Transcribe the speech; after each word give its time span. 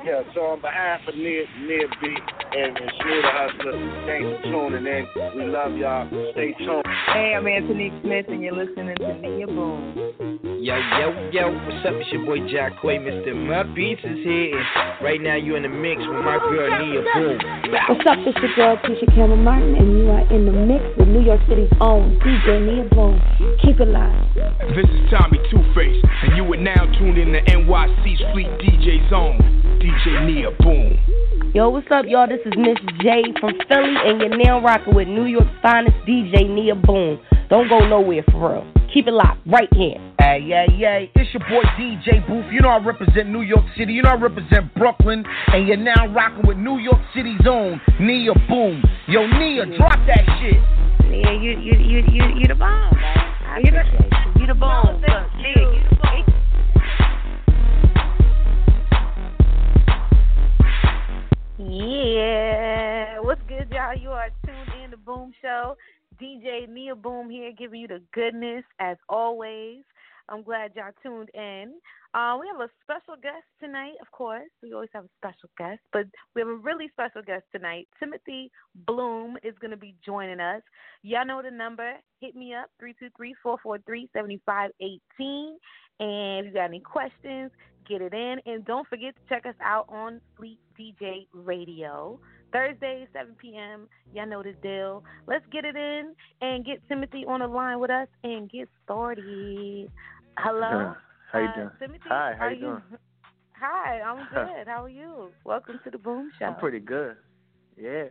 Yeah, 0.00 0.22
so 0.32 0.56
on 0.56 0.60
behalf 0.62 1.00
of 1.06 1.14
Nia, 1.14 1.44
Nia 1.60 1.84
B 2.00 2.08
and, 2.08 2.72
and 2.72 2.90
Shmuel 2.96 3.20
the 3.20 3.32
Hustler, 3.36 3.76
thanks 4.08 4.24
for 4.24 4.48
tuning 4.48 4.88
in. 4.88 5.04
We 5.36 5.44
love 5.44 5.76
y'all. 5.76 6.08
Stay 6.32 6.56
tuned. 6.56 6.88
Hey, 7.12 7.36
I'm 7.36 7.46
Anthony 7.46 7.92
Smith, 8.00 8.24
and 8.28 8.40
you're 8.40 8.56
listening 8.56 8.96
to 8.96 9.12
Nia 9.20 9.46
Boom. 9.46 9.92
Yo, 10.64 10.72
yo, 10.72 11.30
yo, 11.32 11.52
what's 11.52 11.84
up? 11.84 12.00
It's 12.00 12.08
your 12.12 12.24
boy 12.24 12.40
Jack 12.48 12.80
Quay, 12.80 12.96
Mr. 12.96 13.36
My 13.36 13.62
Beats 13.76 14.00
is 14.00 14.24
here. 14.24 14.56
And 14.56 15.04
right 15.04 15.20
now 15.20 15.36
you're 15.36 15.60
in 15.60 15.64
the 15.64 15.68
mix 15.68 16.00
with 16.00 16.24
my 16.24 16.40
girl 16.48 16.72
Nia 16.80 17.04
Boom. 17.12 17.36
What's 17.68 18.04
up? 18.08 18.24
It's 18.24 18.40
your 18.40 18.56
girl 18.56 18.76
Keisha 18.80 19.04
Cameron 19.12 19.44
Martin, 19.44 19.76
and 19.76 20.00
you 20.00 20.08
are 20.08 20.24
in 20.32 20.48
the 20.48 20.52
mix 20.52 20.80
with 20.96 21.08
New 21.08 21.20
York 21.20 21.44
City's 21.44 21.72
own 21.80 22.16
DJ 22.24 22.56
Nia 22.64 22.88
Boom. 22.88 23.20
Keep 23.60 23.84
it 23.84 23.88
live. 23.92 24.16
This 24.72 24.88
is 24.88 25.12
Tommy 25.12 25.36
Two 25.52 25.60
Face, 25.76 26.00
and 26.24 26.40
you 26.40 26.44
are 26.48 26.56
now 26.56 26.88
tuned 26.96 27.20
in 27.20 27.36
to 27.36 27.40
NYC's 27.52 28.24
Fleet 28.32 28.48
DJ 28.64 29.04
Zone. 29.10 29.59
DJ 29.80 30.26
Nia 30.26 30.50
Boom. 30.60 31.52
Yo, 31.54 31.70
what's 31.70 31.86
up, 31.90 32.04
y'all? 32.06 32.28
This 32.28 32.40
is 32.44 32.52
Miss 32.58 32.76
J 33.00 33.24
from 33.40 33.54
Philly, 33.66 33.94
and 34.04 34.20
you're 34.20 34.36
now 34.36 34.60
rocking 34.60 34.94
with 34.94 35.08
New 35.08 35.24
York's 35.24 35.48
finest 35.62 35.96
DJ 36.06 36.46
Nia 36.46 36.74
Boom. 36.74 37.18
Don't 37.48 37.66
go 37.66 37.78
nowhere 37.88 38.22
for 38.30 38.52
real. 38.52 38.72
Keep 38.92 39.06
it 39.06 39.14
locked 39.14 39.40
right 39.46 39.72
here. 39.72 39.96
Hey, 40.18 40.44
yeah, 40.44 40.66
yeah. 40.76 41.06
It's 41.14 41.32
your 41.32 41.40
boy 41.48 41.64
DJ 41.80 42.20
Booth. 42.28 42.52
You 42.52 42.60
know 42.60 42.68
I 42.68 42.84
represent 42.84 43.30
New 43.30 43.40
York 43.40 43.64
City. 43.78 43.94
You 43.94 44.02
know 44.02 44.10
I 44.10 44.20
represent 44.20 44.74
Brooklyn. 44.74 45.24
And 45.46 45.66
you're 45.66 45.78
now 45.78 46.12
rocking 46.12 46.46
with 46.46 46.58
New 46.58 46.76
York 46.76 47.00
City's 47.16 47.40
own 47.48 47.80
Nia 47.98 48.34
Boom. 48.50 48.82
Yo, 49.08 49.26
Nia, 49.26 49.64
drop 49.78 49.98
that 50.06 50.28
shit. 50.40 50.60
Yeah, 51.10 51.32
you, 51.32 51.52
you, 51.58 51.78
you, 51.80 52.04
you, 52.12 52.24
you 52.36 52.48
the 52.48 52.54
bomb. 52.54 52.94
man. 52.94 53.64
You 53.64 53.70
the, 53.70 54.40
you 54.40 54.46
the 54.46 54.54
bomb. 54.54 55.00
Look, 55.00 55.02
Nia, 55.02 55.72
you 55.72 55.88
the 55.88 55.96
bomb. 55.96 56.39
Yeah, 61.72 63.20
what's 63.20 63.40
good, 63.46 63.70
y'all? 63.70 63.96
You 63.96 64.10
are 64.10 64.30
tuned 64.44 64.82
in 64.82 64.90
to 64.90 64.96
Boom 64.96 65.30
Show. 65.40 65.76
DJ 66.20 66.68
Nia 66.68 66.96
Boom 66.96 67.30
here, 67.30 67.52
giving 67.56 67.82
you 67.82 67.86
the 67.86 68.02
goodness 68.12 68.64
as 68.80 68.96
always. 69.08 69.84
I'm 70.28 70.42
glad 70.42 70.72
y'all 70.74 70.90
tuned 71.00 71.28
in. 71.32 71.74
Uh, 72.12 72.38
we 72.40 72.48
have 72.48 72.60
a 72.60 72.68
special 72.82 73.14
guest 73.22 73.44
tonight, 73.60 73.94
of 74.00 74.10
course. 74.10 74.48
We 74.64 74.72
always 74.72 74.88
have 74.92 75.04
a 75.04 75.08
special 75.16 75.48
guest, 75.58 75.78
but 75.92 76.06
we 76.34 76.40
have 76.40 76.48
a 76.48 76.56
really 76.56 76.88
special 76.88 77.22
guest 77.22 77.44
tonight. 77.52 77.86
Timothy 78.00 78.50
Bloom 78.88 79.36
is 79.44 79.54
going 79.60 79.70
to 79.70 79.76
be 79.76 79.94
joining 80.04 80.40
us. 80.40 80.62
Y'all 81.04 81.24
know 81.24 81.40
the 81.40 81.52
number. 81.52 81.92
Hit 82.20 82.34
me 82.34 82.52
up, 82.52 82.68
323-443-7518. 83.46 84.70
And 86.00 86.40
if 86.40 86.46
you 86.46 86.52
got 86.52 86.64
any 86.64 86.80
questions, 86.80 87.52
get 87.88 88.00
it 88.02 88.12
in. 88.14 88.36
And 88.46 88.64
don't 88.64 88.86
forget 88.88 89.14
to 89.14 89.20
check 89.34 89.46
us 89.46 89.54
out 89.62 89.86
on 89.88 90.20
Fleet 90.36 90.58
DJ 90.78 91.26
Radio. 91.32 92.18
Thursday, 92.52 93.06
7 93.12 93.34
p.m. 93.40 93.86
Y'all 94.12 94.26
know 94.26 94.42
the 94.42 94.52
deal. 94.54 95.04
Let's 95.28 95.44
get 95.52 95.64
it 95.64 95.76
in 95.76 96.14
and 96.40 96.64
get 96.64 96.86
Timothy 96.88 97.24
on 97.28 97.40
the 97.40 97.46
line 97.46 97.78
with 97.78 97.90
us 97.90 98.08
and 98.24 98.50
get 98.50 98.68
started. 98.84 99.88
Hello. 100.36 100.94
How 101.32 101.38
you 101.38 101.44
Uh, 101.46 101.54
doing? 101.54 101.70
Timothy, 101.78 102.08
Hi, 102.08 102.34
how 102.36 102.46
are 102.46 102.52
you 102.52 102.60
doing? 102.60 102.82
Hi, 103.60 104.00
I'm 104.00 104.26
good. 104.34 104.66
How 104.66 104.82
are 104.84 104.88
you? 104.88 105.30
Welcome 105.44 105.78
to 105.84 105.90
the 105.90 105.98
Boom 105.98 106.32
Show. 106.38 106.46
I'm 106.46 106.56
pretty 106.56 106.80
good. 106.80 107.16
Yeah. 107.76 108.06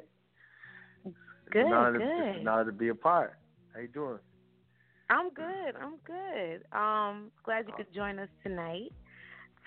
Good, 1.52 1.66
It's 1.66 1.98
good. 1.98 2.02
It's 2.02 2.40
an 2.42 2.48
honor 2.48 2.66
to 2.66 2.72
be 2.72 2.90
a 2.90 2.96
part. 2.96 3.34
How 3.74 3.82
you 3.82 3.88
doing? 3.88 4.20
I'm 5.10 5.32
good. 5.32 5.76
I'm 5.82 5.96
good. 6.06 6.64
Um, 6.72 7.32
glad 7.44 7.66
you 7.68 7.74
could 7.76 7.92
join 7.94 8.20
us 8.20 8.30
tonight. 8.44 8.92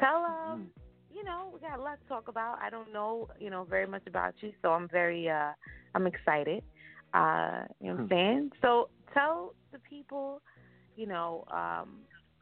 Tell 0.03 0.25
um, 0.25 0.67
you 1.15 1.23
know, 1.23 1.51
we 1.53 1.61
got 1.61 1.79
a 1.79 1.83
lot 1.83 2.01
to 2.03 2.09
talk 2.09 2.27
about. 2.27 2.59
I 2.61 2.71
don't 2.71 2.93
know, 2.93 3.29
you 3.39 3.51
know, 3.51 3.65
very 3.65 3.87
much 3.87 4.03
about 4.07 4.35
you, 4.41 4.53
so 4.61 4.73
I'm 4.73 4.89
very 4.89 5.29
uh 5.29 5.53
I'm 5.95 6.07
excited. 6.07 6.65
Uh, 7.15 7.63
you 7.81 7.89
know 7.89 7.95
what 7.95 8.03
I'm 8.03 8.09
saying? 8.09 8.51
So 8.63 8.89
tell 9.13 9.55
the 9.71 9.79
people, 9.79 10.41
you 10.97 11.07
know, 11.07 11.45
um, 11.53 11.99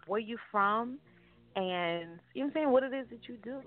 where 0.06 0.21
you 0.21 0.38
from 0.50 0.98
and 1.56 2.21
you 2.34 2.43
know 2.43 2.47
what 2.47 2.47
I'm 2.47 2.53
saying, 2.54 2.71
what 2.71 2.82
it 2.84 2.94
is 2.94 3.06
that 3.10 3.28
you 3.28 3.37
do. 3.43 3.60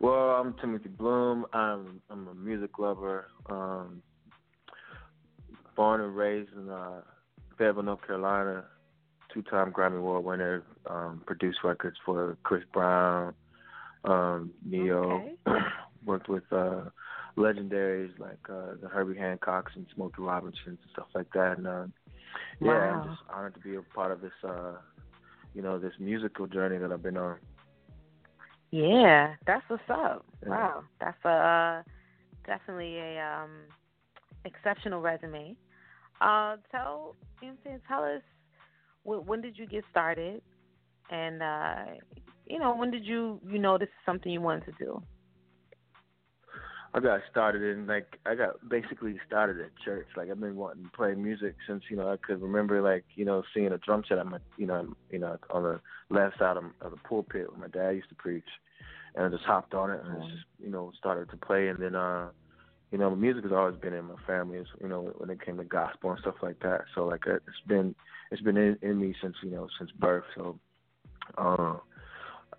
Well, 0.00 0.30
I'm 0.36 0.54
Timothy 0.60 0.90
Bloom. 0.90 1.46
I'm 1.52 2.00
I'm 2.10 2.28
a 2.28 2.34
music 2.34 2.78
lover. 2.78 3.28
Um, 3.50 4.02
born 5.74 6.00
and 6.00 6.14
raised 6.14 6.52
in 6.52 6.68
uh, 6.68 7.00
Fayetteville, 7.58 7.82
North 7.82 8.06
Carolina. 8.06 8.66
Two-time 9.34 9.72
Grammy 9.72 9.98
Award 9.98 10.24
winner. 10.24 10.62
Um, 10.86 11.22
produced 11.26 11.58
records 11.64 11.96
for 12.04 12.36
Chris 12.44 12.62
Brown, 12.72 13.34
um, 14.04 14.52
Ne-Yo. 14.64 15.30
Worked 16.06 16.28
with 16.28 16.44
uh, 16.52 16.82
legendaries 17.36 18.16
like 18.18 18.38
uh, 18.48 18.74
the 18.80 18.88
Herbie 18.88 19.18
Hancocks 19.18 19.74
and 19.74 19.86
Smokey 19.94 20.22
Robinsons 20.22 20.66
and 20.66 20.90
stuff 20.92 21.06
like 21.14 21.32
that. 21.34 21.58
And 21.58 21.66
uh, 21.66 21.86
yeah, 22.60 22.68
Wow. 22.68 23.02
I'm 23.02 23.08
just 23.10 23.22
honored 23.32 23.54
to 23.54 23.60
be 23.60 23.74
a 23.74 23.82
part 23.82 24.12
of 24.12 24.20
this. 24.20 24.32
Uh, 24.42 24.74
you 25.54 25.62
know, 25.62 25.78
this 25.78 25.92
musical 25.98 26.46
journey 26.46 26.78
that 26.78 26.92
I've 26.92 27.02
been 27.02 27.16
on. 27.16 27.36
Yeah, 28.70 29.34
that's 29.46 29.62
what's 29.68 29.82
up. 29.88 30.26
Yeah. 30.42 30.48
Wow, 30.48 30.84
that's 31.00 31.24
a 31.24 31.28
uh, 31.28 31.82
definitely 32.44 32.98
a 32.98 33.20
um, 33.20 33.50
exceptional 34.44 35.00
resume. 35.00 35.56
Uh, 36.20 36.56
tell 36.72 37.14
you 37.40 37.48
know 37.48 37.54
what 37.54 37.56
I'm 37.56 37.58
saying, 37.64 37.80
tell 37.86 38.04
us 38.04 38.22
when, 39.04 39.20
when 39.20 39.40
did 39.40 39.56
you 39.56 39.66
get 39.66 39.84
started, 39.90 40.42
and 41.10 41.42
uh, 41.42 41.84
you 42.46 42.58
know 42.58 42.74
when 42.76 42.90
did 42.90 43.04
you 43.04 43.40
you 43.48 43.58
know 43.58 43.78
this 43.78 43.86
is 43.88 44.04
something 44.04 44.32
you 44.32 44.40
wanted 44.40 44.66
to 44.66 44.72
do. 44.84 45.02
I 46.94 47.00
got 47.00 47.20
started 47.28 47.62
in 47.62 47.86
like 47.88 48.18
I 48.24 48.36
got 48.36 48.68
basically 48.68 49.18
started 49.26 49.60
at 49.60 49.70
church. 49.84 50.06
Like 50.16 50.30
I've 50.30 50.40
been 50.40 50.54
wanting 50.54 50.84
to 50.84 50.90
play 50.90 51.14
music 51.14 51.56
since 51.66 51.82
you 51.90 51.96
know 51.96 52.08
I 52.08 52.16
could 52.16 52.40
remember 52.40 52.80
like 52.80 53.04
you 53.16 53.24
know 53.24 53.42
seeing 53.52 53.72
a 53.72 53.78
drum 53.78 54.04
set 54.08 54.18
on 54.18 54.30
my 54.30 54.38
you 54.56 54.66
know 54.66 54.94
you 55.10 55.18
know 55.18 55.36
on 55.50 55.62
the 55.64 55.80
left 56.08 56.38
side 56.38 56.56
of, 56.56 56.64
of 56.80 56.92
the 56.92 56.98
pulpit 57.08 57.50
where 57.50 57.60
my 57.60 57.68
dad 57.68 57.96
used 57.96 58.10
to 58.10 58.14
preach, 58.14 58.44
and 59.16 59.26
I 59.26 59.28
just 59.28 59.44
hopped 59.44 59.74
on 59.74 59.90
it 59.90 60.00
and 60.04 60.22
it's 60.22 60.32
just 60.32 60.44
you 60.62 60.70
know 60.70 60.92
started 60.96 61.30
to 61.30 61.36
play 61.36 61.68
and 61.68 61.80
then 61.80 61.96
uh 61.96 62.28
you 62.94 63.00
know 63.00 63.10
music 63.16 63.42
has 63.42 63.52
always 63.52 63.74
been 63.74 63.92
in 63.92 64.04
my 64.04 64.14
family. 64.24 64.58
It's, 64.58 64.70
you 64.80 64.86
know 64.86 65.12
when 65.16 65.28
it 65.28 65.44
came 65.44 65.56
to 65.56 65.64
gospel 65.64 66.12
and 66.12 66.20
stuff 66.20 66.36
like 66.42 66.60
that. 66.60 66.82
So 66.94 67.06
like 67.06 67.24
it's 67.26 67.66
been 67.66 67.92
it's 68.30 68.40
been 68.40 68.56
in, 68.56 68.78
in 68.82 69.00
me 69.00 69.16
since 69.20 69.34
you 69.42 69.50
know 69.50 69.66
since 69.78 69.90
birth. 69.90 70.24
So. 70.36 70.58
Uh, 71.36 71.76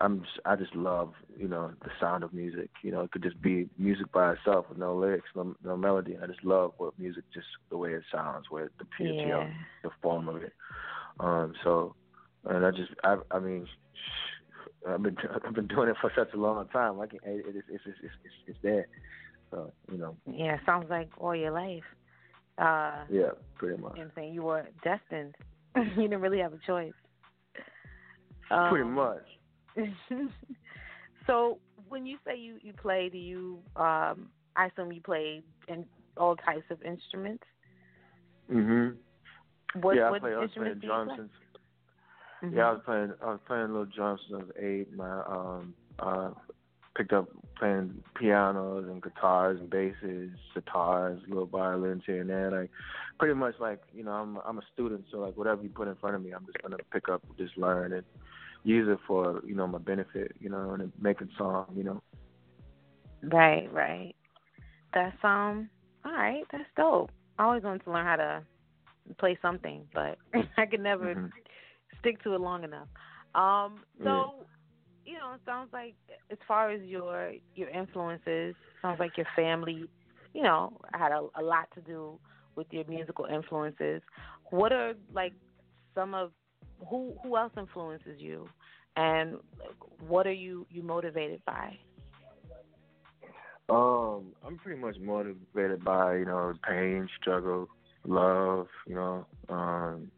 I'm 0.02 0.20
just, 0.20 0.40
I 0.44 0.58
just 0.58 0.76
love 0.76 1.14
you 1.38 1.48
know 1.48 1.72
the 1.82 1.90
sound 2.02 2.26
of 2.26 2.34
music. 2.34 2.70
You 2.82 2.92
know, 2.92 3.04
it 3.04 3.12
could 3.12 3.24
just 3.24 3.42
be 3.42 3.70
music 3.78 4.12
by 4.12 4.34
itself 4.34 4.66
with 4.68 4.78
no 4.78 4.94
lyrics, 4.94 5.30
no, 5.34 5.56
no 5.64 5.78
melody. 5.78 6.18
I 6.22 6.28
just 6.28 6.44
love 6.44 6.74
what 6.80 7.00
music 7.00 7.24
just 7.34 7.48
the 7.70 7.78
way 7.78 7.92
it 7.92 8.04
sounds, 8.12 8.48
where 8.50 8.72
the 8.78 8.86
purity 8.98 9.32
of 9.32 9.48
the 9.84 9.90
form 10.02 10.28
of 10.28 10.44
it. 10.44 10.52
Um, 11.22 11.54
so, 11.64 11.96
and 12.44 12.66
I 12.66 12.72
just 12.72 12.92
I 13.06 13.20
I 13.32 13.40
mean, 13.40 13.68
I've 14.86 15.02
been 15.02 15.16
I've 15.46 15.56
been 15.56 15.68
doing 15.68 15.88
it 15.88 15.96
for 16.02 16.12
such 16.14 16.34
a 16.34 16.38
long 16.38 16.68
time. 16.68 17.00
I 17.00 17.08
can 17.08 17.20
it, 17.24 17.46
it's 17.48 17.68
it's 17.70 17.84
it's 17.86 17.98
it's, 18.04 18.34
it's 18.48 18.60
there. 18.62 18.88
So 19.52 19.72
you 19.92 19.98
know, 19.98 20.16
Yeah, 20.26 20.58
sounds 20.66 20.90
like 20.90 21.10
all 21.18 21.36
your 21.36 21.52
life. 21.52 21.84
Uh, 22.58 23.04
yeah, 23.10 23.32
pretty 23.56 23.82
much. 23.82 23.94
you 23.96 24.04
know 24.04 24.06
I'm 24.08 24.12
saying 24.16 24.34
you 24.34 24.44
were 24.44 24.66
destined. 24.84 25.36
you 25.76 26.04
didn't 26.04 26.22
really 26.22 26.40
have 26.40 26.54
a 26.54 26.60
choice. 26.66 26.94
Um, 28.52 28.70
pretty 28.70 28.86
much. 28.86 29.24
so 31.28 31.60
when 31.90 32.06
you 32.06 32.18
say 32.26 32.38
you 32.38 32.58
you 32.62 32.74
play, 32.74 33.10
do 33.10 33.18
you 33.18 33.60
um 33.76 34.30
I 34.56 34.68
assume 34.68 34.92
you 34.92 35.02
play 35.02 35.44
in 35.68 35.86
all 36.18 36.36
types 36.36 36.66
of 36.70 36.82
instruments? 36.84 37.44
Mhm. 38.52 38.96
What 39.82 39.96
yeah, 39.98 40.08
I 40.08 40.10
what 40.12 40.22
play, 40.22 40.34
I 40.34 40.40
was 40.40 40.52
playing 40.56 40.80
drums 40.80 41.12
since 41.18 41.32
Mhm. 42.44 42.56
Yeah, 42.56 42.70
I 42.70 42.72
was 42.74 42.82
playing. 42.86 43.14
I 43.22 43.26
was 43.26 43.40
playing 43.48 43.68
little 43.68 43.86
drums 43.86 44.22
since 44.28 44.42
I 44.42 44.44
was 44.44 44.52
eight. 44.60 44.94
My 44.94 45.24
um, 45.24 45.74
uh, 46.00 46.32
picked 46.96 47.14
up 47.14 47.30
playing 47.58 48.04
pianos 48.16 48.86
and 48.90 49.02
guitars 49.02 49.60
and 49.60 49.70
basses, 49.70 50.32
guitars, 50.54 51.22
little 51.28 51.46
violins 51.46 52.04
here 52.06 52.22
and 52.22 52.30
there. 52.30 52.52
Like 52.52 52.70
pretty 53.20 53.36
much 53.36 53.56
like 53.60 53.82
you 53.94 54.04
know, 54.04 54.12
I'm 54.12 54.38
I'm 54.46 54.58
a 54.60 54.64
student, 54.74 55.06
so 55.12 55.20
like 55.20 55.36
whatever 55.38 55.64
you 55.64 55.70
put 55.70 55.88
in 55.88 55.96
front 55.96 56.16
of 56.16 56.24
me, 56.24 56.32
I'm 56.32 56.46
just 56.46 56.62
gonna 56.62 56.78
pick 56.92 57.10
up, 57.10 57.22
just 57.38 57.58
learn 57.58 57.94
and 57.94 58.04
use 58.64 58.88
it 58.90 59.00
for 59.08 59.42
you 59.46 59.56
know 59.56 59.68
my 59.68 59.80
benefit, 59.80 60.34
you 60.40 60.50
know, 60.50 60.72
and 60.72 60.92
making 61.00 61.30
song, 61.38 61.66
you 61.76 61.84
know. 61.84 62.02
Right, 63.24 63.72
right. 63.74 64.14
That's 64.94 65.16
um 65.24 65.70
all 66.06 66.12
right, 66.14 66.44
that's 66.52 66.66
dope. 66.76 67.12
I 67.38 67.44
always 67.44 67.64
wanted 67.64 67.84
to 67.86 67.92
learn 67.92 68.06
how 68.06 68.16
to 68.18 68.44
play 69.20 69.38
something, 69.42 69.88
but 69.94 70.18
I 70.58 70.66
could 70.66 70.82
never 70.82 71.16
Mhm. 71.16 71.32
stick 72.00 72.22
to 72.24 72.34
it 72.36 72.42
long 72.42 72.64
enough. 72.64 72.88
Um 73.36 73.84
so 74.04 74.46
you 75.06 75.14
know, 75.14 75.34
it 75.34 75.42
sounds 75.46 75.70
like 75.72 75.96
as 76.32 76.38
far 76.48 76.72
as 76.72 76.82
your 76.84 77.34
your 77.56 77.70
influences, 77.70 78.56
sounds 78.82 79.00
like 79.00 79.18
your 79.18 79.28
family, 79.36 79.86
you 80.34 80.44
know, 80.44 80.80
had 80.94 81.12
a, 81.12 81.28
a 81.40 81.44
lot 81.44 81.68
to 81.76 81.82
do 81.82 82.20
with 82.56 82.68
your 82.72 82.86
musical 82.88 83.26
influences. 83.26 84.02
What 84.50 84.72
are 84.72 84.94
like 85.14 85.34
some 85.94 86.14
of 86.14 86.32
who 86.90 87.14
who 87.24 87.38
else 87.38 87.54
influences 87.58 88.20
you 88.20 88.48
and 88.98 89.38
what 90.08 90.28
are 90.28 90.34
you 90.34 90.66
you 90.70 90.82
motivated 90.82 91.42
by? 91.46 91.78
Um, 93.68 94.34
I'm 94.46 94.58
pretty 94.58 94.80
much 94.80 94.98
motivated 95.00 95.84
by 95.84 96.18
you 96.18 96.26
know 96.26 96.54
pain, 96.68 97.08
struggle, 97.20 97.68
love. 98.06 98.68
You 98.88 98.96
know, 98.96 99.26
um, 99.50 100.12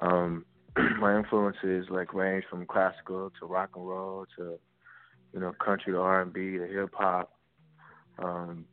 um, 0.00 0.44
my 1.00 1.16
influences 1.16 1.86
like 1.90 2.12
range 2.14 2.44
from 2.50 2.66
classical 2.66 3.32
to 3.40 3.46
rock 3.46 3.70
and 3.76 3.88
roll 3.88 4.26
to 4.36 4.58
you 5.32 5.40
know 5.40 5.52
country 5.52 5.92
to 5.92 5.98
R 5.98 6.22
and 6.22 6.32
B 6.32 6.58
to 6.58 6.66
hip 6.66 6.94
hop. 6.94 7.32
Um, 8.18 8.66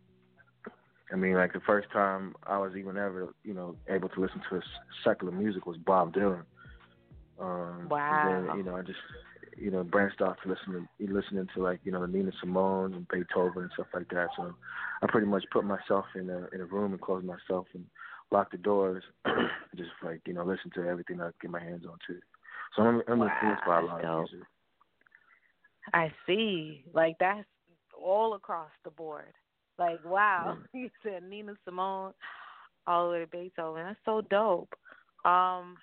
I 1.12 1.16
mean, 1.16 1.36
like 1.36 1.54
the 1.54 1.60
first 1.60 1.90
time 1.92 2.36
I 2.44 2.58
was 2.58 2.76
even 2.76 2.98
ever 2.98 3.34
you 3.44 3.54
know 3.54 3.76
able 3.90 4.10
to 4.10 4.20
listen 4.20 4.42
to 4.50 4.58
a 4.58 4.62
secular 5.04 5.32
music 5.32 5.66
was 5.66 5.78
Bob 5.78 6.14
Dylan. 6.14 6.44
Um, 7.40 7.88
wow. 7.90 8.46
Then, 8.48 8.58
you 8.58 8.64
know, 8.64 8.76
I 8.76 8.82
just 8.82 9.00
you 9.58 9.72
know 9.72 9.84
branched 9.84 10.22
off 10.22 10.38
to 10.44 10.50
listening 10.50 10.88
listening 11.00 11.48
to 11.56 11.62
like 11.62 11.80
you 11.84 11.92
know 11.92 12.02
the 12.02 12.08
Nina 12.08 12.32
Simone 12.40 12.94
and 12.94 13.08
Beethoven 13.08 13.64
and 13.64 13.72
stuff 13.74 13.88
like 13.94 14.10
that. 14.10 14.30
So 14.36 14.54
I 15.02 15.08
pretty 15.08 15.28
much 15.28 15.44
put 15.52 15.66
myself 15.66 16.06
in 16.16 16.30
a 16.30 16.48
in 16.54 16.62
a 16.62 16.66
room 16.66 16.92
and 16.92 17.02
closed 17.02 17.26
myself 17.26 17.68
and 17.74 17.86
lock 18.31 18.52
the 18.52 18.58
doors, 18.58 19.04
just 19.75 19.90
like 20.04 20.22
you 20.25 20.34
know, 20.34 20.44
listen 20.44 20.72
to 20.75 20.88
everything 20.88 21.22
I 21.22 21.30
get 21.42 21.52
my 21.52 21.62
hands 21.62 21.86
on 21.90 21.98
too. 22.06 22.20
So 22.75 22.84
I'm, 22.84 23.02
I'm 23.08 23.20
wow, 23.20 23.30
influenced 23.34 23.66
by 23.66 23.80
a 23.80 23.86
lot 23.86 24.04
of 24.04 24.20
music. 24.20 24.48
I 25.94 26.12
see. 26.25 26.84
Like 26.94 27.16
that's 27.20 27.48
all 28.02 28.34
across 28.34 28.72
the 28.84 28.92
board. 28.92 29.34
Like 29.78 30.04
wow, 30.06 30.58
yeah. 30.74 30.81
you 30.81 30.90
said 31.04 31.24
Nina 31.24 31.54
Simone, 31.66 32.14
all 32.88 33.08
the 33.08 33.14
way 33.14 33.20
to 33.22 33.28
Beethoven. 33.28 33.84
That's 33.84 34.00
so 34.06 34.22
dope. 34.30 34.74
Um, 35.25 35.78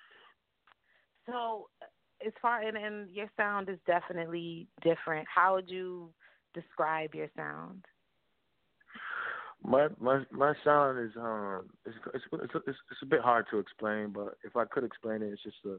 so 1.25 1.67
as 2.25 2.33
far 2.41 2.61
and, 2.61 2.77
and 2.77 3.09
your 3.09 3.29
sound 3.37 3.69
is 3.69 3.79
definitely 3.85 4.67
different. 4.83 5.27
How 5.33 5.55
would 5.55 5.69
you 5.69 6.09
describe 6.53 7.15
your 7.15 7.29
sound? 7.35 7.85
My 9.63 9.87
my 9.99 10.23
my 10.31 10.53
sound 10.63 10.99
is 10.99 11.15
um 11.17 11.69
it's 11.85 11.95
it's 12.13 12.23
it's 12.33 12.53
it's, 12.67 12.77
it's 12.91 13.01
a 13.03 13.05
bit 13.05 13.21
hard 13.21 13.45
to 13.51 13.59
explain, 13.59 14.09
but 14.09 14.37
if 14.43 14.55
I 14.55 14.65
could 14.65 14.83
explain 14.83 15.21
it, 15.21 15.31
it's 15.31 15.43
just 15.43 15.57
a, 15.65 15.77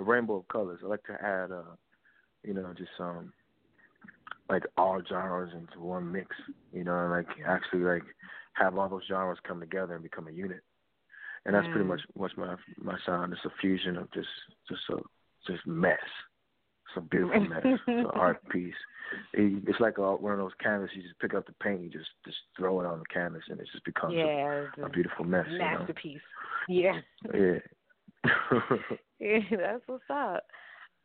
a 0.00 0.04
rainbow 0.04 0.36
of 0.36 0.48
colors. 0.48 0.80
I 0.84 0.88
like 0.88 1.04
to 1.04 1.16
add 1.24 1.50
uh 1.50 1.74
you 2.44 2.54
know 2.54 2.74
just 2.76 2.90
um 2.98 3.32
like 4.48 4.64
all 4.76 5.00
genres 5.08 5.52
into 5.54 5.80
one 5.80 6.12
mix, 6.12 6.28
you 6.72 6.84
know, 6.84 6.98
and 6.98 7.10
like 7.10 7.26
actually 7.46 7.80
like 7.80 8.02
have 8.54 8.76
all 8.76 8.88
those 8.88 9.06
genres 9.08 9.38
come 9.46 9.60
together 9.60 9.94
and 9.94 10.02
become 10.02 10.28
a 10.28 10.32
unit. 10.32 10.60
And 11.44 11.54
that's 11.54 11.66
mm. 11.66 11.72
pretty 11.72 11.88
much 11.88 12.00
what's 12.14 12.36
my 12.36 12.54
my 12.78 12.96
sound. 13.06 13.32
It's 13.32 13.44
a 13.44 13.60
fusion 13.60 13.96
of 13.96 14.12
just 14.12 14.28
just 14.68 14.82
a 14.90 14.96
just 15.50 15.66
mess. 15.66 15.98
It's 16.94 17.04
a 17.04 17.08
beautiful 17.08 17.40
mess. 17.40 17.62
It's 17.64 17.82
an 17.86 18.06
art 18.12 18.46
piece. 18.50 18.74
It, 19.32 19.62
it's 19.66 19.80
like 19.80 19.98
a, 19.98 20.16
one 20.16 20.32
of 20.32 20.38
those 20.38 20.52
canvases. 20.62 20.96
You 20.96 21.02
just 21.02 21.18
pick 21.20 21.34
up 21.34 21.46
the 21.46 21.52
paint, 21.62 21.82
you 21.82 21.90
just 21.90 22.10
just 22.24 22.36
throw 22.58 22.80
it 22.80 22.86
on 22.86 22.98
the 22.98 23.04
canvas, 23.12 23.42
and 23.48 23.58
it 23.60 23.68
just 23.72 23.84
becomes 23.84 24.14
yeah, 24.14 24.66
a, 24.78 24.84
a, 24.84 24.88
beautiful 24.88 25.24
mess. 25.24 25.46
Masterpiece. 25.50 26.20
You 26.68 26.92
know? 26.92 27.00
Yeah. 27.34 27.58
yeah. 28.24 28.76
yeah, 29.20 29.38
that's 29.50 29.82
what's 29.86 30.04
up. 30.10 30.44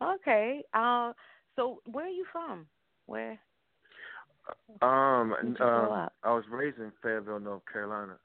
Okay. 0.04 0.63
Um. 0.74 1.13
So 1.56 1.81
where 1.86 2.06
are 2.06 2.10
you 2.10 2.25
from? 2.31 2.68
Where? 3.06 3.40
Um. 4.81 5.33
Uh, 5.60 6.07
I 6.24 6.33
was 6.33 6.44
raised 6.50 6.80
in 6.80 6.92
Fayetteville, 7.01 7.40
North 7.40 7.63
Carolina. 7.72 8.18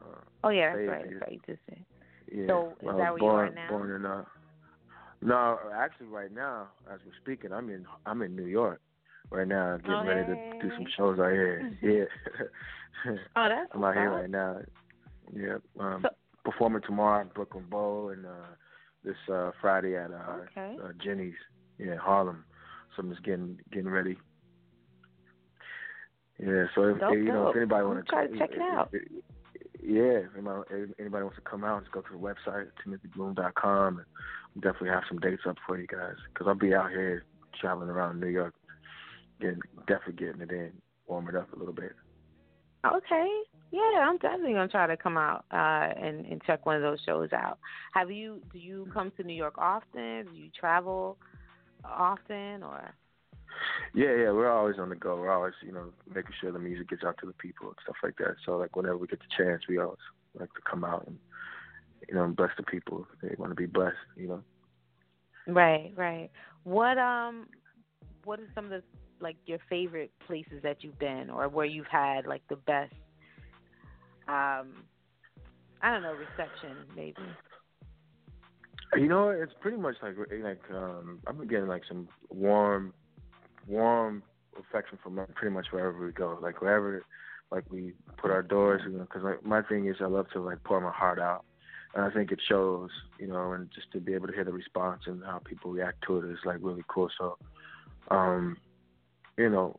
Uh, 0.00 0.20
oh 0.44 0.48
yeah, 0.50 0.74
that's 0.74 0.88
right. 0.88 1.04
That's 1.04 1.20
right. 1.22 1.32
You 1.32 1.40
just 1.46 1.60
said. 1.68 1.84
Yeah. 2.30 2.46
So 2.46 2.72
is 2.82 2.86
that 2.86 2.96
where 2.96 3.18
born, 3.18 3.20
you 3.20 3.26
are 3.28 3.50
now? 3.50 3.68
Born 3.70 3.90
in 3.90 4.06
uh, 4.06 4.24
no, 5.20 5.58
actually, 5.74 6.06
right 6.06 6.32
now, 6.32 6.68
as 6.92 7.00
we're 7.04 7.12
speaking, 7.20 7.52
I'm 7.52 7.68
in 7.70 7.86
I'm 8.06 8.22
in 8.22 8.36
New 8.36 8.46
York 8.46 8.80
right 9.30 9.48
now, 9.48 9.76
getting 9.78 9.92
oh, 9.92 10.06
ready 10.06 10.32
hey. 10.32 10.58
to 10.60 10.68
do 10.68 10.74
some 10.74 10.86
shows 10.96 11.18
out 11.18 11.32
here. 11.32 11.72
Yeah, 11.82 13.12
oh, 13.36 13.48
that's 13.48 13.70
I'm 13.72 13.84
out 13.84 13.94
here 13.94 14.10
right 14.10 14.30
now. 14.30 14.58
Yeah, 15.32 15.58
um, 15.78 16.00
so, 16.02 16.08
performing 16.44 16.82
tomorrow 16.82 17.20
at 17.20 17.34
Brooklyn 17.34 17.66
Bowl 17.68 18.10
and 18.10 18.26
uh, 18.26 18.54
this 19.04 19.16
uh, 19.32 19.50
Friday 19.60 19.96
at 19.96 20.10
uh, 20.10 20.38
okay. 20.50 20.76
uh, 20.82 20.88
Ginny's, 21.02 21.34
yeah, 21.78 21.96
Harlem. 21.96 22.44
So 22.96 23.02
I'm 23.02 23.10
just 23.10 23.24
getting 23.24 23.58
getting 23.72 23.90
ready. 23.90 24.16
Yeah, 26.40 26.64
so 26.74 26.84
if 26.84 27.00
dope, 27.00 27.14
you 27.14 27.24
know 27.24 27.46
dope. 27.46 27.50
if 27.50 27.56
anybody 27.56 27.84
want 27.84 28.06
to 28.06 28.38
check 28.38 28.50
it 28.52 28.60
out. 28.60 28.90
If, 28.92 29.02
yeah, 29.82 30.02
if 30.02 30.34
anybody, 30.34 30.62
if 30.70 30.90
anybody 30.98 31.24
wants 31.24 31.36
to 31.36 31.48
come 31.48 31.64
out, 31.64 31.82
just 31.82 31.92
go 31.92 32.00
to 32.00 32.12
the 32.12 32.18
website 32.18 32.66
timothybloom.com 32.84 33.98
and 33.98 34.06
definitely 34.60 34.90
have 34.90 35.04
some 35.08 35.18
dates 35.18 35.42
up 35.48 35.56
for 35.66 35.78
you 35.78 35.86
guys 35.86 36.14
because 36.32 36.46
I'll 36.46 36.54
be 36.54 36.74
out 36.74 36.90
here 36.90 37.24
traveling 37.60 37.88
around 37.88 38.20
New 38.20 38.28
York, 38.28 38.54
getting 39.40 39.60
definitely 39.86 40.26
getting 40.26 40.40
it 40.40 40.50
in, 40.50 40.72
warm 41.06 41.28
it 41.28 41.36
up 41.36 41.52
a 41.52 41.58
little 41.58 41.74
bit. 41.74 41.92
Okay, 42.86 43.28
yeah, 43.72 44.06
I'm 44.06 44.18
definitely 44.18 44.52
gonna 44.52 44.68
try 44.68 44.86
to 44.86 44.96
come 44.96 45.16
out 45.16 45.44
uh, 45.50 45.92
and 46.00 46.24
and 46.26 46.42
check 46.44 46.64
one 46.64 46.76
of 46.76 46.82
those 46.82 47.00
shows 47.04 47.32
out. 47.32 47.58
Have 47.94 48.10
you? 48.10 48.40
Do 48.52 48.58
you 48.58 48.88
come 48.92 49.12
to 49.16 49.24
New 49.24 49.34
York 49.34 49.58
often? 49.58 50.26
Do 50.26 50.36
you 50.36 50.50
travel 50.58 51.18
often, 51.84 52.62
or? 52.62 52.94
Yeah, 53.94 54.14
yeah, 54.14 54.30
we're 54.30 54.50
always 54.50 54.76
on 54.78 54.90
the 54.90 54.94
go. 54.94 55.16
We're 55.16 55.32
always, 55.32 55.54
you 55.64 55.72
know, 55.72 55.86
making 56.14 56.32
sure 56.40 56.52
the 56.52 56.58
music 56.58 56.90
gets 56.90 57.02
out 57.02 57.16
to 57.20 57.26
the 57.26 57.32
people 57.32 57.68
and 57.68 57.76
stuff 57.82 57.96
like 58.02 58.16
that. 58.18 58.36
So, 58.44 58.56
like, 58.56 58.76
whenever 58.76 58.98
we 58.98 59.06
get 59.06 59.18
the 59.20 59.44
chance, 59.44 59.62
we 59.68 59.78
always 59.78 59.98
like 60.38 60.52
to 60.54 60.60
come 60.68 60.84
out 60.84 61.06
and, 61.06 61.18
you 62.08 62.14
know, 62.14 62.24
and 62.24 62.36
bless 62.36 62.50
the 62.56 62.62
people. 62.62 63.06
They 63.22 63.34
want 63.38 63.50
to 63.50 63.56
be 63.56 63.66
blessed, 63.66 63.96
you 64.16 64.28
know. 64.28 64.42
Right, 65.46 65.92
right. 65.96 66.30
What 66.64 66.98
um, 66.98 67.46
what 68.24 68.38
are 68.40 68.48
some 68.54 68.66
of 68.66 68.70
the 68.70 68.82
like 69.20 69.36
your 69.46 69.58
favorite 69.68 70.12
places 70.26 70.62
that 70.62 70.84
you've 70.84 70.98
been, 70.98 71.30
or 71.30 71.48
where 71.48 71.66
you've 71.66 71.86
had 71.86 72.26
like 72.26 72.42
the 72.48 72.56
best, 72.56 72.94
um, 74.28 74.84
I 75.82 75.90
don't 75.90 76.02
know, 76.02 76.14
reception 76.14 76.76
maybe. 76.94 77.22
You 78.96 79.08
know, 79.08 79.28
it's 79.30 79.52
pretty 79.60 79.76
much 79.76 79.96
like 80.02 80.14
like 80.42 80.60
um, 80.70 81.20
I've 81.26 81.38
been 81.38 81.48
getting 81.48 81.68
like 81.68 81.82
some 81.88 82.08
warm 82.30 82.92
warm 83.66 84.22
affection 84.58 84.98
from 85.02 85.20
pretty 85.34 85.54
much 85.54 85.66
wherever 85.70 86.04
we 86.04 86.12
go. 86.12 86.38
Like 86.40 86.60
wherever, 86.60 87.04
like 87.50 87.64
we 87.70 87.92
put 88.16 88.30
our 88.30 88.42
doors, 88.42 88.82
you 88.84 88.92
know, 88.92 89.04
because 89.04 89.22
like 89.22 89.44
my 89.44 89.62
thing 89.62 89.86
is 89.86 89.96
I 90.00 90.06
love 90.06 90.26
to 90.32 90.40
like 90.40 90.62
pour 90.64 90.80
my 90.80 90.92
heart 90.92 91.18
out, 91.18 91.44
and 91.94 92.04
I 92.04 92.10
think 92.10 92.32
it 92.32 92.40
shows, 92.48 92.90
you 93.18 93.26
know, 93.26 93.52
and 93.52 93.68
just 93.74 93.90
to 93.92 94.00
be 94.00 94.14
able 94.14 94.26
to 94.28 94.32
hear 94.32 94.44
the 94.44 94.52
response 94.52 95.02
and 95.06 95.22
how 95.24 95.38
people 95.38 95.70
react 95.70 96.04
to 96.06 96.18
it 96.18 96.30
is 96.30 96.38
like 96.44 96.58
really 96.60 96.84
cool. 96.88 97.08
So, 97.18 97.38
um, 98.10 98.56
you 99.36 99.48
know, 99.48 99.78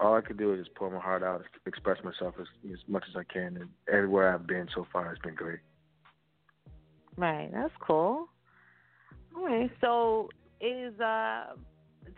all 0.00 0.16
I 0.16 0.20
could 0.20 0.38
do 0.38 0.52
is 0.52 0.64
just 0.64 0.74
pour 0.76 0.90
my 0.90 1.00
heart 1.00 1.22
out, 1.22 1.42
express 1.66 2.02
myself 2.04 2.34
as 2.40 2.46
as 2.72 2.78
much 2.88 3.04
as 3.08 3.16
I 3.16 3.24
can, 3.32 3.56
and 3.56 3.68
everywhere 3.92 4.34
I've 4.34 4.46
been 4.46 4.68
so 4.74 4.86
far 4.92 5.08
has 5.08 5.18
been 5.18 5.34
great. 5.34 5.60
Right, 7.16 7.50
that's 7.52 7.72
cool. 7.80 8.28
All 9.36 9.44
right, 9.44 9.70
so 9.80 10.28
is 10.60 10.98
uh 11.00 11.54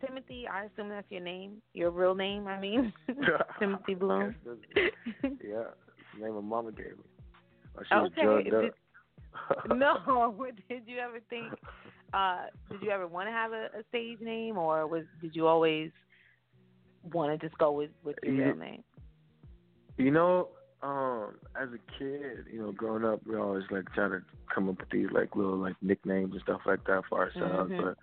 Timothy, 0.04 0.46
I 0.46 0.64
assume 0.64 0.88
that's 0.88 1.10
your 1.10 1.22
name, 1.22 1.62
your 1.72 1.90
real 1.90 2.14
name. 2.14 2.46
I 2.46 2.60
mean, 2.60 2.92
Timothy 3.58 3.94
Bloom. 3.94 4.34
Yeah, 5.22 5.64
the 6.18 6.24
name 6.24 6.36
of 6.36 6.44
Mama 6.44 6.72
gave 6.72 6.86
me. 6.86 7.04
She 7.88 7.94
was 7.94 8.10
okay. 8.12 8.22
drugged 8.22 8.54
up. 8.54 8.74
no, 9.74 10.34
did 10.68 10.82
you 10.86 10.98
ever 10.98 11.20
think? 11.28 11.52
Uh, 12.12 12.44
did 12.70 12.82
you 12.82 12.90
ever 12.90 13.06
want 13.06 13.28
to 13.28 13.32
have 13.32 13.52
a, 13.52 13.66
a 13.78 13.82
stage 13.88 14.18
name, 14.20 14.56
or 14.56 14.86
was 14.86 15.04
did 15.20 15.34
you 15.34 15.46
always 15.46 15.90
want 17.12 17.38
to 17.38 17.46
just 17.46 17.58
go 17.58 17.72
with 17.72 17.90
with 18.04 18.16
your 18.22 18.34
Yeah. 18.34 18.48
real 18.48 18.56
name? 18.56 18.84
You 19.98 20.10
know, 20.10 20.48
um, 20.82 21.36
as 21.60 21.68
a 21.70 21.98
kid, 21.98 22.46
you 22.52 22.60
know, 22.60 22.72
growing 22.72 23.04
up, 23.04 23.20
we 23.26 23.36
always 23.36 23.64
like 23.70 23.90
trying 23.94 24.10
to 24.10 24.22
come 24.54 24.68
up 24.68 24.78
with 24.78 24.90
these 24.90 25.08
like 25.12 25.34
little 25.34 25.56
like 25.56 25.76
nicknames 25.82 26.32
and 26.32 26.42
stuff 26.42 26.60
like 26.66 26.84
that 26.86 27.02
for 27.08 27.18
ourselves. 27.18 27.72
Mhm. 27.72 27.94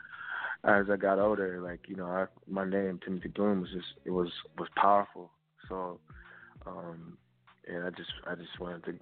But 0.64 0.70
as 0.70 0.90
I 0.90 0.96
got 0.98 1.20
older, 1.20 1.62
like 1.62 1.82
you 1.88 1.96
know, 1.96 2.08
I, 2.08 2.26
my 2.48 2.66
name 2.66 3.00
Timothy 3.04 3.30
Bloom 3.30 3.62
was 3.62 3.72
just 3.72 3.88
it 4.06 4.12
was 4.12 4.30
was 4.58 4.70
powerful. 4.76 5.32
So, 5.70 6.00
um, 6.66 7.18
and 7.68 7.84
I 7.86 7.90
just 7.92 8.12
I 8.28 8.36
just 8.36 8.60
wanted 8.60 8.84
to 8.86 8.96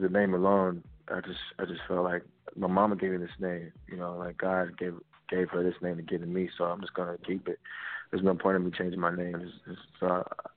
the 0.00 0.08
name 0.08 0.34
alone. 0.34 0.82
I 1.08 1.20
just 1.20 1.40
I 1.58 1.64
just 1.64 1.80
felt 1.86 2.04
like 2.04 2.22
my 2.56 2.66
mama 2.66 2.96
gave 2.96 3.12
me 3.12 3.18
this 3.18 3.30
name. 3.38 3.72
You 3.88 3.96
know, 3.96 4.16
like 4.16 4.38
God 4.38 4.76
gave 4.78 4.94
gave 5.28 5.48
her 5.50 5.62
this 5.62 5.80
name 5.82 5.96
to 5.96 6.02
give 6.02 6.20
to 6.20 6.26
me. 6.26 6.48
So 6.56 6.64
I'm 6.64 6.80
just 6.80 6.94
gonna 6.94 7.16
keep 7.26 7.48
it. 7.48 7.58
There's 8.10 8.24
no 8.24 8.34
point 8.34 8.56
in 8.56 8.64
me 8.64 8.70
changing 8.76 9.00
my 9.00 9.14
name. 9.14 9.36
It's, 9.36 9.52
it's, 9.66 9.80
so. 10.00 10.06
I, 10.06 10.50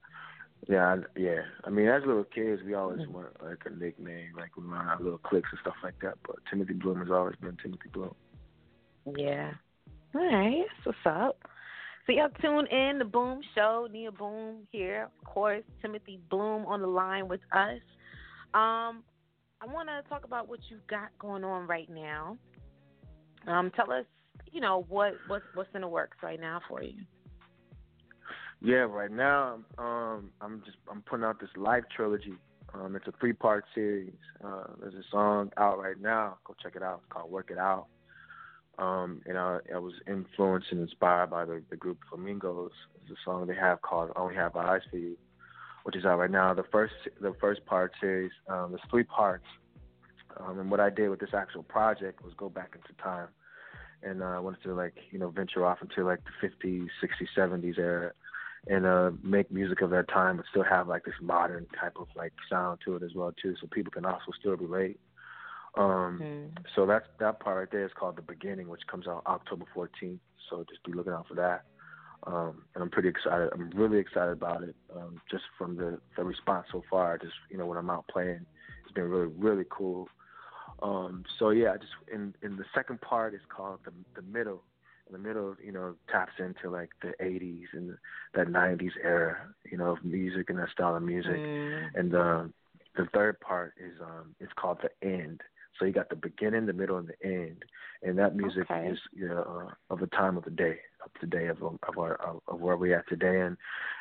yeah, 0.68 0.96
I, 0.96 1.20
yeah. 1.20 1.42
I 1.64 1.70
mean, 1.70 1.88
as 1.88 2.04
little 2.06 2.24
kids, 2.24 2.62
we 2.66 2.74
always 2.74 3.08
want 3.08 3.28
like 3.44 3.60
a 3.66 3.70
nickname, 3.70 4.32
like 4.36 4.58
we 4.58 4.68
want 4.68 4.88
our 4.88 5.02
little 5.02 5.20
cliques 5.20 5.50
and 5.52 5.60
stuff 5.62 5.76
like 5.84 6.00
that. 6.02 6.16
But 6.26 6.38
Timothy 6.50 6.74
Bloom 6.74 7.00
has 7.00 7.12
always 7.12 7.36
been 7.40 7.58
Timothy 7.62 7.90
Bloom. 7.94 8.16
Yeah. 9.16 9.52
All 10.16 10.26
right, 10.26 10.66
that's 10.84 10.98
what's 11.06 11.18
up. 11.18 11.38
So 12.06 12.14
y'all 12.14 12.30
tune 12.42 12.68
in 12.68 13.00
the 13.00 13.06
Boom 13.06 13.42
Show. 13.54 13.88
Nia 13.92 14.12
Boom 14.12 14.68
here, 14.72 15.04
of 15.04 15.28
course. 15.28 15.64
Timothy 15.82 16.20
Bloom 16.30 16.66
on 16.66 16.82
the 16.82 16.88
line 16.88 17.28
with 17.28 17.42
us. 17.52 17.80
Um, 18.54 19.04
I 19.62 19.66
want 19.66 19.90
to 19.90 20.08
talk 20.10 20.24
about 20.26 20.48
what 20.48 20.60
you 20.70 20.78
got 20.88 21.10
going 21.20 21.44
on 21.44 21.68
right 21.68 21.90
now. 21.90 22.38
Um, 23.48 23.72
tell 23.76 23.92
us 23.92 24.06
you 24.52 24.62
know, 24.62 24.86
what 24.90 25.14
what's 25.28 25.46
what's 25.54 25.70
in 25.76 25.82
the 25.82 25.88
works 25.88 26.18
right 26.22 26.40
now 26.40 26.62
for 26.68 26.82
you? 26.82 26.94
Yeah, 28.62 28.86
right 28.86 29.12
now, 29.12 29.60
um, 29.78 30.32
I'm 30.42 30.62
just 30.66 30.78
I'm 30.90 31.02
putting 31.02 31.26
out 31.26 31.40
this 31.40 31.50
life 31.56 31.84
trilogy. 31.96 32.34
Um, 32.74 32.96
it's 32.96 33.08
a 33.08 33.14
three 33.20 33.34
part 33.34 33.66
series. 33.74 34.14
Uh, 34.44 34.64
there's 34.80 34.94
a 34.94 35.04
song 35.12 35.52
out 35.58 35.80
right 35.80 36.00
now. 36.00 36.38
Go 36.46 36.56
check 36.62 36.76
it 36.76 36.84
out. 36.84 37.02
It's 37.04 37.14
called 37.14 37.32
Work 37.32 37.50
It 37.52 37.58
Out. 37.58 37.86
Um, 38.78 39.22
and 39.26 39.38
I, 39.38 39.60
I 39.74 39.80
was 39.80 39.94
influenced 40.08 40.68
and 40.72 40.82
inspired 40.82 41.32
by 41.32 41.46
the, 41.46 41.64
the 41.70 41.76
group 41.76 41.98
Flamingos. 42.10 42.72
There's 43.00 43.18
a 43.18 43.22
song 43.24 43.48
they 43.48 43.56
have 43.56 43.82
called 43.82 44.12
"Only 44.16 44.36
Have 44.36 44.56
Eyes 44.56 44.82
for 44.90 44.98
You," 44.98 45.18
which 45.88 45.96
is 45.96 46.04
out 46.04 46.20
right 46.20 46.30
now. 46.30 46.54
The 46.54 46.66
first 46.70 46.94
the 47.22 47.34
first 47.40 47.66
part 47.66 47.94
series. 48.02 48.32
Um, 48.50 48.72
there's 48.72 48.82
three 48.90 49.06
parts. 49.06 49.46
Um, 50.36 50.60
and 50.60 50.70
what 50.70 50.82
I 50.82 50.90
did 50.90 51.08
with 51.08 51.22
this 51.22 51.30
actual 51.34 51.64
project 51.64 52.22
was 52.26 52.34
go 52.36 52.50
back 52.50 52.74
into 52.76 53.02
time, 53.02 53.30
and 54.04 54.22
uh, 54.22 54.26
I 54.26 54.40
wanted 54.40 54.62
to 54.64 54.74
like 54.74 54.96
you 55.12 55.18
know 55.18 55.30
venture 55.30 55.66
off 55.66 55.78
into 55.82 56.04
like 56.04 56.20
the 56.26 56.46
50s, 56.46 56.88
60s, 57.02 57.28
70s 57.38 57.80
era, 57.80 58.12
and 58.68 58.86
uh, 58.86 59.12
make 59.24 59.50
music 59.50 59.80
of 59.80 59.90
that 59.92 60.10
time, 60.10 60.36
but 60.36 60.46
still 60.52 60.66
have 60.66 60.90
like 60.90 61.06
this 61.06 61.16
modern 61.22 61.66
type 61.80 61.94
of 61.98 62.10
like 62.18 62.34
sound 62.50 62.80
to 62.84 62.98
it 62.98 63.02
as 63.02 63.16
well 63.16 63.34
too, 63.42 63.56
so 63.62 63.68
people 63.72 63.90
can 63.90 64.04
also 64.04 64.32
still 64.38 64.58
relate. 64.58 65.00
Um, 65.78 66.20
Mm. 66.22 66.50
So 66.76 66.86
that's 66.86 67.08
that 67.20 67.40
part 67.40 67.58
right 67.58 67.72
there 67.72 67.86
is 67.86 67.92
called 67.98 68.18
the 68.18 68.22
beginning, 68.24 68.68
which 68.68 68.86
comes 68.92 69.08
out 69.08 69.24
October 69.26 69.66
14th. 69.74 70.20
So 70.50 70.66
just 70.70 70.84
be 70.84 70.92
looking 70.92 71.14
out 71.14 71.28
for 71.30 71.36
that. 71.36 71.64
Um, 72.26 72.64
and 72.74 72.84
I'm 72.84 72.90
pretty 72.90 73.10
excited. 73.10 73.50
I'm 73.54 73.70
really 73.72 74.00
excited 74.00 74.32
about 74.32 74.64
it. 74.64 74.76
Um, 74.96 75.22
just 75.30 75.44
from 75.58 75.78
the 75.78 76.00
the 76.16 76.24
response 76.24 76.68
so 76.72 76.84
far. 76.90 77.18
Just 77.18 77.34
you 77.50 77.58
know 77.58 77.66
when 77.66 77.78
I'm 77.78 77.90
out 77.90 78.08
playing, 78.08 78.46
it's 78.84 78.94
been 78.94 79.06
really 79.06 79.32
really 79.38 79.66
cool. 79.70 80.10
Um, 80.82 81.24
so 81.40 81.50
yeah, 81.52 81.78
just 81.78 81.94
in 82.12 82.34
in 82.44 82.58
the 82.58 82.66
second 82.74 83.02
part 83.02 83.34
is 83.34 83.42
called 83.56 83.80
the 83.86 83.92
the 84.16 84.22
middle. 84.28 84.64
And 85.06 85.16
the 85.16 85.26
middle, 85.26 85.56
you 85.64 85.72
know, 85.72 85.96
taps 86.12 86.34
into 86.38 86.70
like 86.70 86.90
the 87.02 87.14
'80s 87.24 87.68
and 87.72 87.96
that 88.34 88.48
'90s 88.48 88.92
era, 89.02 89.38
you 89.72 89.78
know, 89.78 89.92
of 89.92 90.04
music 90.04 90.50
and 90.50 90.60
that 90.60 90.70
style 90.70 90.98
of 90.98 91.04
music. 91.04 91.42
Mm. 91.42 91.96
And 91.96 92.14
uh, 92.16 92.44
the 92.98 93.08
third 93.14 93.40
part 93.40 93.74
is 93.78 93.94
um, 94.02 94.36
it's 94.42 94.52
called 94.58 94.80
the 94.82 95.08
end. 95.08 95.42
So 95.80 95.86
you 95.86 95.94
got 95.94 96.10
the 96.10 96.16
beginning, 96.16 96.66
the 96.66 96.74
middle, 96.74 96.98
and 96.98 97.08
the 97.08 97.26
end, 97.26 97.64
and 98.02 98.18
that 98.18 98.36
music 98.36 98.70
Okay. 98.70 98.90
is 98.90 99.00
you 99.14 99.28
know, 99.28 99.70
uh, 99.70 99.94
of 99.94 100.00
the 100.00 100.08
time 100.08 100.36
of 100.36 100.44
the 100.44 100.52
day, 100.52 100.80
of 101.16 101.22
the 101.22 101.28
day 101.28 101.48
of 101.48 101.62
of 101.62 101.98
our 101.98 102.16
of, 102.16 102.60
where 102.60 102.78
we 102.78 102.94
at 102.94 103.08
today, 103.08 103.42
and 103.42 103.58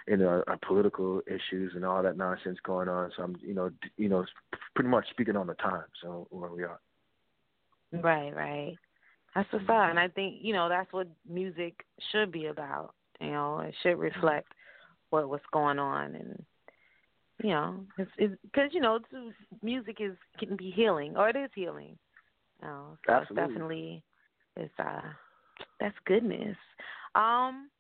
you 0.06 0.16
know 0.16 0.28
our, 0.28 0.44
our 0.48 0.58
political 0.66 1.22
issues 1.26 1.72
and 1.74 1.84
all 1.84 2.02
that 2.02 2.16
nonsense 2.16 2.58
going 2.64 2.88
on. 2.88 3.10
So 3.16 3.22
I'm 3.22 3.36
you 3.40 3.54
know 3.54 3.70
you 3.96 4.08
know 4.08 4.24
pretty 4.74 4.90
much 4.90 5.06
speaking 5.10 5.36
on 5.36 5.46
the 5.46 5.54
time. 5.54 5.84
So 6.02 6.26
where 6.30 6.50
we 6.50 6.62
are. 6.64 6.80
Right, 7.92 8.34
right. 8.34 8.76
That's 9.34 9.52
what's 9.52 9.64
up, 9.64 9.90
and 9.90 9.98
I 9.98 10.08
think 10.08 10.36
you 10.40 10.52
know 10.52 10.68
that's 10.68 10.92
what 10.92 11.08
music 11.28 11.84
should 12.10 12.32
be 12.32 12.46
about. 12.46 12.94
You 13.20 13.30
know, 13.30 13.60
it 13.60 13.74
should 13.82 13.98
reflect 13.98 14.52
what 15.10 15.28
what's 15.28 15.44
going 15.52 15.78
on, 15.78 16.14
and 16.14 16.44
you 17.42 17.50
know, 17.50 17.80
it's 17.98 18.34
because 18.42 18.70
you 18.72 18.80
know, 18.80 18.98
music 19.62 19.98
is 20.00 20.16
can 20.38 20.56
be 20.56 20.70
healing, 20.70 21.16
or 21.16 21.28
it 21.28 21.36
is 21.36 21.50
healing. 21.54 21.98
You 22.62 22.68
know, 22.68 22.98
so 23.06 23.16
it's 23.18 23.34
definitely 23.34 24.02
it's 24.56 24.72
uh 24.78 25.02
that's 25.80 25.96
goodness. 26.06 26.56
Um, 27.14 27.70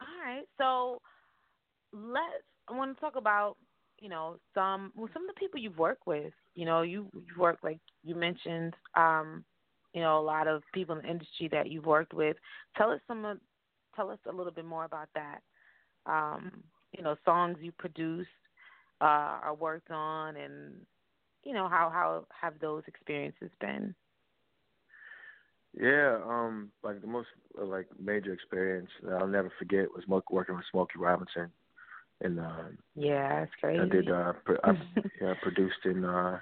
all 0.00 0.24
right, 0.24 0.44
so 0.58 0.98
let's. 1.92 2.44
I 2.68 2.76
want 2.76 2.94
to 2.94 3.00
talk 3.00 3.16
about 3.16 3.56
you 4.00 4.08
know 4.08 4.36
some 4.54 4.92
well, 4.94 5.08
some 5.12 5.28
of 5.28 5.34
the 5.34 5.38
people 5.38 5.60
you've 5.60 5.78
worked 5.78 6.06
with. 6.06 6.32
You 6.54 6.66
know, 6.66 6.82
you 6.82 7.08
you've 7.14 7.38
worked 7.38 7.64
like 7.64 7.78
you 8.04 8.14
mentioned. 8.14 8.74
Um, 8.96 9.44
you 9.94 10.00
know, 10.00 10.18
a 10.18 10.22
lot 10.22 10.48
of 10.48 10.62
people 10.72 10.96
in 10.96 11.02
the 11.02 11.10
industry 11.10 11.48
that 11.52 11.70
you've 11.70 11.86
worked 11.86 12.14
with. 12.14 12.36
Tell 12.76 12.90
us 12.90 13.00
some 13.06 13.38
tell 13.94 14.10
us 14.10 14.18
a 14.28 14.34
little 14.34 14.52
bit 14.52 14.64
more 14.64 14.84
about 14.84 15.08
that. 15.14 15.40
Um, 16.06 16.50
you 16.96 17.02
know, 17.02 17.16
songs 17.24 17.58
you 17.60 17.72
produced, 17.72 18.28
uh, 19.00 19.40
or 19.44 19.54
worked 19.54 19.90
on, 19.90 20.36
and 20.36 20.74
you 21.44 21.52
know 21.52 21.68
how 21.68 21.90
how 21.92 22.26
have 22.40 22.54
those 22.60 22.82
experiences 22.86 23.50
been? 23.60 23.94
Yeah, 25.78 26.18
um, 26.26 26.70
like 26.82 27.00
the 27.00 27.06
most 27.06 27.28
uh, 27.60 27.64
like 27.64 27.86
major 27.98 28.32
experience 28.32 28.90
that 29.02 29.14
I'll 29.14 29.26
never 29.26 29.50
forget 29.58 29.86
was 29.94 30.04
working 30.28 30.54
with 30.54 30.64
Smokey 30.70 30.98
Robinson, 30.98 31.50
and 32.20 32.38
um, 32.38 32.78
Yeah, 32.94 33.42
it's 33.42 33.52
crazy. 33.58 33.80
I 33.80 33.86
did 33.86 34.10
uh, 34.10 34.32
pr- 34.44 34.64
I, 34.64 34.72
yeah, 35.20 35.34
produced 35.40 35.84
and 35.84 36.04
uh, 36.04 36.38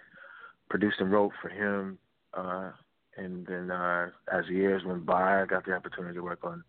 produced 0.69 0.97
and 0.99 1.13
wrote 1.13 1.33
for 1.41 1.49
him, 1.49 1.99
uh, 2.35 2.73
and 3.17 3.47
then 3.47 3.71
uh, 3.71 4.11
as 4.33 4.47
the 4.49 4.55
years 4.55 4.83
went 4.85 5.07
by, 5.07 5.43
I 5.43 5.47
got 5.47 5.65
the 5.65 5.75
opportunity 5.75 6.15
to 6.15 6.23
work 6.23 6.41
on 6.43 6.65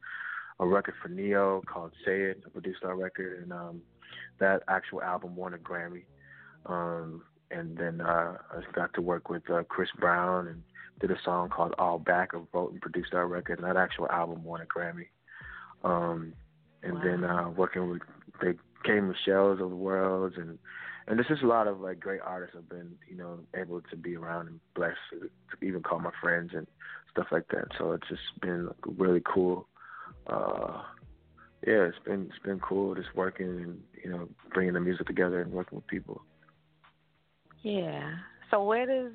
a 0.60 0.68
record 0.68 0.94
for 1.02 1.10
Ne-Yo 1.10 1.64
called 1.66 1.94
"Say 2.06 2.22
It." 2.22 2.44
I 2.46 2.50
produced 2.50 2.84
our 2.84 2.96
record, 2.96 3.42
and 3.42 3.52
um, 3.52 3.82
that 4.40 4.62
actual 4.68 5.02
album 5.02 5.36
won 5.36 5.56
a 5.56 5.58
Grammy. 5.58 6.04
Um, 6.68 7.24
and 7.50 7.76
then 7.76 8.02
uh, 8.02 8.38
I 8.52 8.62
got 8.74 8.94
to 8.94 9.02
work 9.02 9.30
with 9.30 9.50
uh, 9.50 9.64
Chris 9.68 9.90
Brown 10.00 10.48
and 10.48 10.64
did 11.02 11.12
a 11.12 11.18
song 11.26 11.50
called 11.50 11.74
"All 11.78 12.00
Back." 12.00 12.30
I 12.34 12.40
wrote 12.54 12.72
and 12.72 12.82
produced 12.82 13.14
our 13.14 13.28
record, 13.28 13.60
and 13.60 13.68
that 13.68 13.78
actual 13.78 14.08
album 14.10 14.44
won 14.44 14.62
a 14.62 14.66
Grammy. 14.66 15.08
Um, 15.84 16.34
and 16.84 16.98
then 17.04 17.24
uh, 17.24 17.50
working 17.50 17.90
with 17.90 18.02
the 18.40 18.56
K 18.86 19.00
Michelle's 19.00 19.60
of 19.60 19.70
the 19.70 19.76
world, 19.76 20.34
and 20.38 20.58
and 21.08 21.20
this 21.20 21.28
is 21.30 21.40
a 21.44 21.48
lot 21.48 21.68
of 21.68 21.80
like 21.80 22.00
great 22.00 22.22
artists 22.22 22.56
I've 22.58 22.70
been 22.70 22.94
you 23.10 23.18
know 23.18 23.40
able 23.56 23.82
to 23.82 23.96
be 23.96 24.16
around 24.16 24.48
and 24.48 24.60
blessed 24.76 24.98
to, 25.12 25.20
to 25.20 25.66
even 25.66 25.84
call 25.84 26.00
my 26.00 26.12
friends 26.22 26.52
and 26.54 26.68
stuff 27.12 27.28
like 27.32 27.48
that. 27.50 27.66
So 27.78 27.92
it's 27.92 28.08
just 28.08 28.22
been 28.42 28.68
like, 28.68 28.76
really 28.98 29.22
cool. 29.26 29.68
Uh, 30.28 30.82
yeah, 31.66 31.84
it's 31.84 31.98
been 32.06 32.28
it's 32.30 32.44
been 32.44 32.60
cool 32.60 32.96
just 32.96 33.16
working 33.16 33.48
and 33.48 33.82
you 34.04 34.10
know 34.10 34.30
bringing 34.54 34.74
the 34.74 34.80
music 34.80 35.08
together 35.08 35.42
and 35.42 35.52
working 35.52 35.78
with 35.78 35.88
people. 35.88 36.22
Yeah. 37.62 38.16
So 38.50 38.64
where 38.64 38.86
does 38.86 39.14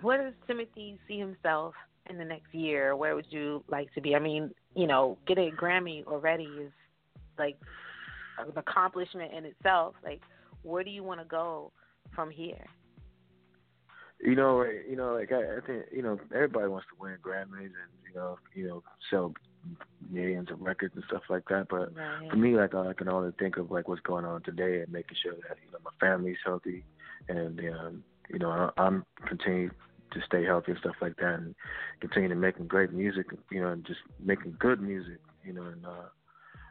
where 0.00 0.22
does 0.22 0.34
Timothy 0.46 0.98
see 1.06 1.18
himself 1.18 1.74
in 2.08 2.18
the 2.18 2.24
next 2.24 2.52
year? 2.54 2.96
Where 2.96 3.14
would 3.14 3.26
you 3.30 3.64
like 3.68 3.92
to 3.94 4.00
be? 4.00 4.14
I 4.14 4.18
mean, 4.18 4.50
you 4.74 4.86
know, 4.86 5.18
getting 5.26 5.52
a 5.52 5.56
Grammy 5.56 6.04
already 6.06 6.44
is 6.44 6.72
like 7.38 7.58
an 8.38 8.52
accomplishment 8.56 9.32
in 9.32 9.44
itself. 9.44 9.94
Like, 10.02 10.20
where 10.62 10.82
do 10.84 10.90
you 10.90 11.02
want 11.02 11.20
to 11.20 11.26
go 11.26 11.72
from 12.14 12.30
here? 12.30 12.66
You 14.20 14.36
know, 14.36 14.62
you 14.62 14.94
know, 14.96 15.14
like 15.14 15.32
I, 15.32 15.56
I 15.56 15.60
think 15.66 15.86
you 15.92 16.02
know 16.02 16.18
everybody 16.32 16.68
wants 16.68 16.86
to 16.94 17.02
win 17.02 17.16
Grammys 17.22 17.64
and 17.64 17.90
you 18.08 18.14
know, 18.14 18.38
you 18.54 18.68
know, 18.68 18.82
sell 19.10 19.34
millions 20.10 20.50
of 20.50 20.60
records 20.60 20.94
and 20.94 21.04
stuff 21.08 21.22
like 21.28 21.44
that. 21.48 21.66
But 21.68 21.94
Right. 21.94 22.30
for 22.30 22.36
me, 22.36 22.56
like 22.56 22.74
I 22.74 22.92
can 22.92 23.08
only 23.08 23.32
think 23.38 23.56
of 23.56 23.70
like 23.72 23.88
what's 23.88 24.00
going 24.02 24.24
on 24.24 24.42
today 24.42 24.80
and 24.80 24.92
making 24.92 25.16
sure 25.22 25.34
that 25.48 25.58
you 25.64 25.72
know 25.72 25.78
my 25.84 25.90
family's 25.98 26.38
healthy 26.44 26.84
and 27.28 27.58
um, 27.70 28.04
you 28.32 28.38
know 28.38 28.50
I, 28.50 28.82
I'm 28.82 29.04
continuing 29.26 29.70
to 30.12 30.20
stay 30.26 30.44
healthy 30.44 30.72
and 30.72 30.80
stuff 30.80 30.96
like 31.00 31.16
that 31.16 31.34
and 31.34 31.54
continue 32.00 32.28
to 32.28 32.34
making 32.34 32.66
great 32.66 32.92
music, 32.92 33.26
you 33.50 33.60
know, 33.60 33.68
and 33.68 33.84
just 33.86 34.00
making 34.22 34.56
good 34.58 34.80
music, 34.80 35.18
you 35.44 35.52
know, 35.52 35.62
and 35.62 35.84
uh, 35.86 36.08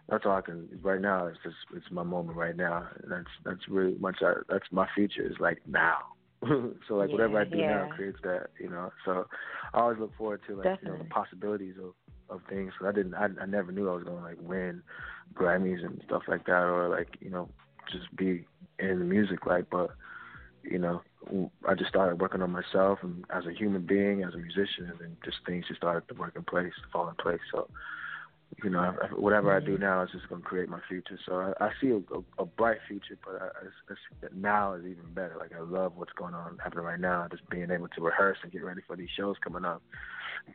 that's 0.10 0.26
all 0.26 0.34
I 0.34 0.42
can. 0.42 0.68
Right 0.82 1.02
now, 1.02 1.28
it's 1.28 1.40
just 1.44 1.56
it's 1.76 1.90
my 1.92 2.04
moment 2.04 2.38
right 2.38 2.56
now. 2.56 2.88
And 3.02 3.12
that's 3.12 3.32
that's 3.46 3.68
really 3.70 3.96
much. 3.98 4.18
I, 4.22 4.34
that's 4.50 4.66
my 4.72 4.88
future 4.94 5.26
is 5.26 5.38
like 5.40 5.60
now. 5.68 5.98
so 6.88 6.96
like 6.96 7.12
whatever 7.12 7.40
I 7.40 7.46
do 7.46 7.60
Yeah, 7.60 7.68
now 7.68 7.88
creates 7.96 8.20
that, 8.24 8.48
you 8.60 8.70
know. 8.70 8.92
So 9.06 9.28
I 9.74 9.80
always 9.80 10.00
look 10.00 10.16
forward 10.18 10.42
to 10.48 10.56
like 10.56 10.80
you 10.82 10.90
know 10.90 10.98
the 10.98 11.06
possibilities 11.06 11.76
of 11.82 11.94
of 12.30 12.42
things. 12.50 12.74
So 12.80 12.88
I 12.88 12.92
didn't. 12.92 13.16
I, 13.16 13.28
I 13.42 13.46
never 13.46 13.72
knew 13.72 13.90
I 13.90 13.96
was 13.96 14.04
gonna 14.04 14.22
like 14.22 14.42
win 14.42 14.84
Grammys 15.34 15.84
and 15.86 16.02
stuff 16.06 16.24
like 16.28 16.46
that, 16.46 16.64
or 16.64 16.90
like 16.90 17.10
you 17.22 17.30
know 17.30 17.50
just 17.92 18.14
be 18.16 18.46
in 18.80 19.00
the 19.00 19.06
music 19.06 19.46
like. 19.46 19.70
But 19.70 19.92
you 20.64 20.80
know, 20.80 21.02
I 21.68 21.76
just 21.76 21.90
started 21.90 22.20
working 22.20 22.42
on 22.42 22.52
myself 22.52 23.00
and 23.04 23.26
as 23.30 23.46
a 23.46 23.54
human 23.54 23.86
being, 23.86 24.24
as 24.24 24.34
a 24.34 24.38
musician, 24.38 24.90
and 24.90 25.00
then 25.00 25.18
just 25.24 25.38
things 25.46 25.66
just 25.68 25.80
started 25.80 26.08
to 26.08 26.20
work 26.20 26.36
in 26.36 26.44
place, 26.44 26.74
fall 26.92 27.08
in 27.10 27.16
place. 27.16 27.40
So 27.52 27.68
you 28.64 28.70
know, 28.70 28.80
I- 28.80 29.06
I- 29.06 29.14
whatever 29.14 29.56
I 29.56 29.60
do 29.60 29.74
mm-hmm. 29.74 29.84
now 29.84 30.04
is 30.04 30.12
just 30.12 30.28
going 30.30 30.42
to 30.42 30.48
create 30.48 30.70
my 30.70 30.82
future. 30.88 31.18
So 31.26 31.54
I, 31.60 31.66
I 31.66 31.72
see 31.80 31.90
a, 31.90 31.98
a, 31.98 32.24
a 32.40 32.46
bright 32.46 32.80
future, 32.88 33.18
but 33.26 33.42
I, 33.42 33.48
it's, 33.90 34.00
now 34.36 34.74
is 34.74 34.86
even 34.86 35.14
better. 35.14 35.36
Like 35.40 35.52
I 35.56 35.62
love 35.62 35.94
what's 35.96 36.12
going 36.14 36.34
on 36.34 36.58
happening 36.62 36.86
right 36.86 37.00
now. 37.00 37.28
Just 37.30 37.50
being 37.50 37.72
able 37.72 37.88
to 37.88 38.02
rehearse 38.02 38.38
and 38.44 38.52
get 38.52 38.64
ready 38.64 38.82
for 38.86 38.96
these 38.96 39.10
shows 39.18 39.36
coming 39.44 39.66
up 39.66 39.82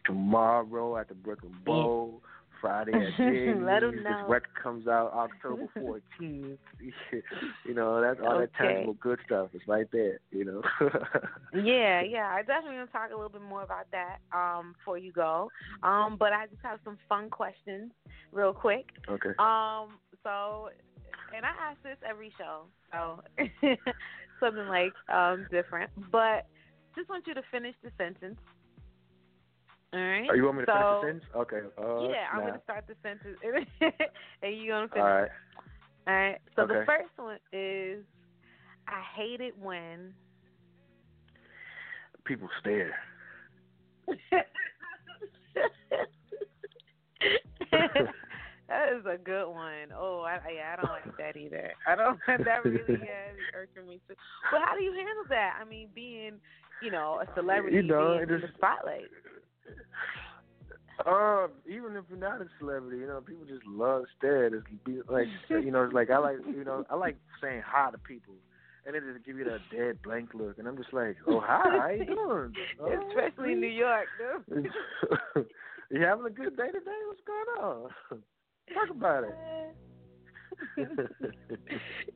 tomorrow 0.05 0.97
at 0.99 1.09
the 1.09 1.15
Brooklyn 1.15 1.55
Bowl. 1.65 2.23
Friday 2.67 2.93
at. 3.19 3.63
Let 3.63 3.83
'em 3.83 3.97
This 3.97 4.05
know. 4.05 4.25
record 4.29 4.55
comes 4.63 4.87
out 4.89 5.13
October 5.13 5.67
14th. 6.21 6.59
you 7.65 7.75
know, 7.75 8.01
that's 8.01 8.21
all 8.25 8.39
that 8.39 8.53
tangible 8.55 8.95
good 8.95 9.19
stuff 9.25 9.49
is 9.55 9.63
right 9.69 9.87
there. 9.93 10.19
You 10.31 10.45
know. 10.45 10.63
Yeah, 11.55 12.03
yeah. 12.03 12.29
I 12.35 12.43
definitely 12.43 12.77
want 12.79 12.91
to 12.91 12.93
talk 12.93 13.11
a 13.11 13.15
little 13.15 13.31
bit 13.31 13.43
more 13.43 13.63
about 13.63 13.87
that 13.93 14.19
um, 14.37 14.75
before 14.79 14.99
you 14.99 15.13
go. 15.13 15.51
Um, 15.83 16.17
but 16.19 16.33
I 16.33 16.47
just 16.47 16.63
have 16.63 16.81
some 16.85 16.99
fun 17.09 17.31
questions, 17.31 17.93
real 18.33 18.53
quick. 18.53 18.87
okay. 19.09 19.31
Um, 19.39 19.99
so, 20.23 20.69
and 21.35 21.45
I 21.45 21.71
ask 21.71 21.83
this 21.83 21.97
every 22.09 22.33
show, 22.37 22.65
so 22.93 23.21
something 24.41 24.67
like 24.69 24.93
um 25.09 25.47
different. 25.51 25.91
But 26.11 26.47
just 26.97 27.09
want 27.09 27.27
you 27.27 27.35
to 27.35 27.43
finish 27.51 27.75
the 27.83 27.91
sentence. 27.99 28.39
All 29.93 30.01
right. 30.01 30.29
Oh, 30.31 30.35
you 30.35 30.45
want 30.45 30.59
me 30.59 30.65
to 30.65 30.73
so, 30.73 30.73
finish 30.73 30.91
the 30.91 31.07
sentence? 31.07 31.25
Okay. 31.37 31.61
Uh, 31.79 32.09
yeah, 32.09 32.27
I'm 32.33 32.41
nah. 32.41 32.47
gonna 32.47 32.61
start 32.65 32.85
the 32.87 32.95
sentence, 33.03 33.39
and 34.43 34.57
you're 34.57 34.75
gonna 34.75 34.89
finish. 34.89 35.03
All 35.03 35.11
right. 35.11 35.31
All 36.07 36.15
right. 36.15 36.39
So 36.55 36.67
the 36.67 36.85
first 36.87 37.11
one 37.17 37.39
is, 37.53 38.05
I 38.89 39.03
hate 39.17 39.41
it 39.41 39.55
when. 39.59 40.15
People 42.25 42.49
stare. 42.61 42.95
that 48.69 48.93
is 48.93 49.05
a 49.07 49.19
good 49.19 49.49
one. 49.49 49.93
Oh, 49.97 50.23
I, 50.27 50.39
yeah, 50.55 50.75
I 50.75 50.77
don't 50.77 50.91
like 50.91 51.17
that 51.19 51.37
either. 51.37 51.73
I 51.87 51.95
don't. 51.95 52.19
That 52.45 52.65
really 52.65 52.83
yeah, 52.89 53.31
it's 53.33 53.55
irking 53.55 53.89
me 53.89 54.01
too. 54.09 54.15
But 54.51 54.61
how 54.65 54.77
do 54.77 54.83
you 54.83 54.93
handle 54.93 55.25
that? 55.29 55.59
I 55.61 55.65
mean, 55.65 55.89
being, 55.95 56.35
you 56.83 56.91
know, 56.91 57.21
a 57.23 57.35
celebrity, 57.35 57.77
You 57.77 57.83
know, 57.83 58.19
being 58.19 58.29
in 58.29 58.41
the 58.41 58.49
spotlight. 58.57 59.11
Um, 61.05 61.51
even 61.67 61.95
if 61.95 62.05
you're 62.09 62.19
not 62.19 62.41
a 62.41 62.47
celebrity, 62.59 62.99
you 62.99 63.07
know, 63.07 63.21
people 63.21 63.45
just 63.45 63.67
love 63.67 64.05
stare. 64.17 64.47
It's 64.47 64.67
be 64.85 65.01
like, 65.09 65.27
you 65.51 65.71
know, 65.71 65.85
it's 65.85 65.93
like 65.93 66.11
I 66.11 66.19
like, 66.19 66.39
you 66.47 66.65
know, 66.65 66.85
I 66.89 66.95
like 66.95 67.17
saying 67.43 67.63
hi 67.67 67.91
to 67.91 67.99
people, 67.99 68.35
and 68.87 68.95
they 68.95 69.01
just 69.01 69.25
give 69.25 69.37
you 69.37 69.45
that 69.45 69.61
dead 69.71 70.01
blank 70.03 70.31
look, 70.33 70.59
and 70.59 70.67
I'm 70.67 70.77
just 70.77 70.95
like, 70.95 71.17
oh 71.27 71.41
hi, 71.41 71.79
how 71.79 71.91
you 71.91 72.05
doing? 72.07 72.55
Oh, 72.81 73.09
Especially 73.09 73.53
in 73.53 73.61
New 73.61 73.67
York, 73.67 74.07
you 75.91 76.01
having 76.01 76.27
a 76.27 76.31
good 76.31 76.57
day 76.57 76.69
today? 76.69 76.99
What's 77.07 77.21
going 77.27 77.65
on? 77.65 77.91
Talk 78.73 78.91
about 78.91 79.25
it. 79.25 79.37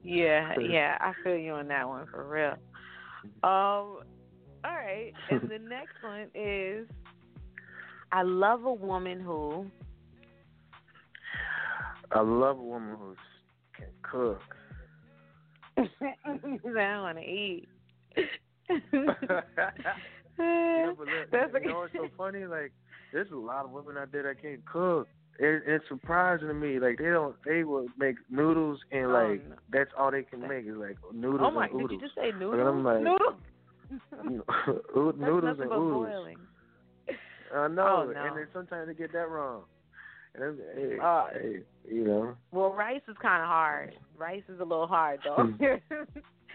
yeah, 0.02 0.54
yeah, 0.58 0.96
I 1.00 1.12
feel 1.22 1.36
you 1.36 1.52
on 1.52 1.68
that 1.68 1.86
one 1.86 2.06
for 2.10 2.26
real. 2.26 2.56
Um, 3.44 4.02
all 4.64 4.74
right, 4.76 5.12
and 5.30 5.42
the 5.42 5.58
next 5.58 6.02
one 6.02 6.28
is, 6.34 6.86
I 8.12 8.22
love 8.22 8.64
a 8.64 8.72
woman 8.72 9.20
who. 9.20 9.66
I 12.12 12.20
love 12.20 12.58
a 12.58 12.62
woman 12.62 12.96
who 12.98 13.14
can 13.76 13.86
cook. 14.02 14.40
I 15.78 17.00
want 17.00 17.18
to 17.18 17.24
eat. 17.24 17.68
Yeah, 20.38 20.92
but 20.96 21.06
look, 21.06 21.30
That's 21.32 21.52
you 21.62 21.68
know 21.68 21.78
what's 21.80 21.92
so 21.92 22.08
funny? 22.16 22.46
Like, 22.46 22.72
there's 23.12 23.30
a 23.30 23.36
lot 23.36 23.64
of 23.64 23.70
women 23.70 23.96
out 23.96 24.10
there 24.12 24.22
that 24.24 24.42
can't 24.42 24.64
cook. 24.66 25.08
It, 25.38 25.62
it's 25.66 25.84
surprising 25.88 26.48
to 26.48 26.54
me. 26.54 26.78
Like, 26.80 26.98
they 26.98 27.04
don't. 27.10 27.36
They 27.44 27.64
will 27.64 27.86
make 27.98 28.16
noodles 28.30 28.80
and 28.92 29.06
Oh, 29.06 29.10
like 29.10 29.48
no. 29.48 29.56
that's 29.72 29.90
all 29.98 30.10
they 30.10 30.22
can 30.22 30.40
make 30.40 30.66
is 30.66 30.76
like 30.76 30.96
noodles 31.14 31.42
oh 31.44 31.50
my! 31.50 31.66
and 31.66 31.74
oodles. 31.74 31.90
Did 31.90 32.00
you 32.00 32.06
just 32.06 32.14
say 32.16 32.28
And 32.30 32.40
noodles? 32.40 32.66
I'm 32.66 32.84
like, 32.84 33.02
noodles. 33.02 33.34
Noodles 35.18 35.58
and 35.60 35.72
oodles. 35.72 36.36
Boiling. 37.52 37.72
I 37.72 37.74
know, 37.74 38.04
Oh, 38.08 38.12
no. 38.12 38.24
and 38.26 38.36
then 38.36 38.46
sometimes 38.52 38.88
they 38.88 38.94
get 38.94 39.12
that 39.12 39.28
wrong. 39.28 39.62
And 40.34 40.44
I'm, 40.44 40.58
hey, 40.76 40.98
Uh, 41.02 41.24
hey, 41.32 41.62
you 41.88 42.04
know. 42.04 42.36
Well, 42.52 42.72
rice 42.72 43.00
is 43.08 43.16
kind 43.20 43.42
of 43.42 43.48
hard. 43.48 43.94
Rice 44.16 44.42
is 44.48 44.60
a 44.60 44.64
little 44.64 44.86
hard 44.86 45.20
though. 45.24 45.52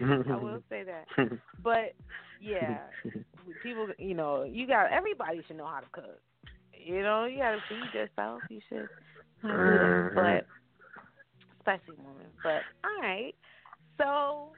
I 0.00 0.36
will 0.42 0.62
say 0.68 0.84
that. 0.84 1.06
But 1.62 1.94
yeah, 2.40 2.78
people, 3.62 3.88
you 3.98 4.14
know, 4.14 4.42
you 4.44 4.66
got 4.66 4.92
everybody 4.92 5.42
should 5.46 5.56
know 5.56 5.66
how 5.66 5.80
to 5.80 5.86
cook. 5.92 6.20
You 6.72 7.02
know, 7.02 7.24
you 7.24 7.38
got 7.38 7.52
to 7.52 7.58
feed 7.68 7.98
yourself. 7.98 8.40
You 8.50 8.60
should 8.68 8.88
know 9.42 9.50
how 9.50 9.56
to 9.56 10.08
do 10.10 10.14
that. 10.14 10.44
But 11.64 11.70
especially 11.76 11.96
women. 11.98 12.26
But 12.42 12.60
all 12.84 13.00
right, 13.02 13.34
so 13.98 14.48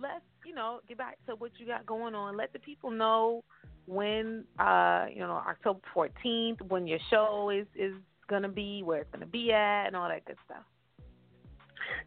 let's 0.00 0.24
you 0.46 0.54
know 0.54 0.80
get 0.88 0.98
back 0.98 1.18
to 1.26 1.34
what 1.36 1.50
you 1.58 1.66
got 1.66 1.86
going 1.86 2.14
on. 2.14 2.36
Let 2.36 2.52
the 2.52 2.58
people 2.58 2.90
know 2.90 3.42
when 3.86 4.44
uh 4.58 5.06
you 5.12 5.20
know 5.20 5.42
October 5.48 5.80
fourteenth 5.92 6.60
when 6.68 6.86
your 6.86 7.00
show 7.10 7.50
is 7.50 7.66
is 7.74 7.94
gonna 8.28 8.48
be, 8.48 8.82
where 8.82 9.00
it's 9.00 9.10
gonna 9.12 9.26
be 9.26 9.52
at, 9.52 9.86
and 9.86 9.96
all 9.96 10.08
that 10.08 10.24
good 10.24 10.36
stuff. 10.44 10.64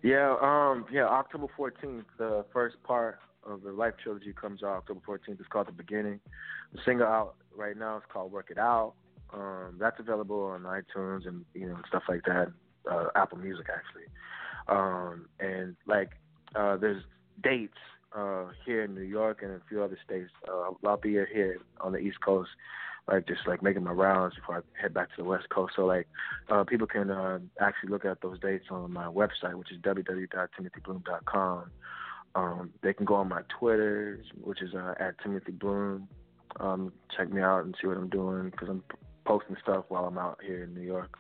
Yeah, 0.02 0.36
um, 0.42 0.86
yeah, 0.92 1.06
October 1.06 1.48
fourteenth, 1.56 2.06
the 2.18 2.46
first 2.52 2.82
part 2.84 3.20
of 3.46 3.62
the 3.62 3.72
Life 3.72 3.94
trilogy 4.02 4.34
comes 4.34 4.64
out 4.64 4.78
October 4.78 5.02
fourteenth. 5.06 5.40
It's 5.40 5.50
called 5.50 5.68
The 5.68 5.72
Beginning. 5.72 6.20
The 6.74 6.80
single 6.86 7.08
out 7.08 7.36
right 7.56 7.78
now 7.78 7.98
is 7.98 8.04
called 8.12 8.32
Work 8.32 8.48
It 8.50 8.58
Out. 8.58 8.94
Um, 9.34 9.76
that's 9.80 10.00
available 10.00 10.44
on 10.44 10.64
iTunes 10.64 11.28
and 11.28 11.46
you 11.54 11.68
know 11.68 11.78
stuff 11.88 12.04
like 12.08 12.24
that, 12.26 12.52
uh, 12.90 13.08
Apple 13.16 13.38
Music 13.38 13.68
actually. 13.70 14.06
Um, 14.68 15.28
and 15.40 15.76
like 15.86 16.12
uh, 16.56 16.78
there's 16.78 17.04
dates 17.44 17.78
uh, 18.16 18.46
here 18.66 18.84
in 18.84 18.96
New 18.96 19.02
York 19.02 19.42
and 19.42 19.52
a 19.52 19.62
few 19.68 19.84
other 19.84 19.98
states. 20.06 20.32
Uh, 20.48 20.72
I'll 20.86 20.98
be 20.98 21.12
here 21.12 21.60
on 21.82 21.92
the 21.92 21.98
East 22.00 22.22
Coast, 22.22 22.50
like 23.08 23.28
just 23.28 23.42
like 23.48 23.62
making 23.62 23.84
my 23.84 23.92
rounds 23.92 24.36
before 24.36 24.58
I 24.58 24.82
head 24.82 24.94
back 24.94 25.10
to 25.10 25.18
the 25.18 25.24
West 25.24 25.50
Coast. 25.50 25.74
So 25.76 25.86
like 25.86 26.08
uh, 26.50 26.64
people 26.64 26.88
can 26.88 27.12
uh, 27.12 27.40
actually 27.60 27.90
look 27.90 28.06
at 28.06 28.22
those 28.22 28.40
dates 28.40 28.66
on 28.72 28.92
my 28.92 29.06
website, 29.06 29.56
which 29.56 29.72
is 29.72 29.80
www.timothybloom.com. 29.80 31.72
Um, 32.36 32.72
they 32.82 32.94
can 32.94 33.06
go 33.06 33.16
on 33.16 33.30
my 33.30 33.42
Twitter, 33.60 34.20
which 34.42 34.62
is 34.62 34.74
uh, 34.76 34.94
at 35.00 35.18
Timothy 35.24 35.54
Bloom. 35.54 36.08
Um, 36.60 36.92
check 37.16 37.32
me 37.32 37.42
out 37.42 37.64
and 37.64 37.76
see 37.82 37.88
what 37.88 37.98
I'm 37.98 38.10
doing 38.10 38.50
because 38.50 38.70
I'm 38.70 38.84
posting 39.26 39.56
stuff 39.62 39.86
while 39.90 40.06
I'm 40.06 40.18
out 40.18 40.40
here 40.46 40.64
in 40.64 40.74
New 40.74 40.82
York. 40.82 41.18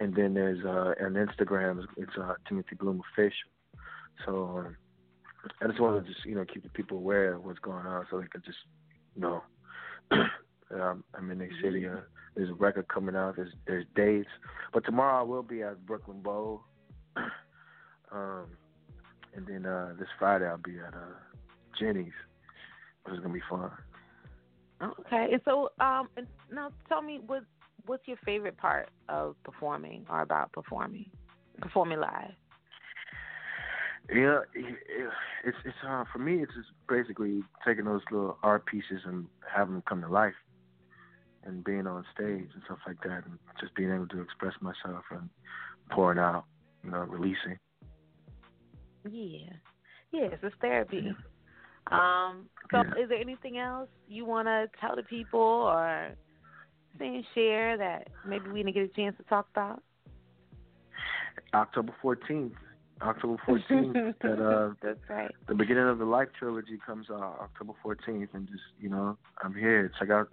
And 0.00 0.14
then 0.14 0.34
there's 0.34 0.64
uh, 0.64 0.94
on 1.04 1.14
Instagram, 1.14 1.84
it's 1.96 2.16
uh, 2.20 2.34
Timothy 2.48 2.74
Bloom 2.76 3.02
official. 3.12 3.50
So 4.24 4.44
um, 4.58 4.76
I 5.60 5.66
just 5.66 5.80
want 5.80 6.04
to 6.04 6.12
just 6.12 6.24
you 6.24 6.34
know 6.34 6.44
keep 6.44 6.62
the 6.62 6.68
people 6.70 6.98
aware 6.98 7.34
of 7.34 7.44
what's 7.44 7.58
going 7.58 7.86
on 7.86 8.06
so 8.10 8.20
they 8.20 8.26
can 8.26 8.42
just 8.44 8.58
know. 9.16 9.42
I'm 10.70 11.30
in 11.30 11.38
the 11.38 11.48
city. 11.62 11.86
Uh, 11.86 12.00
there's 12.34 12.50
a 12.50 12.54
record 12.54 12.88
coming 12.88 13.16
out. 13.16 13.36
There's 13.36 13.52
there's 13.66 13.86
dates, 13.94 14.28
but 14.72 14.84
tomorrow 14.84 15.20
I 15.20 15.22
will 15.22 15.42
be 15.42 15.62
at 15.62 15.84
Brooklyn 15.86 16.20
Bowl. 16.20 16.62
um, 18.12 18.46
and 19.34 19.46
then 19.46 19.66
uh, 19.66 19.94
this 19.98 20.08
Friday 20.18 20.46
I'll 20.46 20.58
be 20.58 20.78
at 20.78 20.94
uh, 20.94 21.16
Ginny's, 21.78 22.12
which 23.04 23.14
is 23.14 23.20
gonna 23.20 23.34
be 23.34 23.40
fun. 23.48 23.70
Okay, 24.82 25.28
and 25.32 25.40
so 25.44 25.70
um, 25.80 26.08
and 26.16 26.26
now 26.52 26.70
tell 26.88 27.02
me 27.02 27.20
what 27.26 27.44
what's 27.86 28.06
your 28.08 28.18
favorite 28.24 28.56
part 28.56 28.88
of 29.08 29.36
performing 29.44 30.06
or 30.08 30.22
about 30.22 30.52
performing, 30.52 31.10
performing 31.60 32.00
live? 32.00 32.32
Yeah, 34.10 34.40
it, 34.54 34.64
it, 34.64 35.10
it's 35.44 35.56
it's 35.64 35.76
uh 35.86 36.04
for 36.12 36.18
me 36.18 36.42
it's 36.42 36.52
just 36.54 36.68
basically 36.88 37.42
taking 37.66 37.86
those 37.86 38.02
little 38.10 38.36
art 38.42 38.66
pieces 38.66 39.00
and 39.06 39.26
having 39.50 39.74
them 39.74 39.82
come 39.88 40.02
to 40.02 40.08
life, 40.08 40.34
and 41.44 41.64
being 41.64 41.86
on 41.86 42.04
stage 42.14 42.48
and 42.52 42.62
stuff 42.66 42.78
like 42.86 43.00
that, 43.02 43.24
and 43.24 43.38
just 43.60 43.74
being 43.74 43.92
able 43.92 44.06
to 44.08 44.20
express 44.20 44.52
myself 44.60 45.04
and 45.10 45.30
pouring 45.90 46.18
out, 46.18 46.44
you 46.84 46.90
know, 46.90 46.98
releasing. 46.98 47.58
Yeah, 49.10 49.52
yeah, 50.12 50.28
it's 50.32 50.42
just 50.42 50.56
therapy. 50.60 51.14
Um, 51.90 52.48
so 52.70 52.78
Yeah. 52.78 53.02
is 53.02 53.08
there 53.08 53.20
anything 53.20 53.58
else 53.58 53.88
you 54.06 54.24
want 54.24 54.48
to 54.48 54.68
tell 54.80 54.96
the 54.96 55.02
people 55.02 55.40
or 55.40 56.14
say 56.98 57.24
share 57.34 57.76
that 57.78 58.08
maybe 58.26 58.50
we 58.50 58.62
didn't 58.62 58.74
get 58.74 58.84
a 58.84 58.88
chance 58.88 59.16
to 59.16 59.22
talk 59.24 59.46
about? 59.50 59.82
October 61.52 61.94
fourteenth, 62.00 62.54
October 63.02 63.36
fourteenth, 63.44 63.92
that 64.22 64.40
uh 64.40 64.74
That's 64.82 64.98
right. 65.08 65.30
the 65.48 65.54
beginning 65.54 65.88
of 65.88 65.98
the 65.98 66.04
Life 66.04 66.28
trilogy 66.38 66.78
comes 66.84 67.06
out 67.10 67.38
October 67.40 67.72
14th, 67.84 68.28
and 68.32 68.46
just 68.46 68.62
you 68.80 68.88
know, 68.88 69.16
I'm 69.42 69.54
here. 69.54 69.90
Check 69.98 70.10
out 70.10 70.28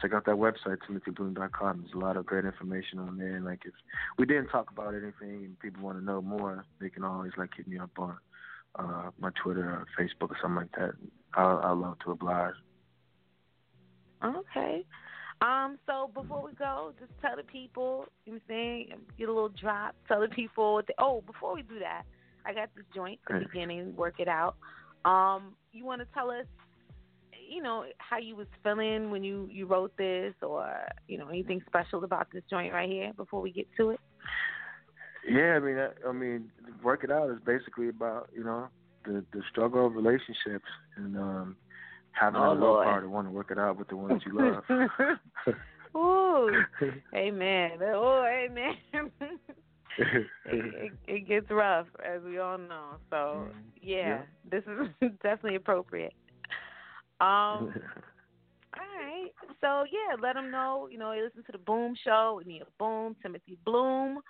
check 0.00 0.12
out 0.12 0.24
that 0.26 0.36
website 0.36 0.78
timothybloom.com. 0.88 1.80
There's 1.82 1.94
a 1.94 1.98
lot 1.98 2.16
of 2.16 2.26
great 2.26 2.44
information 2.44 2.98
on 2.98 3.18
there. 3.18 3.36
And 3.36 3.44
like 3.44 3.62
if 3.64 3.72
we 4.18 4.26
didn't 4.26 4.48
talk 4.48 4.70
about 4.70 4.94
anything 4.94 5.44
and 5.44 5.58
people 5.58 5.82
want 5.82 5.98
to 5.98 6.04
know 6.04 6.22
more, 6.22 6.64
they 6.80 6.90
can 6.90 7.04
always 7.04 7.32
like 7.36 7.50
hit 7.56 7.68
me 7.68 7.78
up 7.78 7.90
on 7.98 8.16
uh 8.78 9.10
my 9.18 9.30
Twitter 9.42 9.68
or 9.68 9.86
Facebook 9.98 10.30
or 10.30 10.36
something 10.40 10.56
like 10.56 10.72
that. 10.78 10.94
I'll, 11.34 11.60
I'll 11.64 11.76
love 11.76 11.98
to 12.04 12.12
oblige. 12.12 12.54
Okay. 14.24 14.84
Um, 15.42 15.78
so 15.86 16.10
before 16.14 16.44
we 16.44 16.52
go, 16.52 16.92
just 17.00 17.10
tell 17.20 17.36
the 17.36 17.42
people, 17.42 18.06
you 18.24 18.32
know 18.32 18.40
what 18.46 18.54
I'm 18.54 18.56
saying, 18.56 18.88
get 19.18 19.28
a 19.28 19.32
little 19.32 19.48
drop, 19.48 19.96
tell 20.06 20.20
the 20.20 20.28
people 20.28 20.74
what 20.74 20.86
they, 20.86 20.94
oh, 20.98 21.22
before 21.26 21.54
we 21.54 21.62
do 21.62 21.78
that, 21.80 22.02
I 22.46 22.54
got 22.54 22.70
this 22.76 22.84
joint 22.94 23.18
at 23.28 23.40
the 23.40 23.46
beginning, 23.46 23.96
work 23.96 24.20
it 24.20 24.28
out. 24.28 24.56
Um, 25.04 25.54
you 25.72 25.84
wanna 25.84 26.06
tell 26.14 26.30
us, 26.30 26.46
you 27.48 27.60
know, 27.62 27.84
how 27.98 28.18
you 28.18 28.36
was 28.36 28.46
feeling 28.62 29.10
when 29.10 29.24
you, 29.24 29.48
you 29.50 29.66
wrote 29.66 29.96
this 29.96 30.34
or, 30.42 30.72
you 31.08 31.18
know, 31.18 31.28
anything 31.28 31.60
special 31.66 32.04
about 32.04 32.28
this 32.32 32.44
joint 32.48 32.72
right 32.72 32.88
here 32.88 33.12
before 33.16 33.40
we 33.40 33.50
get 33.50 33.66
to 33.78 33.90
it? 33.90 34.00
Yeah, 35.28 35.54
I 35.54 35.60
mean, 35.60 35.78
I, 35.78 35.90
I 36.08 36.12
mean, 36.12 36.50
work 36.82 37.04
it 37.04 37.10
out 37.10 37.30
is 37.30 37.38
basically 37.44 37.88
about 37.88 38.28
you 38.34 38.42
know 38.42 38.68
the 39.04 39.24
the 39.32 39.42
struggle 39.50 39.86
of 39.86 39.94
relationships 39.94 40.66
and 40.96 41.16
um 41.16 41.56
having 42.12 42.40
Oh, 42.40 42.50
a 42.50 42.52
little 42.52 42.68
Lord. 42.68 42.86
part 42.86 43.02
to 43.04 43.08
want 43.08 43.26
to 43.26 43.30
work 43.32 43.50
it 43.50 43.58
out 43.58 43.76
with 43.78 43.88
the 43.88 43.96
ones 43.96 44.22
you 44.24 44.32
love. 44.38 44.64
Ooh, 45.96 46.62
amen. 47.14 47.70
Oh, 47.82 48.24
amen. 48.24 48.76
it, 49.98 50.26
it, 50.46 50.92
it 51.06 51.28
gets 51.28 51.50
rough, 51.50 51.86
as 52.04 52.22
we 52.22 52.38
all 52.38 52.58
know. 52.58 52.96
So, 53.10 53.16
Mhm. 53.16 53.52
yeah, 53.80 54.08
Yeah. 54.08 54.22
this 54.50 54.64
is 55.00 55.10
definitely 55.22 55.56
appropriate. 55.56 56.14
Um, 57.20 57.72
All 58.74 58.88
right. 58.98 59.30
So 59.60 59.84
yeah, 59.84 60.16
let 60.20 60.34
them 60.34 60.50
know. 60.50 60.88
You 60.90 60.98
know, 60.98 61.12
you 61.12 61.24
listen 61.24 61.44
to 61.44 61.52
the 61.52 61.58
Boom 61.58 61.94
Show. 62.02 62.40
Nia 62.44 62.64
Boom, 62.78 63.14
Timothy 63.22 63.58
Bloom. 63.64 64.20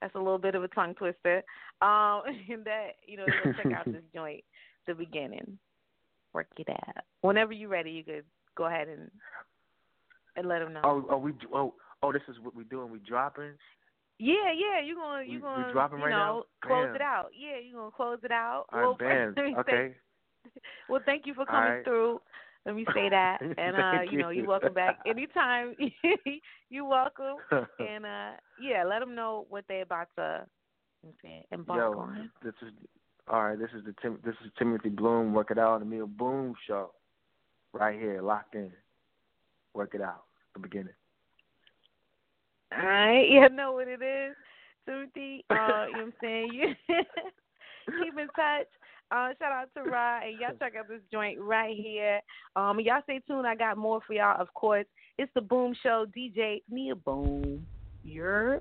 That's 0.00 0.14
a 0.16 0.18
little 0.18 0.38
bit 0.38 0.54
of 0.54 0.64
a 0.64 0.68
tongue 0.68 0.94
twister. 0.94 1.42
Um, 1.80 2.22
and 2.50 2.64
that 2.64 2.96
you 3.06 3.16
know, 3.16 3.26
check 3.56 3.66
out 3.72 3.86
this 3.86 4.02
joint, 4.12 4.42
the 4.86 4.94
beginning. 4.94 5.58
Work 6.34 6.48
it 6.58 6.68
out. 6.68 7.04
Whenever 7.20 7.52
you're 7.52 7.68
ready, 7.68 7.90
you 7.92 8.02
could 8.04 8.24
go 8.56 8.66
ahead 8.66 8.88
and 8.88 9.10
and 10.36 10.48
let 10.48 10.58
them 10.58 10.72
know. 10.72 10.80
Oh, 10.82 11.06
oh, 11.10 11.16
we 11.16 11.32
oh 11.54 11.74
oh, 12.02 12.12
this 12.12 12.22
is 12.28 12.36
what 12.42 12.54
we're 12.56 12.64
doing. 12.64 12.90
We 12.90 12.98
dropping. 12.98 13.52
Yeah, 14.18 14.52
yeah, 14.54 14.80
you're 14.84 14.96
gonna 14.96 15.22
you 15.22 15.30
We- 15.30 15.36
we 15.36 15.42
gonna 15.42 15.72
dropping 15.72 15.98
you 15.98 16.04
right 16.06 16.10
know 16.10 16.44
now? 16.62 16.68
close 16.68 16.86
Bam. 16.86 16.94
it 16.96 17.00
out. 17.00 17.28
Yeah, 17.38 17.58
you're 17.64 17.78
gonna 17.78 17.90
close 17.92 18.18
it 18.24 18.32
out. 18.32 18.66
All 18.72 18.78
right, 18.80 18.86
well, 18.86 19.34
say- 19.36 19.54
Okay. 19.58 19.94
well, 20.88 21.00
thank 21.06 21.26
you 21.26 21.34
for 21.34 21.46
coming 21.46 21.70
right. 21.70 21.84
through. 21.84 22.20
Let 22.66 22.74
me 22.74 22.86
say 22.94 23.08
that, 23.10 23.40
and 23.58 23.76
uh, 23.76 24.10
you 24.10 24.18
know, 24.18 24.30
you. 24.30 24.40
you're 24.40 24.48
welcome 24.48 24.72
back 24.74 24.98
anytime. 25.06 25.74
you're 26.70 26.84
welcome, 26.86 27.36
and 27.78 28.06
uh, 28.06 28.30
yeah, 28.60 28.84
let 28.84 29.00
them 29.00 29.14
know 29.14 29.46
what 29.50 29.64
they're 29.68 29.82
about 29.82 30.08
to 30.16 30.46
you 31.02 31.08
know 31.10 31.10
what 31.10 31.10
I'm 31.10 31.14
saying, 31.22 31.42
embark 31.52 31.78
Yo, 31.78 31.98
on. 32.00 32.30
this 32.42 32.54
is 32.62 32.72
all 33.28 33.42
right. 33.42 33.58
This 33.58 33.70
is 33.76 33.84
the 33.84 33.94
Tim, 34.02 34.18
this 34.24 34.34
is 34.44 34.50
Timothy 34.58 34.90
Bloom. 34.90 35.32
Work 35.32 35.50
it 35.50 35.58
out. 35.58 35.80
The 35.80 35.86
Nia 35.86 36.06
Boom 36.06 36.54
show, 36.66 36.90
right 37.72 37.98
here, 37.98 38.20
locked 38.22 38.54
in. 38.54 38.70
Work 39.72 39.94
it 39.94 40.02
out. 40.02 40.24
The 40.54 40.60
beginning. 40.60 40.94
All 42.76 42.86
right, 42.86 43.28
you 43.28 43.48
know 43.50 43.72
what 43.72 43.88
it 43.88 44.02
is, 44.02 44.34
Timothy. 44.86 45.44
Uh, 45.48 45.54
you 45.54 45.58
know 45.58 45.86
what 45.92 46.00
I'm 46.00 46.12
saying? 46.20 46.50
You 46.52 46.74
keep 48.04 48.18
in 48.18 48.26
touch. 48.28 48.66
Uh, 49.10 49.28
shout 49.38 49.52
out 49.52 49.68
to 49.76 49.88
Rod, 49.88 50.24
and 50.24 50.40
y'all 50.40 50.56
check 50.58 50.74
out 50.76 50.88
this 50.88 51.00
joint 51.12 51.38
right 51.40 51.76
here. 51.76 52.20
Um, 52.56 52.80
y'all 52.80 53.02
stay 53.04 53.20
tuned. 53.28 53.46
I 53.46 53.54
got 53.54 53.76
more 53.76 54.00
for 54.06 54.14
y'all, 54.14 54.40
of 54.40 54.52
course. 54.54 54.86
It's 55.18 55.30
the 55.34 55.40
Boom 55.40 55.74
Show, 55.82 56.06
DJ 56.16 56.62
Nia 56.68 56.96
Boom. 56.96 57.64
You're 58.02 58.60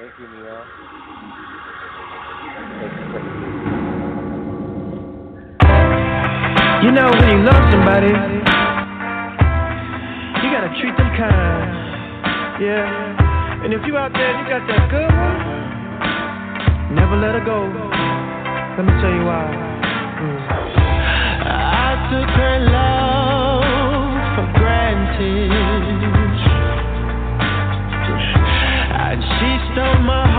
Thank 0.00 0.16
you, 0.18 0.28
Nia. 0.28 0.56
You 6.80 6.90
know, 6.90 7.10
when 7.12 7.28
you 7.28 7.44
love 7.44 7.64
somebody, 7.70 8.08
you 10.40 10.48
gotta 10.56 10.72
treat 10.80 10.96
them 10.96 11.10
kind. 11.20 11.68
Yeah. 12.64 13.62
And 13.62 13.74
if 13.74 13.84
you 13.84 13.98
out 13.98 14.14
there 14.14 14.24
and 14.24 14.40
you 14.40 14.48
got 14.48 14.66
that 14.68 14.88
good 14.88 15.12
one, 15.12 15.36
never 16.96 17.16
let 17.20 17.34
her 17.34 17.44
go. 17.44 17.68
Let 18.78 18.86
me 18.86 18.92
tell 19.02 19.12
you 19.12 19.24
why. 19.28 19.52
Mm. 20.16 20.40
I 21.44 22.08
took 22.08 22.30
her 22.40 22.56
love 22.72 23.64
for 24.34 24.46
granted. 24.58 25.79
She 29.70 29.74
stole 29.76 30.00
my 30.00 30.29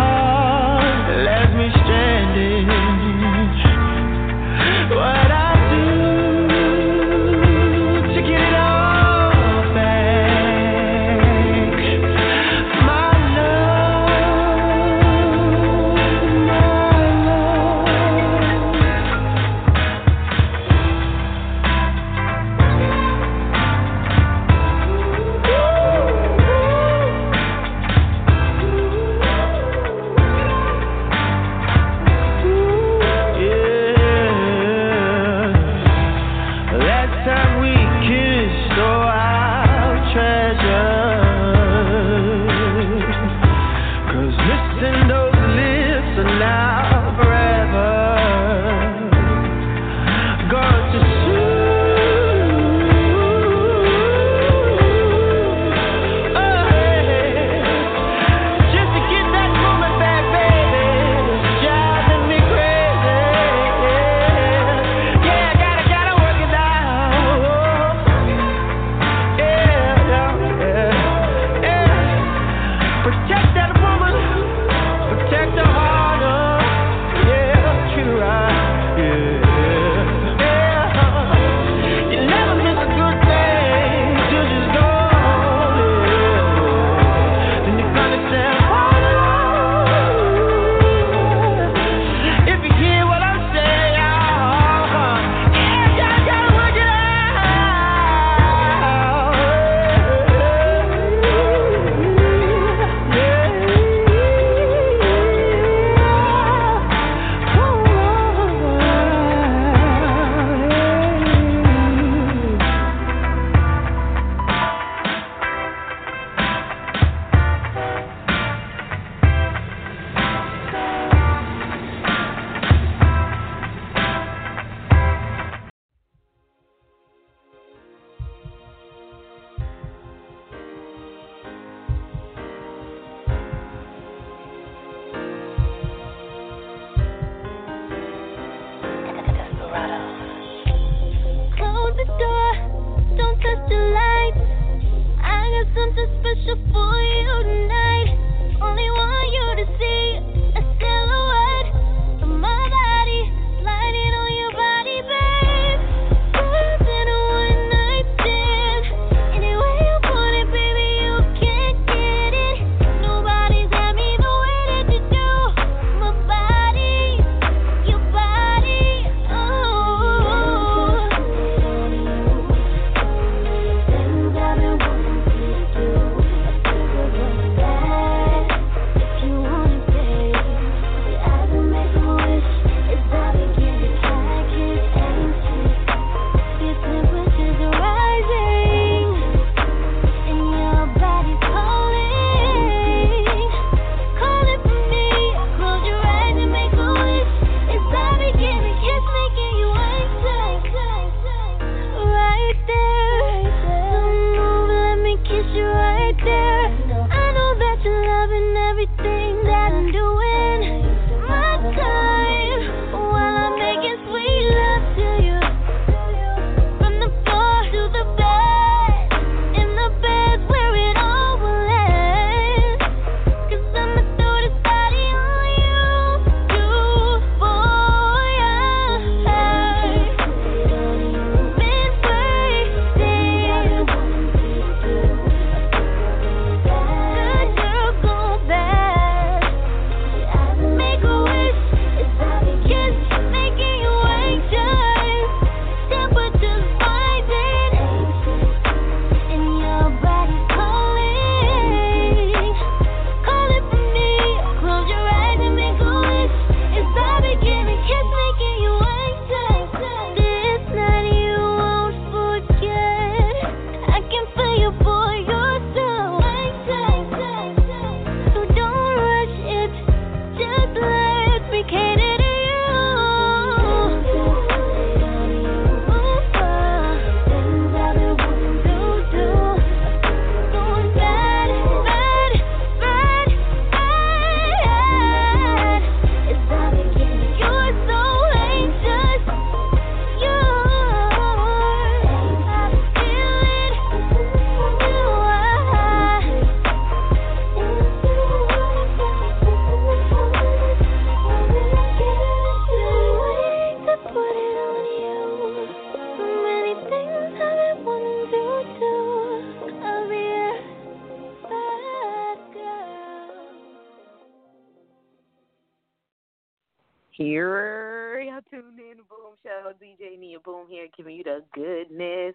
Here, 317.21 318.19
y'all 318.19 318.41
tuned 318.49 318.79
in 318.79 318.97
to 318.97 319.03
Boom 319.03 319.35
Show. 319.43 319.71
DJ 319.79 320.17
Nia 320.17 320.39
Boom 320.39 320.65
here, 320.67 320.87
giving 320.97 321.17
you 321.17 321.23
the 321.23 321.43
goodness. 321.53 322.33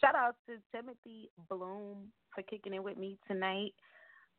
Shout 0.00 0.16
out 0.16 0.34
to 0.48 0.56
Timothy 0.74 1.30
Bloom 1.48 2.10
for 2.34 2.42
kicking 2.42 2.74
it 2.74 2.82
with 2.82 2.98
me 2.98 3.18
tonight. 3.28 3.72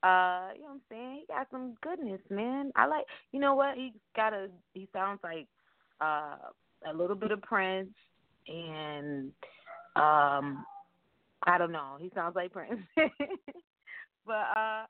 Uh, 0.04 0.52
you 0.56 0.64
know 0.64 0.68
what 0.68 0.74
I'm 0.74 0.82
saying? 0.90 1.22
He 1.22 1.34
got 1.34 1.48
some 1.52 1.76
goodness, 1.82 2.20
man. 2.30 2.74
I 2.76 2.86
like. 2.86 3.06
You 3.32 3.40
know 3.40 3.56
what? 3.56 3.78
He 3.78 3.94
got 4.14 4.34
a. 4.34 4.50
He 4.74 4.90
sounds 4.92 5.22
like 5.24 5.48
uh 6.02 6.36
a 6.86 6.94
little 6.94 7.16
bit 7.16 7.32
of 7.32 7.42
Prince, 7.44 7.96
and 8.50 9.32
um, 9.96 10.66
I 11.44 11.58
don't 11.58 11.72
know. 11.72 11.96
He 11.98 12.12
sounds 12.14 12.36
like 12.36 12.52
Prince, 12.52 12.82
but 14.26 14.34
uh. 14.34 14.84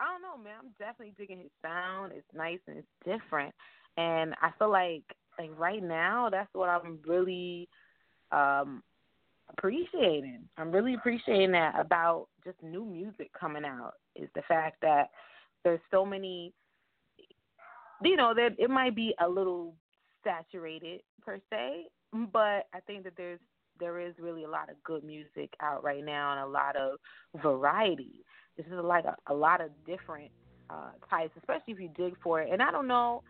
I 0.00 0.06
don't 0.10 0.22
know, 0.22 0.42
man. 0.42 0.54
I'm 0.58 0.70
definitely 0.76 1.14
digging 1.16 1.38
his 1.38 1.52
sound. 1.62 2.10
It's 2.16 2.26
nice 2.34 2.58
and 2.66 2.78
it's 2.78 2.88
different, 3.06 3.54
and 3.96 4.34
I 4.40 4.50
feel 4.58 4.70
like 4.70 5.04
like 5.38 5.50
right 5.58 5.82
now 5.82 6.28
that's 6.30 6.52
what 6.52 6.68
I'm 6.68 6.98
really 7.06 7.68
um 8.32 8.82
appreciating. 9.50 10.40
I'm 10.56 10.72
really 10.72 10.94
appreciating 10.94 11.52
that 11.52 11.78
about 11.78 12.28
just 12.44 12.62
new 12.62 12.84
music 12.84 13.30
coming 13.38 13.64
out 13.64 13.92
is 14.16 14.28
the 14.34 14.42
fact 14.48 14.76
that 14.82 15.10
there's 15.64 15.80
so 15.90 16.04
many 16.04 16.52
you 18.02 18.16
know 18.16 18.34
that 18.34 18.50
it 18.58 18.70
might 18.70 18.94
be 18.94 19.14
a 19.22 19.28
little 19.28 19.74
saturated 20.24 21.00
per 21.24 21.38
se, 21.50 21.86
but 22.32 22.66
I 22.72 22.80
think 22.86 23.04
that 23.04 23.14
there's 23.16 23.40
there 23.80 24.00
is 24.00 24.14
really 24.20 24.44
a 24.44 24.48
lot 24.48 24.70
of 24.70 24.82
good 24.84 25.04
music 25.04 25.52
out 25.60 25.82
right 25.82 26.04
now 26.04 26.32
and 26.32 26.40
a 26.40 26.46
lot 26.46 26.76
of 26.76 26.98
variety. 27.42 28.24
This 28.56 28.66
is 28.66 28.72
like 28.72 29.04
a, 29.04 29.16
a 29.26 29.34
lot 29.34 29.60
of 29.60 29.70
different 29.84 30.30
uh, 30.70 30.90
types, 31.10 31.32
especially 31.36 31.72
if 31.74 31.80
you 31.80 31.90
dig 31.96 32.14
for 32.22 32.40
it. 32.40 32.50
And 32.52 32.62
I 32.62 32.70
don't 32.70 32.86
know, 32.86 33.22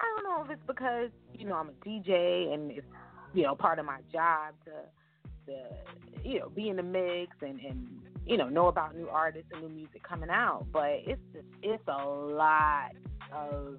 I 0.00 0.04
don't 0.14 0.24
know 0.24 0.44
if 0.44 0.50
it's 0.50 0.66
because 0.66 1.10
you 1.34 1.46
know 1.46 1.54
I'm 1.54 1.70
a 1.70 1.86
DJ 1.86 2.52
and 2.52 2.70
it's 2.70 2.86
you 3.34 3.42
know 3.42 3.54
part 3.54 3.78
of 3.78 3.86
my 3.86 4.00
job 4.12 4.54
to 4.64 5.52
to 5.52 6.28
you 6.28 6.40
know 6.40 6.48
be 6.48 6.68
in 6.68 6.76
the 6.76 6.82
mix 6.82 7.36
and 7.42 7.60
and 7.60 7.88
you 8.26 8.36
know 8.36 8.48
know 8.48 8.68
about 8.68 8.96
new 8.96 9.08
artists 9.08 9.50
and 9.52 9.62
new 9.62 9.68
music 9.68 10.02
coming 10.02 10.30
out. 10.30 10.66
But 10.72 11.02
it's 11.06 11.20
just 11.32 11.46
it's 11.62 11.82
a 11.88 12.06
lot 12.06 12.92
of 13.32 13.78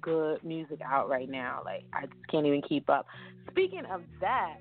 good 0.00 0.42
music 0.44 0.80
out 0.84 1.08
right 1.08 1.28
now. 1.28 1.62
Like 1.64 1.84
I 1.92 2.02
just 2.06 2.26
can't 2.30 2.46
even 2.46 2.62
keep 2.62 2.90
up. 2.90 3.06
Speaking 3.50 3.84
of 3.90 4.02
that, 4.20 4.56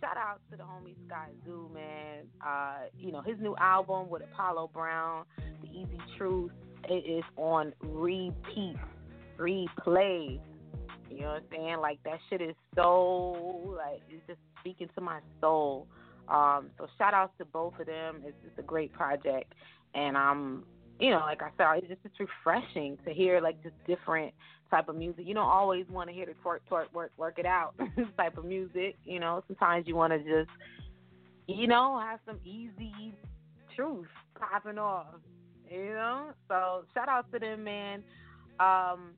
shout 0.00 0.16
out 0.16 0.40
to 0.50 0.56
the 0.56 0.64
homie 0.64 0.96
Sky 1.06 1.28
Zoo, 1.44 1.70
man. 1.72 2.24
Uh, 2.44 2.86
you 2.98 3.12
know, 3.12 3.22
his 3.22 3.38
new 3.40 3.56
album 3.56 4.10
with 4.10 4.22
Apollo 4.22 4.70
Brown, 4.74 5.24
The 5.62 5.68
Easy 5.68 5.98
Truth, 6.18 6.52
it 6.88 7.06
is 7.06 7.24
on 7.36 7.72
repeat, 7.80 8.76
replay. 9.42 10.40
You 11.10 11.20
know 11.20 11.26
what 11.26 11.36
I'm 11.36 11.42
saying? 11.50 11.76
Like 11.80 11.98
that 12.04 12.18
shit 12.30 12.40
is 12.40 12.54
so 12.74 13.74
like 13.76 14.00
it's 14.08 14.26
just 14.26 14.38
speaking 14.60 14.88
to 14.94 15.00
my 15.00 15.20
soul. 15.40 15.86
Um, 16.28 16.70
so 16.78 16.86
shout 16.98 17.14
outs 17.14 17.32
to 17.38 17.44
both 17.44 17.78
of 17.80 17.86
them. 17.86 18.22
It's 18.24 18.36
just 18.44 18.58
a 18.58 18.62
great 18.62 18.92
project, 18.92 19.52
and 19.94 20.16
I'm, 20.16 20.64
you 21.00 21.10
know, 21.10 21.18
like 21.18 21.42
I 21.42 21.50
said, 21.58 21.66
it's 21.78 21.88
just 21.88 22.00
it's 22.04 22.14
refreshing 22.20 22.96
to 23.04 23.12
hear 23.12 23.40
like 23.40 23.62
just 23.62 23.74
different 23.86 24.32
type 24.70 24.88
of 24.88 24.96
music. 24.96 25.26
You 25.26 25.34
don't 25.34 25.48
always 25.48 25.84
want 25.90 26.08
to 26.08 26.14
hear 26.14 26.26
the 26.26 26.32
twerk, 26.44 26.60
twerk, 26.70 26.92
work, 26.94 27.12
work 27.18 27.38
it 27.38 27.46
out 27.46 27.74
type 28.16 28.38
of 28.38 28.44
music. 28.44 28.96
You 29.04 29.20
know, 29.20 29.44
sometimes 29.46 29.86
you 29.86 29.94
want 29.94 30.12
to 30.12 30.18
just, 30.18 30.50
you 31.46 31.66
know, 31.66 32.00
have 32.00 32.20
some 32.26 32.38
easy 32.44 33.14
truth 33.76 34.06
popping 34.38 34.78
off. 34.78 35.06
You 35.70 35.94
know, 35.94 36.30
so 36.48 36.84
shout 36.94 37.08
out 37.08 37.30
to 37.32 37.38
them, 37.38 37.64
man. 37.64 38.02
Um, 38.60 39.12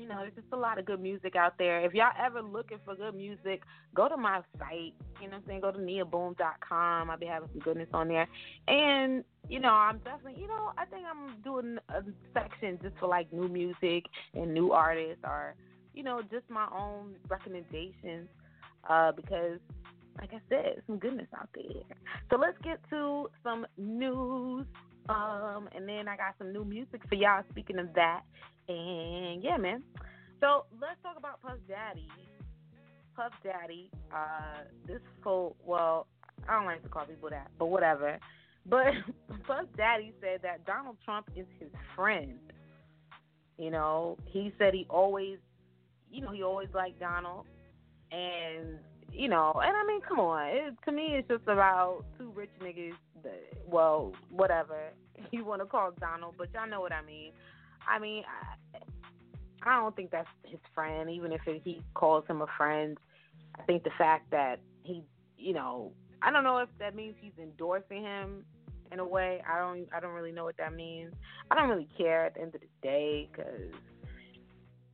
you 0.00 0.08
know, 0.08 0.16
there's 0.20 0.34
just 0.34 0.46
a 0.52 0.56
lot 0.56 0.78
of 0.78 0.86
good 0.86 1.00
music 1.00 1.36
out 1.36 1.58
there. 1.58 1.84
If 1.84 1.92
y'all 1.92 2.12
ever 2.18 2.40
looking 2.40 2.78
for 2.84 2.94
good 2.94 3.14
music, 3.14 3.62
go 3.94 4.08
to 4.08 4.16
my 4.16 4.40
site. 4.58 4.94
You 5.20 5.28
know 5.28 5.32
what 5.32 5.34
I'm 5.34 5.42
saying? 5.46 5.60
Go 5.60 5.72
to 5.72 5.78
niaboom.com. 5.78 7.10
I'll 7.10 7.18
be 7.18 7.26
having 7.26 7.48
some 7.52 7.60
goodness 7.60 7.88
on 7.92 8.08
there. 8.08 8.26
And, 8.66 9.24
you 9.48 9.60
know, 9.60 9.68
I'm 9.68 9.98
definitely, 9.98 10.40
you 10.40 10.48
know, 10.48 10.72
I 10.78 10.86
think 10.86 11.04
I'm 11.04 11.42
doing 11.42 11.76
a 11.90 12.02
section 12.32 12.78
just 12.82 12.96
for 12.98 13.08
like 13.08 13.30
new 13.32 13.48
music 13.48 14.04
and 14.32 14.54
new 14.54 14.72
artists 14.72 15.22
or, 15.24 15.54
you 15.92 16.02
know, 16.02 16.22
just 16.30 16.48
my 16.48 16.66
own 16.74 17.16
recommendations 17.28 18.28
uh, 18.88 19.12
because, 19.12 19.58
like 20.18 20.30
I 20.32 20.40
said, 20.48 20.82
some 20.86 20.98
goodness 20.98 21.28
out 21.38 21.50
there. 21.54 21.82
So 22.30 22.36
let's 22.36 22.56
get 22.62 22.80
to 22.88 23.28
some 23.44 23.66
news. 23.76 24.66
Um, 25.08 25.68
and 25.74 25.88
then 25.88 26.08
I 26.08 26.16
got 26.16 26.34
some 26.38 26.52
new 26.52 26.64
music 26.64 27.00
for 27.08 27.14
y'all. 27.14 27.42
Speaking 27.50 27.78
of 27.78 27.92
that, 27.94 28.22
and 28.68 29.42
yeah, 29.42 29.56
man. 29.56 29.82
So 30.40 30.64
let's 30.80 31.00
talk 31.02 31.16
about 31.18 31.42
Puff 31.42 31.58
Daddy. 31.68 32.08
Puff 33.16 33.32
Daddy, 33.42 33.90
uh, 34.14 34.64
this 34.86 35.00
fool, 35.22 35.56
well, 35.64 36.06
I 36.48 36.54
don't 36.54 36.64
like 36.64 36.82
to 36.82 36.88
call 36.88 37.04
people 37.04 37.28
that, 37.30 37.48
but 37.58 37.66
whatever. 37.66 38.18
But 38.66 38.92
Puff 39.46 39.66
Daddy 39.76 40.14
said 40.20 40.40
that 40.42 40.64
Donald 40.64 40.96
Trump 41.04 41.28
is 41.36 41.46
his 41.58 41.70
friend. 41.94 42.38
You 43.58 43.70
know, 43.70 44.16
he 44.24 44.52
said 44.58 44.72
he 44.72 44.86
always, 44.88 45.38
you 46.10 46.22
know, 46.22 46.32
he 46.32 46.42
always 46.42 46.68
liked 46.74 46.98
Donald. 46.98 47.46
And, 48.10 48.78
you 49.12 49.28
know, 49.28 49.60
and 49.64 49.76
I 49.76 49.84
mean, 49.86 50.00
come 50.00 50.20
on. 50.20 50.46
It, 50.48 50.74
to 50.84 50.92
me, 50.92 51.14
it's 51.14 51.28
just 51.28 51.42
about 51.44 52.04
two 52.18 52.30
rich 52.34 52.50
niggas, 52.62 52.94
that, 53.22 53.42
well, 53.66 54.12
whatever 54.30 54.76
you 55.30 55.44
want 55.44 55.60
to 55.60 55.66
call 55.66 55.92
Donald, 56.00 56.34
but 56.38 56.48
y'all 56.54 56.68
know 56.68 56.80
what 56.80 56.92
I 56.92 57.02
mean. 57.02 57.32
I 57.88 57.98
mean, 57.98 58.24
I, 58.24 58.78
I 59.62 59.80
don't 59.80 59.94
think 59.94 60.10
that's 60.10 60.28
his 60.44 60.60
friend, 60.74 61.10
even 61.10 61.32
if 61.32 61.40
it, 61.46 61.62
he 61.64 61.82
calls 61.94 62.24
him 62.26 62.40
a 62.40 62.46
friend. 62.56 62.98
I 63.58 63.62
think 63.62 63.84
the 63.84 63.90
fact 63.98 64.30
that 64.30 64.60
he, 64.82 65.02
you 65.36 65.52
know, 65.52 65.92
I 66.22 66.30
don't 66.30 66.44
know 66.44 66.58
if 66.58 66.68
that 66.78 66.94
means 66.94 67.14
he's 67.20 67.32
endorsing 67.40 68.02
him 68.02 68.44
in 68.92 68.98
a 68.98 69.06
way. 69.06 69.42
I 69.48 69.58
don't, 69.58 69.88
I 69.94 70.00
don't 70.00 70.12
really 70.12 70.32
know 70.32 70.44
what 70.44 70.56
that 70.58 70.74
means. 70.74 71.12
I 71.50 71.54
don't 71.54 71.68
really 71.68 71.88
care 71.96 72.26
at 72.26 72.34
the 72.34 72.42
end 72.42 72.54
of 72.54 72.60
the 72.60 72.68
day 72.82 73.28
because, 73.30 73.72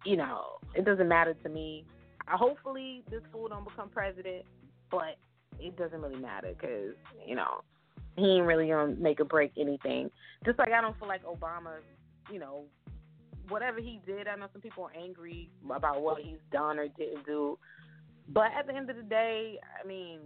you 0.05 0.17
know, 0.17 0.59
it 0.75 0.85
doesn't 0.85 1.09
matter 1.09 1.35
to 1.35 1.49
me. 1.49 1.85
Hopefully, 2.29 3.03
this 3.11 3.23
fool 3.33 3.49
don't 3.49 3.65
become 3.65 3.89
president, 3.89 4.45
but 4.91 5.17
it 5.59 5.77
doesn't 5.77 6.01
really 6.01 6.21
matter 6.21 6.53
because, 6.53 6.95
you 7.27 7.37
know, 7.37 7.63
he 8.17 8.37
ain't 8.37 8.47
really 8.47 8.69
gonna 8.69 8.95
make 8.97 9.21
or 9.21 9.25
break 9.25 9.53
anything. 9.59 10.11
Just 10.45 10.59
like 10.59 10.73
I 10.73 10.81
don't 10.81 10.99
feel 10.99 11.09
like 11.09 11.25
Obama 11.25 11.79
you 12.31 12.39
know, 12.39 12.65
whatever 13.49 13.81
he 13.81 14.01
did, 14.07 14.27
I 14.27 14.37
know 14.37 14.49
some 14.53 14.63
people 14.63 14.85
are 14.85 15.01
angry 15.01 15.51
about 15.71 16.03
what 16.03 16.23
he's 16.23 16.39
done 16.53 16.79
or 16.79 16.89
didn't 16.89 17.25
do. 17.25 17.59
But 18.29 18.49
at 18.59 18.67
the 18.67 18.75
end 18.75 18.91
of 18.91 18.97
the 18.97 19.03
day, 19.03 19.59
I 19.83 19.87
mean, 19.87 20.19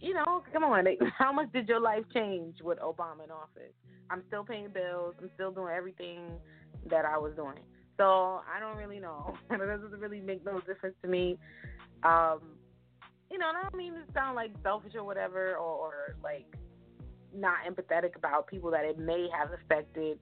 you 0.00 0.14
know, 0.14 0.42
come 0.52 0.64
on. 0.64 0.86
How 1.18 1.32
much 1.32 1.52
did 1.52 1.68
your 1.68 1.80
life 1.80 2.04
change 2.12 2.56
with 2.62 2.78
Obama 2.78 3.24
in 3.24 3.30
office? 3.30 3.74
I'm 4.10 4.22
still 4.28 4.44
paying 4.44 4.70
bills. 4.70 5.14
I'm 5.20 5.30
still 5.34 5.52
doing 5.52 5.72
everything 5.74 6.20
that 6.90 7.04
I 7.04 7.18
was 7.18 7.32
doing. 7.36 7.58
So 7.98 8.40
I 8.52 8.58
don't 8.58 8.76
really 8.76 9.00
know. 9.00 9.34
it 9.50 9.58
doesn't 9.58 10.00
really 10.00 10.20
make 10.20 10.44
no 10.44 10.60
difference 10.60 10.96
to 11.02 11.08
me. 11.08 11.36
Um, 12.02 12.40
you 13.30 13.36
know, 13.36 13.46
I 13.46 13.62
don't 13.62 13.74
mean 13.74 13.92
to 13.92 14.00
sound 14.14 14.36
like 14.36 14.52
selfish 14.62 14.92
or 14.94 15.04
whatever, 15.04 15.56
or, 15.56 15.58
or 15.58 16.16
like 16.24 16.46
not 17.34 17.56
empathetic 17.68 18.16
about 18.16 18.46
people 18.46 18.70
that 18.70 18.84
it 18.84 18.98
may 18.98 19.28
have 19.36 19.50
affected 19.52 20.18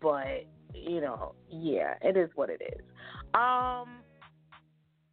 but 0.00 0.46
you 0.74 1.00
know, 1.00 1.34
yeah, 1.50 1.94
it 2.02 2.16
is 2.16 2.30
what 2.34 2.50
it 2.50 2.60
is. 2.60 2.84
Um, 3.34 4.00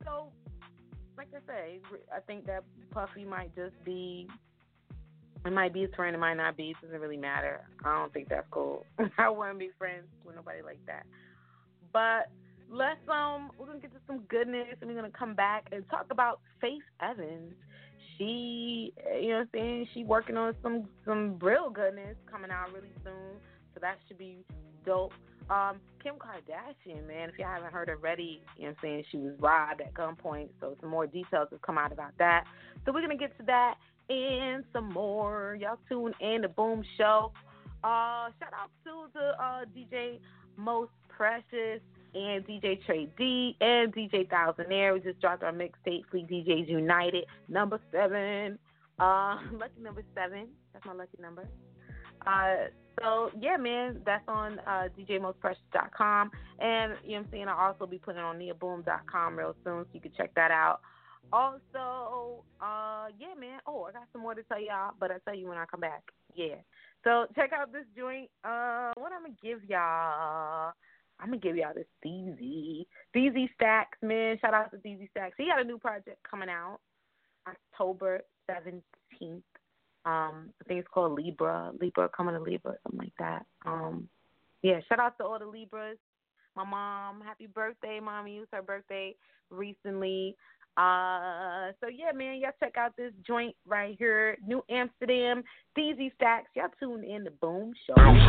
so 0.04 0.28
like 1.18 1.28
I 1.34 1.40
say, 1.48 1.80
I 2.16 2.20
think 2.20 2.46
that 2.48 2.64
Puffy 2.92 3.26
might 3.26 3.56
just 3.56 3.82
be. 3.84 4.28
It 5.44 5.52
might 5.52 5.74
be 5.74 5.82
his 5.82 5.90
friend, 5.96 6.16
it 6.16 6.20
might 6.20 6.36
not 6.36 6.56
be. 6.56 6.70
It 6.70 6.78
doesn't 6.84 7.00
really 7.00 7.18
matter. 7.18 7.62
I 7.84 7.98
don't 7.98 8.14
think 8.14 8.30
that's 8.30 8.46
cool. 8.52 8.86
I 9.18 9.28
wouldn't 9.28 9.58
be 9.58 9.72
friends 9.78 10.06
with 10.24 10.36
nobody 10.36 10.62
like 10.62 10.80
that. 10.86 11.04
But 11.94 12.30
let's 12.70 13.00
um, 13.10 13.52
we're 13.58 13.68
gonna 13.68 13.80
get 13.80 13.92
to 13.92 14.00
some 14.08 14.20
goodness, 14.30 14.76
and 14.80 14.90
we're 14.90 14.96
gonna 14.96 15.10
come 15.12 15.36
back 15.36 15.68
and 15.72 15.88
talk 15.90 16.08
about 16.10 16.40
Faith 16.60 16.84
Evans. 17.02 17.54
She, 18.18 18.94
you 19.20 19.30
know, 19.30 19.36
what 19.36 19.42
I'm 19.42 19.50
saying 19.54 19.88
she 19.94 20.04
working 20.04 20.38
on 20.38 20.56
some 20.62 20.88
some 21.06 21.38
real 21.40 21.70
goodness 21.70 22.16
coming 22.30 22.52
out 22.52 22.74
really 22.74 22.94
soon. 23.04 23.40
So 23.74 23.80
that 23.82 23.98
should 24.08 24.18
be 24.18 24.44
dope. 24.86 25.14
Um, 25.50 25.78
Kim 26.02 26.16
Kardashian, 26.16 27.08
man, 27.08 27.30
if 27.30 27.38
you 27.38 27.46
haven't 27.46 27.74
heard 27.74 27.90
already, 27.90 28.42
you 28.58 28.64
know 28.64 28.70
what 28.70 28.70
I'm 28.70 28.76
saying, 28.82 29.04
she 29.12 29.18
was 29.18 29.34
robbed 29.40 29.82
at 29.82 29.94
gunpoint, 29.94 30.50
so 30.62 30.78
some 30.80 30.90
more 30.90 31.06
details 31.06 31.50
have 31.52 31.62
come 31.62 31.78
out 31.78 31.92
about 31.92 32.12
that. 32.20 32.46
So 32.86 32.92
we're 32.94 33.02
gonna 33.02 33.18
get 33.18 33.38
to 33.38 33.44
that 33.48 33.76
and 34.10 34.64
some 34.74 34.90
more. 34.94 35.58
Y'all 35.60 35.80
tune 35.90 36.14
in 36.20 36.42
the 36.42 36.48
Boom 36.48 36.84
Show. 36.98 37.32
Uh, 37.84 38.30
shout 38.40 38.54
out 38.54 38.70
to 38.86 39.08
the 39.14 39.44
uh, 39.44 39.66
DJ 39.76 40.20
Most 40.58 40.92
Precious 41.22 41.82
and 42.16 42.44
DJ 42.48 42.84
Trey 42.84 43.08
D 43.16 43.56
and 43.62 43.94
DJ 43.94 44.28
Thousandaire. 44.28 44.96
We 44.96 45.02
just 45.02 45.22
dropped 45.22 45.44
our 45.44 45.52
mixtape, 45.52 46.02
Fleet 46.10 46.28
DJs 46.28 46.68
United, 46.68 47.26
number 47.48 47.80
seven. 47.92 48.58
Uh, 48.98 49.38
lucky 49.54 49.80
number 49.84 50.04
seven. 50.16 50.48
That's 50.74 50.84
my 50.84 50.94
lucky 50.94 51.20
number. 51.22 51.48
Uh, 52.26 52.70
so 53.00 53.30
yeah, 53.40 53.56
man, 53.56 54.02
that's 54.04 54.24
on 54.28 54.58
uh, 54.66 54.88
DJMostPrecious.com, 54.98 56.32
and 56.58 56.94
you 57.04 57.12
know 57.12 57.18
what 57.18 57.26
I'm 57.26 57.28
saying. 57.32 57.48
I'll 57.50 57.68
also 57.68 57.86
be 57.86 58.00
putting 58.00 58.20
it 58.20 58.24
on 58.24 58.40
NiaBoom.com 58.40 59.38
real 59.38 59.56
soon, 59.64 59.84
so 59.84 59.90
you 59.94 60.02
can 60.02 60.14
check 60.18 60.34
that 60.34 60.50
out. 60.50 60.80
Also, 61.32 62.44
uh, 62.60 63.10
yeah, 63.20 63.40
man. 63.40 63.60
Oh, 63.68 63.84
I 63.88 63.92
got 63.92 64.08
some 64.12 64.24
more 64.24 64.34
to 64.34 64.42
tell 64.42 64.60
y'all, 64.60 64.96
but 65.00 65.12
I'll 65.12 65.20
tell 65.20 65.36
you 65.36 65.48
when 65.48 65.60
I 65.60 65.66
come 65.66 65.82
back. 65.82 66.02
Yeah. 66.34 66.56
So 67.04 67.28
check 67.36 67.52
out 67.54 67.72
this 67.72 67.86
joint. 67.96 68.32
Uh, 68.44 68.94
what 68.96 69.12
I'm 69.12 69.22
gonna 69.22 69.36
give 69.44 69.64
y'all? 69.70 70.74
I'm 71.22 71.28
gonna 71.28 71.38
give 71.38 71.56
y'all 71.56 71.74
this 71.76 71.86
DZ. 72.06 72.86
DZ 73.16 73.54
Stacks, 73.54 73.98
man. 74.02 74.38
Shout 74.42 74.54
out 74.54 74.72
to 74.72 74.78
DZ 74.78 75.10
Stacks. 75.12 75.36
He 75.38 75.46
got 75.46 75.62
a 75.62 75.64
new 75.64 75.78
project 75.78 76.18
coming 76.30 76.50
out 76.50 76.80
October 77.48 78.22
17th. 78.50 79.44
Um, 80.04 80.50
I 80.60 80.64
think 80.68 80.80
it's 80.80 80.88
called 80.92 81.14
Libra. 81.14 81.72
Libra 81.80 82.10
coming 82.10 82.34
to 82.34 82.42
Libra, 82.42 82.76
something 82.84 83.00
like 83.00 83.14
that. 83.20 83.46
Um, 83.66 84.10
yeah, 84.64 84.80
shout 84.90 85.00
out 85.00 85.18
to 85.20 85.26
all 85.26 85.38
the 85.38 85.46
Libras. 85.46 85.98
My 86.56 86.66
mom, 86.66 87.22
happy 87.22 87.48
birthday, 87.48 88.00
mommy. 88.00 88.38
It 88.38 88.40
was 88.42 88.48
her 88.52 88.62
birthday 88.62 89.16
recently. 89.50 90.36
Uh, 90.78 91.72
so 91.82 91.88
yeah, 91.88 92.12
man, 92.16 92.40
y'all 92.40 92.52
check 92.60 92.78
out 92.78 92.96
this 92.96 93.12
joint 93.26 93.56
right 93.66 93.96
here, 94.00 94.38
New 94.46 94.64
Amsterdam, 94.70 95.44
DZ 95.78 96.14
Stacks. 96.16 96.48
Y'all 96.56 96.70
tune 96.80 97.04
in 97.04 97.26
to 97.26 97.32
Boom 97.32 97.74
Show. 97.86 97.96
Am- 97.98 98.22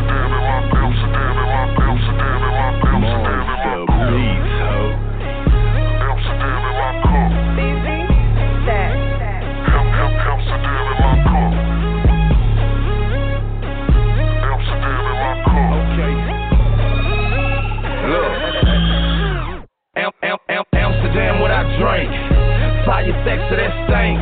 sex 23.25 23.39
to 23.51 23.55
that 23.57 23.73
stank. 23.87 24.21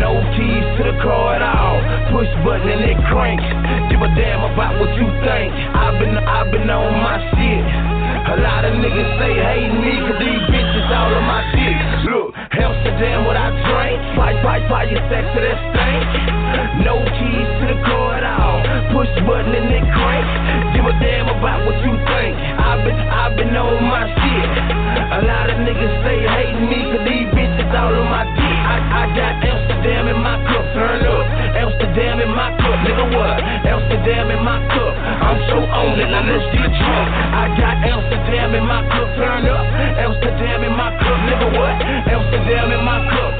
No 0.00 0.16
keys 0.36 0.66
to 0.80 0.82
the 0.90 0.96
car 1.04 1.36
at 1.36 1.44
all. 1.44 1.78
Push 2.12 2.30
button 2.44 2.68
and 2.68 2.84
it 2.88 2.98
crank. 3.08 3.40
Give 3.92 4.00
a 4.00 4.10
damn 4.16 4.42
about 4.52 4.80
what 4.80 4.90
you 4.96 5.06
think. 5.24 5.52
I've 5.52 5.96
been 6.00 6.16
I've 6.16 6.50
been 6.50 6.68
on 6.68 6.92
my 7.04 7.20
shit. 7.36 7.64
A 8.24 8.36
lot 8.40 8.64
of 8.64 8.72
niggas 8.80 9.10
say 9.20 9.32
hate 9.36 9.74
me 9.76 9.92
cause 10.08 10.18
these 10.18 10.44
bitches 10.48 10.88
all 10.88 11.12
on 11.12 11.24
my 11.28 11.42
dick. 11.52 11.78
Look, 12.08 12.28
Amsterdam, 12.36 13.28
what 13.28 13.36
I 13.36 13.52
drink. 13.52 14.00
Fire, 14.16 14.38
fire, 14.42 14.64
fire 14.68 15.00
sex 15.12 15.24
to 15.36 15.40
that 15.44 15.58
stank. 15.72 16.84
No 16.84 17.04
keys 17.04 17.48
to 17.60 17.64
the 17.76 17.78
car. 17.84 18.13
Push 18.94 19.10
button 19.26 19.50
and 19.50 19.74
it. 19.74 19.82
Give 20.70 20.86
a 20.86 20.94
damn 21.02 21.26
about 21.26 21.66
what 21.66 21.74
you 21.82 21.98
think. 21.98 22.38
I've 22.38 22.78
been 22.86 22.94
I've 22.94 23.34
been 23.34 23.50
on 23.50 23.82
my 23.90 24.06
shit. 24.06 24.50
A 25.18 25.20
lot 25.26 25.50
of 25.50 25.58
niggas 25.66 25.98
hate 26.06 26.54
me 26.62 26.94
cause 26.94 27.02
these 27.02 27.26
bitches 27.34 27.74
all 27.74 27.90
on 27.90 28.06
my 28.06 28.22
dick. 28.38 28.54
I, 28.70 28.78
I 29.02 29.02
got 29.18 29.42
Amsterdam 29.42 30.14
in 30.14 30.18
my 30.22 30.38
cup, 30.46 30.62
turn 30.78 31.02
up. 31.10 31.26
Amsterdam 31.58 32.22
in 32.22 32.30
my 32.38 32.54
cup, 32.54 32.76
nigga 32.86 33.06
what? 33.18 33.42
Amsterdam 33.66 34.30
in 34.30 34.40
my 34.46 34.62
cup. 34.70 34.94
I'm 34.94 35.42
so 35.50 35.58
on 35.58 35.98
it, 35.98 36.06
now 36.14 36.30
let's 36.30 36.46
get 36.54 36.70
drunk. 36.70 37.08
I 37.34 37.50
got 37.58 37.74
Amsterdam 37.82 38.54
in 38.54 38.62
my 38.62 38.78
cup, 38.94 39.10
turn 39.18 39.42
up. 39.50 39.66
Amsterdam 39.98 40.70
in 40.70 40.74
my 40.78 40.94
cup, 41.02 41.18
nigga 41.26 41.50
what? 41.50 41.74
Amsterdam 41.82 42.70
in 42.70 42.82
my 42.86 43.02
cup. 43.10 43.34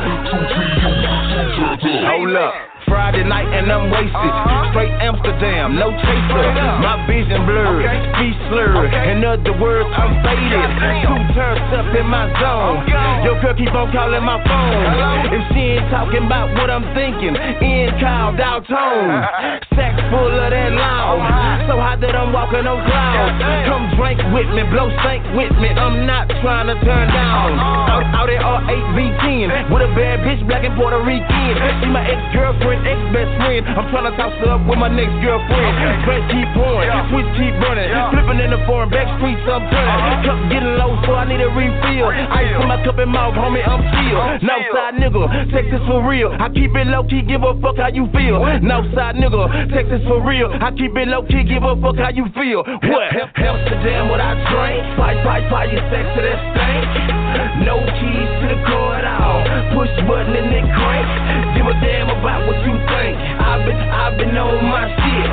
Hold 2.11 2.35
up. 2.43 2.74
Friday 2.87 3.25
night 3.25 3.49
and 3.51 3.71
I'm 3.71 3.91
wasted. 3.91 4.33
Straight 4.73 4.95
Amsterdam, 5.01 5.77
no 5.77 5.91
chaser. 5.91 6.47
My 6.83 7.05
vision 7.07 7.47
blurred, 7.47 7.87
speech 8.17 8.39
slurred. 8.51 8.93
In 8.93 9.25
other 9.25 9.55
words, 9.59 9.89
I'm 9.95 10.19
faded. 10.25 10.71
Two 11.05 11.21
turns 11.35 11.71
up 11.75 11.89
in 11.95 12.07
my 12.07 12.27
zone. 12.41 12.83
Your 13.25 13.41
girl 13.41 13.55
keep 13.55 13.73
on 13.73 13.93
calling 13.93 14.25
my 14.25 14.41
phone. 14.43 15.35
If 15.35 15.43
she 15.55 15.79
ain't 15.79 15.89
talking 15.91 16.27
about 16.27 16.53
what 16.59 16.69
I'm 16.71 16.85
thinking, 16.95 17.35
in 17.37 17.95
called 18.01 18.41
out 18.41 18.67
tone. 18.67 19.15
Sex 19.79 19.95
full 20.11 20.31
of 20.31 20.51
that 20.51 20.73
loud. 20.75 21.69
So 21.69 21.79
hot 21.79 22.01
that 22.03 22.15
I'm 22.15 22.33
walking 22.33 22.67
on 22.67 22.79
clouds. 22.85 23.39
Come 23.69 23.85
drink 23.95 24.19
with 24.35 24.49
me, 24.51 24.63
blow 24.71 24.91
stank 25.03 25.23
with 25.39 25.55
me. 25.59 25.71
I'm 25.71 26.07
not 26.07 26.27
trying 26.43 26.67
to 26.69 26.77
turn 26.83 27.07
down. 27.11 27.59
Out, 27.91 28.05
out 28.11 28.29
at 28.31 28.43
R8 28.43 28.85
V10 28.97 29.71
with 29.71 29.83
a 29.83 29.91
bad 29.95 30.23
bitch, 30.27 30.43
black 30.47 30.65
and 30.65 30.75
Puerto 30.75 31.01
Rican. 31.03 31.55
She 31.81 31.87
my 31.91 32.03
ex 32.03 32.19
girlfriend, 32.35 32.74
ex 32.83 32.99
best 33.15 33.33
friend. 33.39 33.63
I'm 33.69 33.87
trying 33.95 34.09
to 34.11 34.15
toss 34.19 34.35
her 34.43 34.59
up 34.59 34.63
with 34.67 34.79
my 34.79 34.91
next 34.91 35.15
girlfriend. 35.23 35.73
Straight 36.03 36.27
keep 36.33 36.49
pouring, 36.57 36.91
switch 37.15 37.31
keep 37.39 37.55
running. 37.63 37.89
Flipping 38.11 38.41
in 38.43 38.51
the 38.51 38.61
foreign 38.67 38.91
back 38.91 39.07
streets, 39.19 39.43
I'm 39.47 39.63
turning. 39.71 39.95
Uh-huh. 39.95 40.27
Cup 40.27 40.41
getting 40.51 40.75
low, 40.81 40.93
so 41.07 41.15
I 41.15 41.25
need 41.29 41.43
a 41.45 41.51
refill. 41.51 42.11
Ice 42.11 42.51
in 42.59 42.67
my 42.67 42.79
cup 42.83 42.99
and 42.99 43.11
mouth, 43.11 43.35
homie, 43.39 43.63
I'm 43.63 43.83
chill. 43.95 44.21
Northside 44.43 44.97
nigga, 44.99 45.25
Texas 45.55 45.83
for 45.87 46.03
real. 46.03 46.35
I 46.35 46.49
keep 46.51 46.75
it 46.75 46.87
low 46.89 47.05
key, 47.05 47.23
give 47.23 47.43
a 47.43 47.55
fuck 47.61 47.77
how 47.79 47.93
you 47.93 48.09
feel. 48.11 48.41
Northside 48.43 49.17
nigga, 49.21 49.71
Texas 49.71 50.03
for 50.09 50.21
real. 50.25 50.51
I 50.51 50.71
keep 50.73 50.97
it 50.97 51.09
low 51.09 51.23
key, 51.27 51.45
give 51.45 51.63
a 51.63 51.77
fuck 51.81 51.97
how 51.97 52.11
you 52.11 52.27
feel. 52.35 52.65
What? 52.65 53.09
Amsterdam, 53.37 54.09
what 54.09 54.21
I 54.21 54.35
drink. 54.51 54.83
Fight, 54.97 55.19
fight, 55.25 55.45
fight, 55.51 55.73
your 55.73 55.83
sex 55.91 56.05
to 56.17 56.21
that 56.23 56.39
stank. 56.55 57.24
No 57.65 57.83
keys 57.83 58.31
to 58.43 58.47
the 58.51 58.59
car 58.67 58.99
at 58.99 59.07
all. 59.07 59.43
Push 59.75 59.91
button 60.07 60.35
and 60.35 60.51
it 60.55 60.67
crank. 60.71 61.07
Give 61.55 61.67
a 61.67 61.75
damn 61.83 62.11
about 62.11 62.47
what 62.47 62.59
you 62.63 62.75
think. 62.77 63.15
I've 63.41 63.63
been, 63.67 63.79
I've 63.79 64.15
been 64.19 64.35
on 64.37 64.59
my 64.67 64.87
shit. 64.91 65.31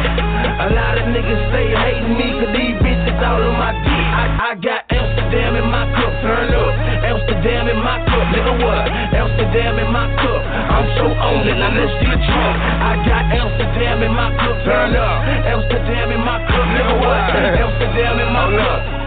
A 0.61 0.67
lot 0.73 0.97
of 0.97 1.05
niggas 1.13 1.43
say 1.53 1.65
hating 1.73 2.13
me 2.17 2.27
cause 2.37 2.53
these 2.53 2.77
bitches 2.81 3.19
all 3.21 3.41
on 3.41 3.55
my 3.57 3.73
dick. 3.85 4.05
I, 4.13 4.25
I 4.41 4.51
got 4.57 4.85
Amsterdam 4.89 5.57
in 5.57 5.67
my 5.69 5.85
cup, 5.93 6.13
turn 6.21 6.49
up. 6.53 6.73
Amsterdam 7.01 7.69
in 7.69 7.79
my 7.81 7.97
cup, 8.05 8.25
nigga 8.33 8.53
what? 8.61 8.85
Amsterdam 8.89 9.73
in 9.81 9.89
my 9.89 10.07
cup. 10.21 10.41
I'm 10.45 10.87
so 10.97 11.05
on 11.09 11.47
it, 11.47 11.57
now 11.57 11.73
let's 11.73 11.95
get 12.01 12.17
drunk. 12.17 12.57
I 12.81 12.93
got 13.05 13.23
Amsterdam 13.29 13.97
in 14.05 14.13
my 14.13 14.29
cup, 14.37 14.57
turn 14.65 14.93
up. 14.93 15.17
Amsterdam 15.45 16.07
in 16.13 16.21
my 16.21 16.37
cup, 16.49 16.65
nigga 16.69 16.95
what? 17.01 17.21
Amsterdam 17.61 18.13
in 18.21 18.29
my 18.33 18.45
oh, 18.45 18.57
cup. 18.57 19.00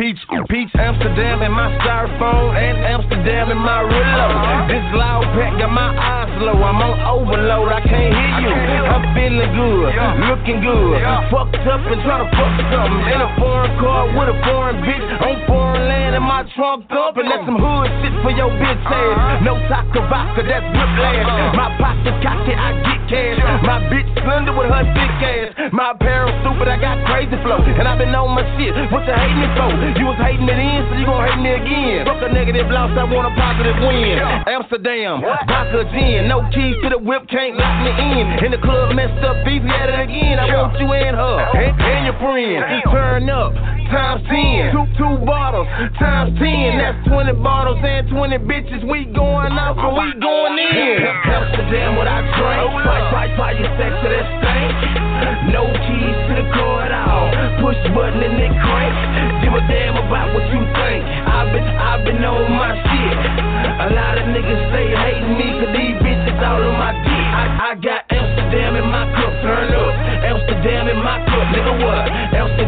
Peach, 0.00 0.20
peach, 0.50 0.72
Amsterdam 0.76 1.40
in 1.40 1.52
my 1.52 1.72
styrofoam 1.80 2.52
and 2.52 2.76
Amsterdam 2.84 3.48
in 3.48 3.56
my 3.56 3.80
reload. 3.80 4.68
This 4.68 4.84
loud 4.92 5.24
pack 5.32 5.56
got 5.56 5.72
my 5.72 5.88
eyes 5.96 6.28
low. 6.44 6.60
I'm 6.60 6.84
on 6.84 7.00
overload. 7.00 7.72
I 7.72 7.80
can't 7.80 8.12
hear 8.12 8.44
you. 8.44 8.84
I'm 8.84 9.04
feeling 9.16 9.52
good, 9.56 9.92
looking 10.28 10.60
good. 10.60 11.00
Fucked 11.32 11.64
up 11.64 11.80
and 11.80 12.00
trying 12.04 12.26
to 12.26 12.30
fuck 12.36 12.54
something 12.68 13.02
in 13.08 13.20
a 13.24 13.30
foreign 13.40 13.72
car 13.80 14.12
with 14.12 14.28
a 14.28 14.36
foreign 14.44 14.84
bitch 14.84 15.08
on 15.24 15.36
foreign 15.48 15.88
land 15.88 16.12
and 16.18 16.26
my 16.26 16.44
trunk 16.52 16.90
up 16.92 17.16
and 17.16 17.24
that's 17.24 17.46
some 17.48 17.56
hood 17.56 17.88
shit 18.04 18.12
for 18.20 18.32
your 18.36 18.52
bitch 18.52 18.82
ass. 18.84 19.40
No 19.40 19.56
taco 19.72 20.04
vodka, 20.12 20.44
that's 20.44 20.66
whiplash. 20.76 21.56
My 21.56 21.72
pockets 21.80 22.20
cocky, 22.20 22.52
I 22.52 22.76
get 22.84 23.00
cash. 23.08 23.38
My 23.64 23.80
bitch 23.88 24.10
slender 24.20 24.52
with 24.52 24.68
her 24.68 24.84
thick 24.92 25.16
ass. 25.24 25.72
My 25.72 25.96
apparel 25.96 26.34
stupid, 26.44 26.68
I 26.68 26.76
got 26.76 27.00
crazy 27.08 27.38
flow 27.40 27.62
and 27.62 27.86
I've 27.86 27.96
been 27.96 28.09
on 28.14 28.34
my 28.34 28.44
shit. 28.56 28.74
What 28.90 29.06
you 29.06 29.14
hating 29.14 29.40
me 29.40 29.48
for? 29.56 29.68
You 29.98 30.06
was 30.06 30.18
hating 30.20 30.48
it 30.48 30.60
in, 30.60 30.80
so 30.88 30.92
you 30.98 31.06
gon' 31.06 31.22
hate 31.24 31.40
me 31.40 31.52
again. 31.56 32.06
Fuck 32.06 32.22
a 32.22 32.28
negative 32.32 32.68
loss, 32.70 32.92
I 32.94 33.04
want 33.04 33.30
a 33.30 33.34
positive 33.36 33.76
win. 33.82 34.18
Amsterdam, 34.46 35.22
vodka 35.22 35.84
gin, 35.92 36.28
no 36.28 36.44
keys 36.52 36.76
to 36.82 36.88
the 36.90 37.00
whip, 37.00 37.26
can't 37.28 37.56
lock 37.56 37.76
me 37.84 37.92
in. 37.94 38.44
In 38.44 38.50
the 38.52 38.60
club 38.60 38.94
messed 38.94 39.22
up, 39.24 39.40
beef 39.44 39.62
at 39.64 39.88
it 39.88 39.98
again. 39.98 40.38
I 40.38 40.46
want 40.50 40.78
you 40.78 40.88
and 40.92 41.16
her, 41.16 41.38
and, 41.56 41.72
and 41.80 42.00
your 42.06 42.18
friend. 42.18 42.62
Turn 42.90 43.30
up, 43.30 43.52
times 43.90 44.22
ten. 44.30 44.70
Two, 44.70 44.86
two 44.96 45.14
bottles, 45.26 45.66
times 45.98 46.38
ten. 46.38 46.78
That's 46.78 46.98
20 47.10 47.42
bottles 47.42 47.78
and 47.82 48.08
20 48.08 48.38
bitches. 48.46 48.80
We 48.86 49.10
going 49.10 49.52
out, 49.58 49.76
so 49.76 49.90
we 49.92 50.14
going 50.16 50.56
in. 50.56 51.02
Amsterdam, 51.02 51.98
what 51.98 52.06
I 52.06 52.22
drink. 52.38 52.70
Fight, 52.86 53.06
fight, 53.10 53.32
fight, 53.36 53.56
your 53.58 53.70
sex 53.76 53.90
to 53.90 54.08
that 54.08 54.26
stank. 54.40 54.72
No 55.50 55.66
keys 55.66 56.16
to 56.30 56.32
the 56.38 56.46
car 56.54 56.86
at 56.86 56.94
all. 56.94 57.28
Push 57.60 57.78
button 57.92 58.22
and 58.22 58.38
it 58.38 58.54
crank. 58.62 58.94
Give 59.42 59.52
a 59.52 59.62
damn 59.66 59.98
about 59.98 60.32
what 60.32 60.46
you 60.54 60.62
think. 60.62 61.02
I've 61.26 61.50
been, 61.50 61.66
I've 61.66 62.02
been 62.06 62.22
on 62.22 62.46
my 62.54 62.72
shit. 62.86 63.18
A 63.84 63.88
lot 63.92 64.16
of 64.16 64.24
niggas 64.30 64.62
say 64.70 64.86
hating 64.94 65.34
me 65.34 65.48
cause 65.60 65.72
these 65.74 65.96
bitches 66.00 66.38
all 66.40 66.62
on 66.62 66.76
my 66.78 66.92
dick. 67.02 67.26
I, 67.34 67.44
I 67.60 67.74
got 67.74 68.06
Amsterdam 68.08 68.76
in 68.78 68.86
my 68.88 69.04
cup, 69.18 69.34
turn 69.42 69.74
up. 69.74 69.92
Amsterdam 70.24 70.88
in 70.88 70.98
my 71.02 71.18
cup? 71.26 71.29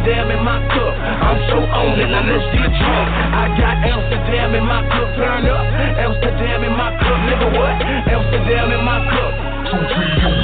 Amsterdam 0.02 0.34
in 0.34 0.42
my 0.42 0.58
cup. 0.66 0.94
I'm 0.98 1.38
so 1.46 1.62
on 1.62 1.94
it, 1.94 2.10
now 2.10 2.26
let's 2.26 2.42
get 2.50 2.74
drunk. 2.74 3.06
I 3.38 3.46
got 3.54 3.86
Amsterdam 3.86 4.50
in 4.58 4.66
my 4.66 4.82
cup, 4.90 5.14
turn 5.14 5.46
up. 5.46 5.62
Amsterdam 5.94 6.66
in 6.66 6.74
my 6.74 6.90
cup, 6.98 7.18
nigga 7.22 7.46
what? 7.54 7.78
Amsterdam 8.10 8.74
in 8.74 8.82
my 8.82 8.98
cup. 8.98 9.32
Two, 9.70 9.78
three, 9.94 10.41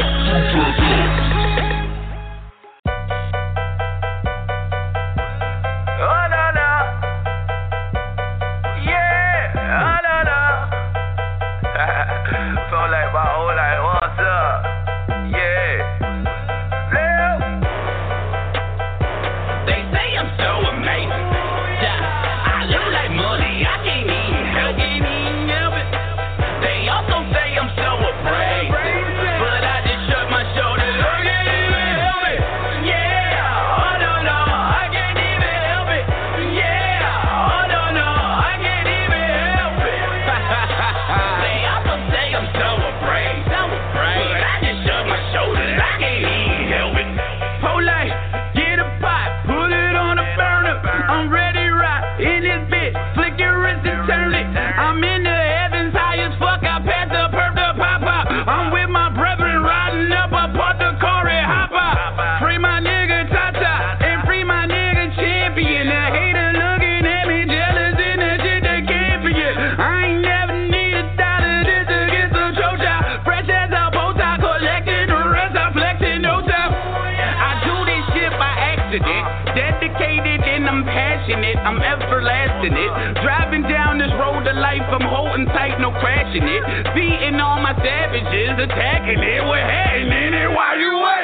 no 86.37 86.47
it. 86.47 86.95
Beating 86.95 87.41
all 87.41 87.61
my 87.61 87.75
savages, 87.83 88.59
attacking 88.59 89.23
it, 89.23 89.43
we're 89.45 89.65
heading 89.65 90.13
in 90.13 90.35
it 90.35 90.51
while 90.51 90.79
you 90.79 90.93
wait. 90.99 91.18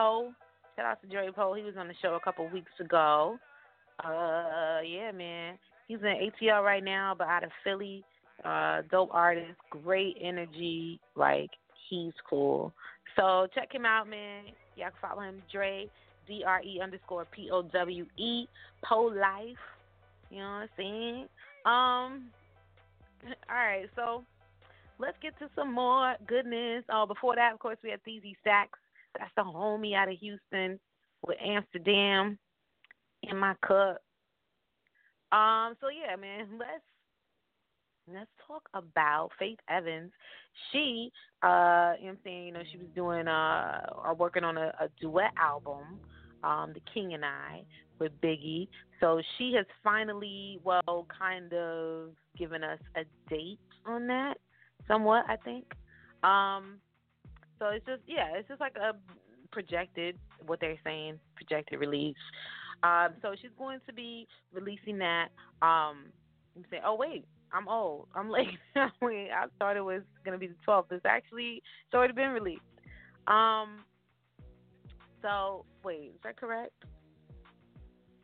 Poe. 0.00 0.32
Shout 0.76 0.86
out 0.86 1.02
to 1.02 1.08
Dre 1.08 1.30
Poe. 1.30 1.52
He 1.52 1.62
was 1.62 1.74
on 1.78 1.86
the 1.86 1.94
show 2.00 2.14
a 2.14 2.20
couple 2.20 2.48
weeks 2.48 2.72
ago. 2.80 3.38
Uh, 4.02 4.80
yeah, 4.86 5.12
man. 5.12 5.58
He's 5.88 5.98
in 5.98 6.30
ATL 6.42 6.64
right 6.64 6.82
now, 6.82 7.14
but 7.16 7.26
out 7.26 7.44
of 7.44 7.50
Philly. 7.62 8.02
Uh, 8.42 8.80
dope 8.90 9.10
artist, 9.12 9.58
great 9.68 10.16
energy. 10.22 10.98
Like 11.16 11.50
he's 11.90 12.14
cool. 12.28 12.72
So 13.14 13.46
check 13.54 13.74
him 13.74 13.84
out, 13.84 14.08
man. 14.08 14.44
Y'all 14.76 14.88
can 14.88 15.10
follow 15.10 15.20
him, 15.20 15.42
Dre 15.52 15.86
D 16.26 16.42
R 16.46 16.62
E 16.62 16.80
underscore 16.82 17.26
P 17.30 17.50
O 17.52 17.60
W 17.60 18.06
E 18.16 18.46
Poe 18.82 19.12
Life. 19.14 19.58
You 20.30 20.38
know 20.38 20.44
what 20.44 20.62
I'm 20.62 20.68
saying? 20.78 21.28
Um. 21.66 22.30
All 23.50 23.56
right, 23.56 23.84
so 23.94 24.24
let's 24.98 25.18
get 25.20 25.38
to 25.40 25.50
some 25.54 25.74
more 25.74 26.14
goodness. 26.26 26.84
Oh, 26.90 27.04
before 27.06 27.34
that, 27.36 27.52
of 27.52 27.58
course, 27.58 27.76
we 27.84 27.90
had 27.90 28.00
DZ 28.08 28.34
Stacks. 28.40 28.78
That's 29.18 29.30
the 29.36 29.42
homie 29.42 29.94
out 29.94 30.08
of 30.08 30.18
Houston 30.18 30.78
with 31.26 31.36
Amsterdam 31.44 32.38
in 33.22 33.36
my 33.36 33.54
cup. 33.66 34.02
Um, 35.32 35.74
so 35.80 35.88
yeah, 35.88 36.16
man, 36.16 36.46
let's 36.58 36.84
let's 38.12 38.30
talk 38.46 38.68
about 38.74 39.30
Faith 39.38 39.58
Evans. 39.68 40.10
She, 40.72 41.10
uh, 41.42 41.46
you 41.98 42.06
know 42.06 42.10
what 42.10 42.10
I'm 42.10 42.18
saying, 42.24 42.46
you 42.46 42.52
know, 42.52 42.62
she 42.70 42.78
was 42.78 42.88
doing 42.94 43.28
uh 43.28 43.80
or 44.04 44.14
working 44.14 44.44
on 44.44 44.56
a, 44.56 44.72
a 44.80 44.88
duet 45.00 45.32
album, 45.40 46.00
um, 46.42 46.72
The 46.74 46.80
King 46.92 47.14
and 47.14 47.24
I, 47.24 47.62
with 47.98 48.12
Biggie. 48.20 48.68
So 49.00 49.22
she 49.38 49.52
has 49.56 49.66
finally, 49.82 50.58
well, 50.64 51.06
kind 51.16 51.52
of 51.52 52.10
given 52.36 52.64
us 52.64 52.80
a 52.96 53.04
date 53.28 53.60
on 53.86 54.06
that, 54.08 54.34
somewhat, 54.88 55.24
I 55.28 55.36
think. 55.36 55.64
Um, 56.22 56.80
so 57.60 57.68
it's 57.68 57.86
just 57.86 58.02
yeah, 58.06 58.30
it's 58.34 58.48
just 58.48 58.60
like 58.60 58.74
a 58.76 58.96
projected 59.52 60.18
what 60.46 60.58
they're 60.60 60.78
saying, 60.82 61.20
projected 61.36 61.78
release. 61.78 62.16
Um, 62.82 63.10
so 63.22 63.34
she's 63.40 63.50
going 63.58 63.78
to 63.86 63.92
be 63.92 64.26
releasing 64.52 64.98
that. 64.98 65.28
Um, 65.62 66.06
you 66.56 66.64
say, 66.70 66.78
oh 66.84 66.96
wait, 66.96 67.26
I'm 67.52 67.68
old. 67.68 68.08
I'm 68.14 68.30
late. 68.30 68.58
Wait, 69.02 69.28
I 69.30 69.46
thought 69.58 69.76
it 69.76 69.84
was 69.84 70.02
gonna 70.24 70.38
be 70.38 70.46
the 70.48 70.54
12th. 70.66 70.86
It's 70.90 71.04
actually 71.04 71.62
it's 71.86 71.94
already 71.94 72.14
been 72.14 72.30
released. 72.30 72.62
Um. 73.26 73.84
So 75.22 75.66
wait, 75.84 76.12
is 76.14 76.20
that 76.24 76.36
correct? 76.36 76.72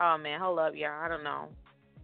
Oh 0.00 0.16
man, 0.18 0.40
hold 0.40 0.58
up, 0.58 0.72
y'all. 0.74 1.02
I 1.02 1.08
don't 1.08 1.24
know. 1.24 1.48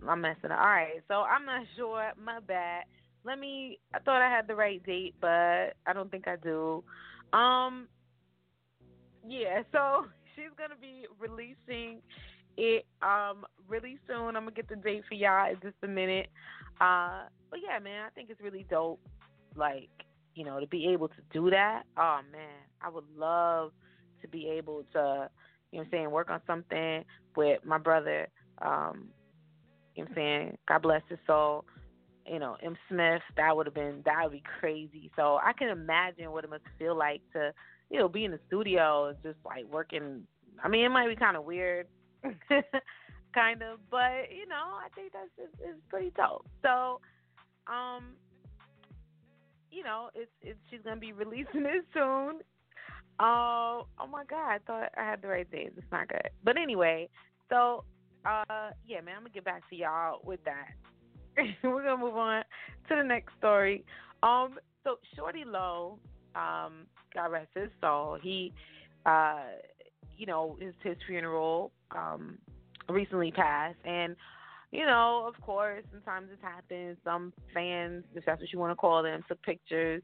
I'm 0.08 0.20
messing 0.20 0.50
up. 0.50 0.58
All 0.58 0.66
right, 0.66 1.02
so 1.08 1.14
I'm 1.14 1.46
not 1.46 1.64
sure. 1.76 2.12
My 2.22 2.40
bad. 2.40 2.84
Let 3.24 3.38
me. 3.38 3.78
I 3.94 4.00
thought 4.00 4.20
I 4.20 4.28
had 4.28 4.48
the 4.48 4.54
right 4.54 4.84
date, 4.84 5.14
but 5.20 5.74
I 5.86 5.92
don't 5.94 6.10
think 6.10 6.26
I 6.26 6.36
do. 6.36 6.82
Um. 7.32 7.88
Yeah. 9.26 9.62
So 9.72 10.06
she's 10.34 10.50
gonna 10.56 10.80
be 10.80 11.06
releasing 11.18 12.00
it 12.56 12.86
um 13.02 13.44
really 13.68 13.98
soon. 14.06 14.36
I'm 14.36 14.44
gonna 14.44 14.50
get 14.50 14.68
the 14.68 14.76
date 14.76 15.02
for 15.08 15.14
y'all 15.14 15.50
in 15.50 15.56
just 15.62 15.76
a 15.82 15.88
minute. 15.88 16.28
Uh, 16.80 17.24
but 17.50 17.60
yeah, 17.66 17.78
man, 17.78 18.04
I 18.06 18.10
think 18.10 18.30
it's 18.30 18.40
really 18.40 18.66
dope. 18.68 19.00
Like, 19.54 19.90
you 20.34 20.44
know, 20.44 20.58
to 20.60 20.66
be 20.66 20.88
able 20.88 21.08
to 21.08 21.14
do 21.32 21.50
that. 21.50 21.82
Oh 21.96 22.20
man, 22.30 22.62
I 22.80 22.88
would 22.88 23.04
love 23.16 23.72
to 24.22 24.28
be 24.28 24.48
able 24.48 24.84
to, 24.92 25.28
you 25.70 25.78
know, 25.78 25.84
I'm 25.84 25.90
saying, 25.90 26.10
work 26.10 26.30
on 26.30 26.40
something 26.46 27.04
with 27.36 27.64
my 27.64 27.78
brother. 27.78 28.28
Um, 28.60 29.08
you 29.94 30.04
know, 30.04 30.08
I'm 30.08 30.14
saying, 30.14 30.58
God 30.68 30.82
bless 30.82 31.02
his 31.08 31.18
soul. 31.26 31.64
You 32.26 32.38
know, 32.38 32.56
M. 32.62 32.76
Smith. 32.88 33.22
That 33.36 33.56
would 33.56 33.66
have 33.66 33.74
been 33.74 34.02
that 34.04 34.24
would 34.24 34.32
be 34.32 34.42
crazy. 34.60 35.10
So 35.16 35.38
I 35.42 35.52
can 35.52 35.68
imagine 35.68 36.30
what 36.30 36.44
it 36.44 36.50
must 36.50 36.64
feel 36.78 36.96
like 36.96 37.20
to, 37.32 37.52
you 37.90 37.98
know, 37.98 38.08
be 38.08 38.24
in 38.24 38.30
the 38.30 38.40
studio 38.46 39.08
and 39.08 39.18
just 39.22 39.38
like 39.44 39.64
working. 39.70 40.22
I 40.62 40.68
mean, 40.68 40.84
it 40.84 40.90
might 40.90 41.08
be 41.08 41.16
kind 41.16 41.36
of 41.36 41.44
weird 41.44 41.86
kind 43.34 43.62
of. 43.62 43.78
But 43.90 44.30
you 44.34 44.46
know, 44.46 44.76
I 44.78 44.88
think 44.94 45.12
that's 45.12 45.50
it's 45.60 45.78
pretty 45.88 46.12
dope. 46.16 46.46
So, 46.62 47.00
um, 47.66 48.14
you 49.70 49.82
know, 49.82 50.10
it's 50.14 50.30
it's 50.42 50.58
she's 50.70 50.80
gonna 50.84 51.00
be 51.00 51.12
releasing 51.12 51.46
it 51.66 51.84
soon. 51.92 52.40
Uh, 53.20 53.84
oh 54.00 54.06
my 54.10 54.24
god, 54.24 54.48
I 54.48 54.58
thought 54.66 54.90
I 54.96 55.04
had 55.04 55.22
the 55.22 55.28
right 55.28 55.50
days. 55.50 55.70
It's 55.76 55.86
not 55.92 56.08
good. 56.08 56.30
But 56.44 56.56
anyway, 56.56 57.08
so 57.48 57.84
uh, 58.24 58.70
yeah, 58.86 59.00
man, 59.00 59.16
I'm 59.16 59.22
gonna 59.22 59.34
get 59.34 59.44
back 59.44 59.68
to 59.70 59.76
y'all 59.76 60.20
with 60.24 60.42
that. 60.44 60.68
We're 61.62 61.84
gonna 61.84 61.96
move 61.96 62.16
on 62.16 62.44
to 62.88 62.96
the 62.96 63.02
next 63.02 63.32
story. 63.38 63.84
Um, 64.22 64.58
so 64.84 64.96
Shawty 65.16 65.44
Lo, 65.46 65.98
um, 66.34 66.86
God 67.14 67.32
rest 67.32 67.48
his 67.54 67.70
soul. 67.80 68.18
He, 68.20 68.52
uh, 69.06 69.42
you 70.16 70.26
know, 70.26 70.56
his 70.60 70.74
his 70.82 70.96
funeral 71.06 71.72
um 71.96 72.38
recently 72.88 73.30
passed, 73.30 73.78
and 73.84 74.16
you 74.70 74.86
know, 74.86 75.24
of 75.26 75.40
course, 75.42 75.84
sometimes 75.92 76.30
this 76.30 76.38
happens. 76.42 76.96
Some 77.04 77.32
fans, 77.52 78.04
if 78.14 78.24
that's 78.24 78.40
what 78.40 78.52
you 78.52 78.58
want 78.58 78.72
to 78.72 78.76
call 78.76 79.02
them, 79.02 79.22
took 79.28 79.42
pictures, 79.42 80.02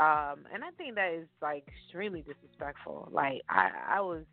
um, 0.00 0.44
and 0.52 0.64
I 0.64 0.70
think 0.76 0.94
that 0.96 1.12
is 1.12 1.28
like 1.40 1.64
extremely 1.68 2.22
disrespectful. 2.22 3.08
Like 3.10 3.42
I, 3.48 3.70
I 3.96 4.00
was, 4.00 4.24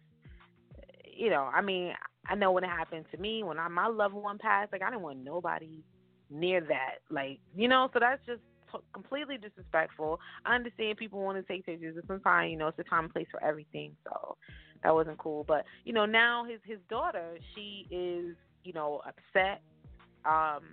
you 1.05 1.29
know, 1.29 1.49
I 1.53 1.61
mean, 1.61 1.93
I 2.27 2.35
know 2.35 2.51
when 2.51 2.63
it 2.63 2.69
happened 2.69 3.05
to 3.11 3.17
me 3.17 3.43
when 3.43 3.59
I, 3.59 3.67
my 3.67 3.87
loved 3.87 4.15
one 4.15 4.37
passed, 4.37 4.71
like 4.71 4.81
I 4.81 4.89
didn't 4.89 5.03
want 5.03 5.23
nobody 5.23 5.83
near 6.29 6.61
that, 6.61 6.99
like 7.09 7.39
you 7.55 7.67
know, 7.67 7.89
so 7.93 7.99
that's 7.99 8.25
just 8.25 8.41
t- 8.71 8.79
completely 8.93 9.37
disrespectful. 9.37 10.19
I 10.45 10.55
understand 10.55 10.97
people 10.97 11.21
want 11.21 11.37
to 11.37 11.53
take 11.53 11.65
pictures, 11.65 11.95
but 11.95 12.07
sometimes 12.07 12.51
you 12.51 12.57
know 12.57 12.67
it's 12.67 12.79
a 12.79 12.83
time 12.83 13.05
and 13.05 13.13
place 13.13 13.27
for 13.31 13.43
everything, 13.43 13.95
so 14.03 14.37
that 14.83 14.93
wasn't 14.93 15.17
cool. 15.17 15.43
But 15.47 15.65
you 15.85 15.93
know, 15.93 16.05
now 16.05 16.45
his 16.45 16.59
his 16.63 16.79
daughter, 16.89 17.37
she 17.55 17.87
is 17.91 18.35
you 18.63 18.73
know 18.73 19.01
upset, 19.05 19.61
um, 20.25 20.63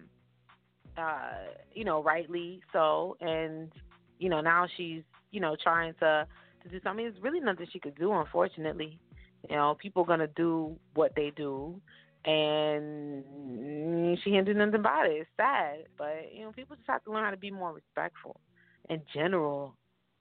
uh, 0.97 1.53
you 1.75 1.85
know, 1.85 2.03
rightly 2.03 2.61
so, 2.73 3.17
and 3.21 3.73
you 4.19 4.29
know 4.29 4.41
now 4.41 4.67
she's 4.77 5.03
you 5.31 5.41
know 5.41 5.57
trying 5.63 5.95
to 6.01 6.27
to 6.63 6.69
do 6.69 6.81
something. 6.83 7.05
There's 7.05 7.23
really 7.23 7.41
nothing 7.41 7.67
she 7.73 7.79
could 7.79 7.97
do, 7.97 8.13
unfortunately. 8.13 8.99
You 9.49 9.57
know, 9.57 9.77
people 9.81 10.03
are 10.03 10.07
gonna 10.07 10.29
do 10.29 10.77
what 10.95 11.15
they 11.15 11.31
do, 11.37 11.81
and 12.27 14.19
she 14.23 14.31
can't 14.31 14.47
do 14.47 14.55
nothing 14.55 14.75
about 14.75 15.07
it. 15.07 15.13
It's 15.13 15.31
sad, 15.37 15.85
but 15.97 16.33
you 16.35 16.45
know, 16.45 16.53
people 16.53 16.77
just 16.77 16.89
have 16.89 17.05
to 17.05 17.13
learn 17.13 17.25
how 17.25 17.31
to 17.31 17.37
be 17.37 17.51
more 17.51 17.73
respectful 17.73 18.41
in 18.91 19.01
general. 19.15 19.75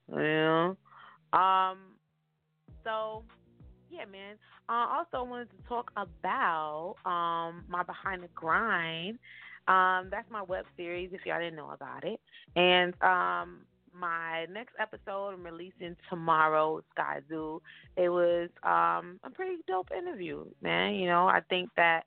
You 0.09 0.17
know, 0.17 0.77
um, 1.33 1.77
so 2.83 3.23
yeah, 3.89 4.05
man. 4.05 4.35
Uh, 4.67 4.87
also, 4.97 5.23
wanted 5.29 5.49
to 5.51 5.67
talk 5.67 5.91
about 5.95 6.95
um 7.05 7.63
my 7.67 7.83
Behind 7.83 8.23
the 8.23 8.29
Grind. 8.35 9.19
Um, 9.67 10.09
that's 10.11 10.29
my 10.29 10.43
web 10.43 10.65
series. 10.77 11.09
If 11.11 11.25
y'all 11.25 11.39
didn't 11.39 11.55
know 11.55 11.71
about 11.71 12.03
it, 12.03 12.19
and 12.55 12.93
um, 13.01 13.61
my 13.99 14.45
next 14.51 14.73
episode 14.79 15.29
I'm 15.29 15.43
releasing 15.43 15.95
tomorrow, 16.09 16.81
Skyzoo. 16.97 17.59
It 17.95 18.09
was 18.09 18.49
um 18.63 19.19
a 19.23 19.29
pretty 19.33 19.57
dope 19.67 19.89
interview, 19.97 20.45
man. 20.61 20.95
You 20.95 21.07
know, 21.07 21.27
I 21.27 21.41
think 21.49 21.69
that 21.77 22.03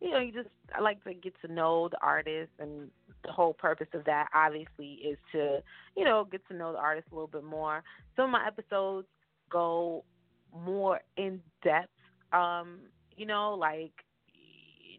you 0.00 0.10
know, 0.10 0.18
you 0.18 0.32
just 0.32 0.48
I 0.74 0.80
like 0.80 1.02
to 1.04 1.14
get 1.14 1.34
to 1.44 1.52
know 1.52 1.88
the 1.88 1.98
artist 2.02 2.50
and 2.58 2.90
the 3.24 3.32
whole 3.32 3.52
purpose 3.52 3.88
of 3.92 4.04
that 4.04 4.28
obviously 4.34 4.98
is 5.04 5.18
to, 5.32 5.62
you 5.96 6.04
know, 6.04 6.26
get 6.30 6.46
to 6.48 6.54
know 6.54 6.72
the 6.72 6.78
artist 6.78 7.08
a 7.12 7.14
little 7.14 7.28
bit 7.28 7.44
more. 7.44 7.82
Some 8.16 8.26
of 8.26 8.30
my 8.30 8.46
episodes 8.46 9.06
go 9.50 10.04
more 10.64 11.00
in 11.16 11.40
depth. 11.62 11.90
Um, 12.32 12.78
you 13.16 13.26
know, 13.26 13.54
like 13.54 13.92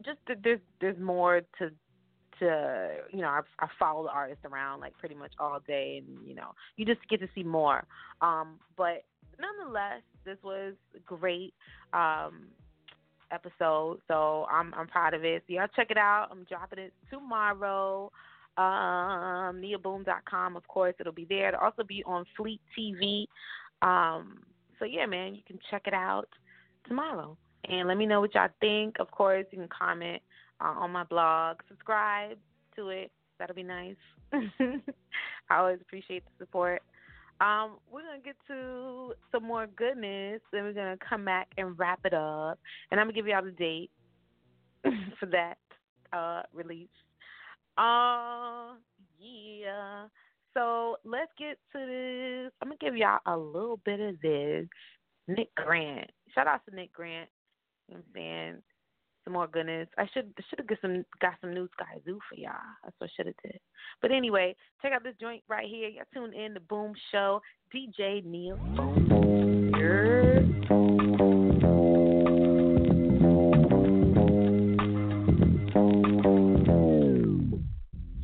just 0.06 0.20
there's 0.44 0.60
there's 0.80 1.00
more 1.00 1.42
to 1.60 1.72
to 2.42 2.90
you 3.12 3.22
know 3.22 3.28
I, 3.28 3.42
I 3.60 3.68
follow 3.80 4.04
the 4.04 4.10
artist 4.10 4.42
around 4.46 4.82
like 4.82 4.98
pretty 4.98 5.16
much 5.16 5.32
all 5.40 5.60
day, 5.66 6.04
and 6.06 6.28
you 6.28 6.36
know 6.36 6.54
you 6.76 6.86
just 6.86 7.00
get 7.10 7.20
to 7.22 7.30
see 7.34 7.44
more. 7.44 7.86
Um, 8.22 8.60
but 8.76 9.06
nonetheless, 9.40 10.02
this 10.26 10.38
was 10.44 10.74
a 10.96 11.00
great 11.06 11.54
um, 11.94 12.48
episode, 13.32 14.00
so 14.08 14.46
I'm 14.52 14.74
I'm 14.74 14.88
proud 14.88 15.14
of 15.14 15.24
it. 15.24 15.44
So 15.48 15.54
y'all 15.54 15.68
check 15.76 15.92
it 15.92 15.98
out. 15.98 16.28
I'm 16.32 16.44
dropping 16.46 16.80
it 16.80 16.94
tomorrow. 17.10 18.12
Um, 18.58 19.62
NiaBoom.com, 19.62 20.58
of 20.58 20.68
course, 20.68 20.94
it'll 21.00 21.14
be 21.14 21.26
there. 21.30 21.50
It'll 21.50 21.62
also 21.62 21.84
be 21.84 22.04
on 22.06 22.26
Fleet 22.36 22.60
TV. 22.78 23.26
Um, 23.82 24.40
so 24.78 24.86
yeah, 24.86 25.06
man, 25.06 25.36
you 25.36 25.42
can 25.48 25.58
check 25.70 25.84
it 25.86 25.94
out 25.94 26.28
tomorrow. 26.88 27.38
And 27.70 27.88
let 27.88 27.98
me 27.98 28.06
know 28.06 28.20
what 28.20 28.34
y'all 28.36 28.50
think. 28.60 28.96
Of 29.00 29.10
course, 29.12 29.46
you 29.52 29.60
can 29.60 29.70
comment 29.70 30.22
uh, 30.62 30.80
on 30.80 30.92
my 30.92 31.04
blog. 31.04 31.58
Subscribe 31.68 32.38
to 32.76 32.90
it. 32.90 33.12
That'll 33.40 33.56
be 33.56 33.64
nice. 33.64 33.96
I 34.34 35.58
always 35.58 35.80
appreciate 35.82 36.24
the 36.26 36.46
support. 36.46 36.82
Um, 37.42 37.78
we're 37.92 38.04
gonna 38.04 38.22
get 38.24 38.36
to 38.48 39.14
some 39.32 39.44
more 39.44 39.66
goodness, 39.76 40.42
then 40.54 40.64
we're 40.64 40.74
gonna 40.74 40.98
come 40.98 41.26
back 41.26 41.48
and 41.58 41.78
wrap 41.78 42.00
it 42.06 42.14
up. 42.14 42.60
And 42.92 43.00
I'm 43.00 43.08
gonna 43.08 43.14
give 43.14 43.26
y'all 43.26 43.44
the 43.44 43.52
date 43.52 43.90
for 45.20 45.26
that 45.26 45.58
uh, 46.14 46.44
release. 46.54 46.88
Uh, 47.80 48.74
yeah. 49.20 50.06
So 50.54 50.98
let's 51.04 51.32
get 51.40 51.58
to 51.74 51.80
this. 51.80 52.52
I'm 52.62 52.68
gonna 52.68 52.78
give 52.80 52.96
y'all 52.96 53.20
a 53.26 53.36
little 53.36 53.80
bit 53.86 54.00
of 54.00 54.22
this. 54.22 54.68
Nick 55.28 55.54
Grant. 55.56 56.12
Shout 56.36 56.48
out 56.48 56.62
to 56.70 56.76
Nick 56.76 56.94
Grant. 56.94 57.30
You 57.88 57.96
know 57.96 58.02
I'm 58.02 58.14
saying? 58.14 58.56
Some 59.24 59.34
more 59.34 59.48
goodness. 59.48 59.88
I 59.98 60.08
should 60.14 60.34
should 60.50 60.60
have 60.60 60.68
got 60.68 60.80
some 60.82 61.06
got 61.22 61.34
some 61.42 61.54
new 61.54 61.68
Skyzoo 61.68 62.18
for 62.28 62.36
y'all. 62.36 62.54
That's 62.84 62.96
what 62.98 63.10
I 63.10 63.14
should 63.16 63.28
have 63.28 63.36
did. 63.44 63.60
But 64.02 64.12
anyway, 64.12 64.56
check 64.82 64.94
out 64.94 65.04
this 65.04 65.16
joint 65.22 65.44
right 65.48 65.68
here. 65.68 65.90
Y'all 65.90 66.06
tune 66.14 66.34
in 66.34 66.54
to 66.56 66.60
Boom 66.60 66.94
Show. 67.12 67.42
DJ 67.74 68.26
Nia 68.26 68.56
Boom. 68.76 70.41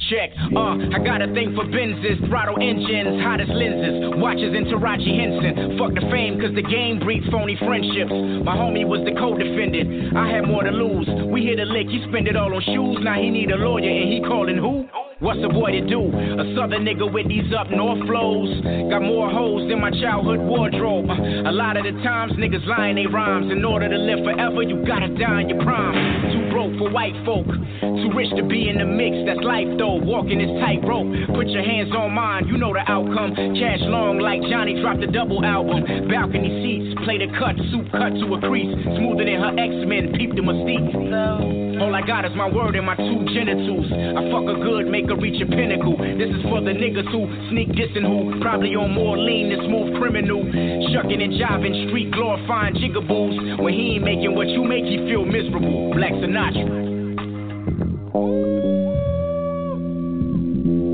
Check. 0.10 0.32
Uh, 0.56 0.80
I 0.96 1.00
got 1.04 1.22
a 1.22 1.28
thing 1.34 1.54
for 1.56 1.66
Benzes, 1.66 2.20
throttle 2.28 2.58
engines, 2.62 3.22
hottest 3.22 3.52
lenses, 3.52 4.16
watches 4.18 4.56
in 4.56 4.66
Taraji 4.66 5.14
Henson. 5.20 5.78
Fuck 5.78 5.94
the 5.96 6.06
fame, 6.12 6.40
cause 6.40 6.56
the 6.56 6.64
game 6.64 7.00
breeds 7.00 7.28
phony 7.32 7.58
friendships. 7.60 8.12
My 8.44 8.56
homie 8.56 8.88
was 8.88 9.04
the 9.06 9.14
co-defendant. 9.20 10.16
I 10.16 10.32
had 10.32 10.48
more 10.48 10.64
to 10.64 10.72
lose. 10.72 11.08
We 11.28 11.46
hit 11.46 11.60
a 11.60 11.66
lick, 11.66 11.88
he 11.88 12.04
spend 12.10 12.28
it 12.28 12.36
all 12.36 12.54
on 12.54 12.62
shoes. 12.64 13.00
Now 13.04 13.20
he 13.20 13.30
need 13.30 13.52
a 13.52 13.58
lawyer 13.58 13.90
and 13.90 14.12
he 14.12 14.22
calling 14.22 14.58
who? 14.58 14.88
What's 15.20 15.42
a 15.42 15.50
boy 15.50 15.72
to 15.72 15.82
do? 15.82 16.14
A 16.14 16.46
southern 16.54 16.86
nigga 16.86 17.12
with 17.12 17.28
these 17.28 17.50
up 17.50 17.72
north 17.74 18.06
flows. 18.06 18.62
Got 18.94 19.02
more 19.02 19.26
hoes 19.34 19.66
than 19.68 19.82
my 19.82 19.90
childhood 19.90 20.38
wardrobe. 20.38 21.10
A 21.10 21.50
lot 21.50 21.74
of 21.76 21.90
the 21.90 21.98
times 22.06 22.34
niggas 22.34 22.62
lying 22.68 23.02
they 23.02 23.08
rhymes. 23.08 23.52
In 23.52 23.66
order 23.66 23.90
to 23.90 23.98
live 23.98 24.22
forever, 24.22 24.62
you 24.62 24.86
gotta 24.86 25.10
die 25.18 25.42
in 25.42 25.50
your 25.50 25.64
prime. 25.66 25.98
Too 26.30 26.54
broke 26.54 26.78
for 26.78 26.94
white 26.94 27.18
folk. 27.26 27.50
Too 27.50 28.12
rich 28.14 28.30
to 28.38 28.44
be 28.46 28.70
in 28.70 28.78
the 28.78 28.86
mix, 28.86 29.18
that's 29.26 29.42
life 29.42 29.66
though. 29.82 29.98
Walking 29.98 30.38
this 30.38 30.54
tightrope. 30.62 31.10
Put 31.34 31.50
your 31.50 31.66
hands 31.66 31.90
on 31.98 32.14
mine, 32.14 32.46
you 32.46 32.62
know 32.62 32.74
the 32.78 32.86
outcome. 32.86 33.34
Cash 33.58 33.82
long 33.90 34.22
like 34.22 34.46
Johnny 34.46 34.78
dropped 34.80 35.02
a 35.02 35.10
double 35.10 35.44
album. 35.44 35.82
Balcony 36.14 36.62
seats, 36.62 36.94
play 37.02 37.18
the 37.18 37.34
cut, 37.42 37.58
soup 37.74 37.90
cut 37.90 38.14
to 38.22 38.38
a 38.38 38.40
crease. 38.46 38.70
Smoother 38.86 39.26
than 39.26 39.42
her 39.42 39.54
X-Men, 39.58 40.14
peep 40.14 40.38
the 40.38 40.46
mystique. 40.46 41.67
All 41.80 41.94
I 41.94 42.02
got 42.02 42.26
is 42.26 42.32
my 42.36 42.50
word 42.50 42.76
and 42.76 42.86
my 42.86 42.96
two 42.96 43.22
genitals. 43.34 43.86
I 43.94 44.22
fuck 44.34 44.50
a 44.50 44.58
good, 44.60 44.88
make 44.88 45.08
could 45.08 45.22
reach 45.22 45.42
a 45.42 45.46
pinnacle. 45.46 45.96
This 45.98 46.34
is 46.34 46.42
for 46.44 46.60
the 46.60 46.74
niggas 46.74 47.06
who 47.12 47.30
sneak 47.50 47.70
dissing 47.70 48.02
who 48.02 48.40
probably 48.42 48.76
on 48.76 48.92
more 48.94 49.18
lean 49.18 49.50
than 49.50 49.62
smooth 49.70 49.98
criminal. 50.02 50.42
Shucking 50.94 51.22
and 51.22 51.34
jiving, 51.34 51.88
street 51.88 52.12
glorifying 52.12 52.76
jigaboos. 52.76 53.62
When 53.62 53.74
he 53.74 53.96
ain't 53.96 54.04
making 54.04 54.36
what 54.36 54.48
you 54.48 54.64
make, 54.64 54.86
he 54.86 54.98
feel 55.08 55.24
miserable. 55.24 55.94
Black 55.94 56.14
Sinatra. 56.14 56.66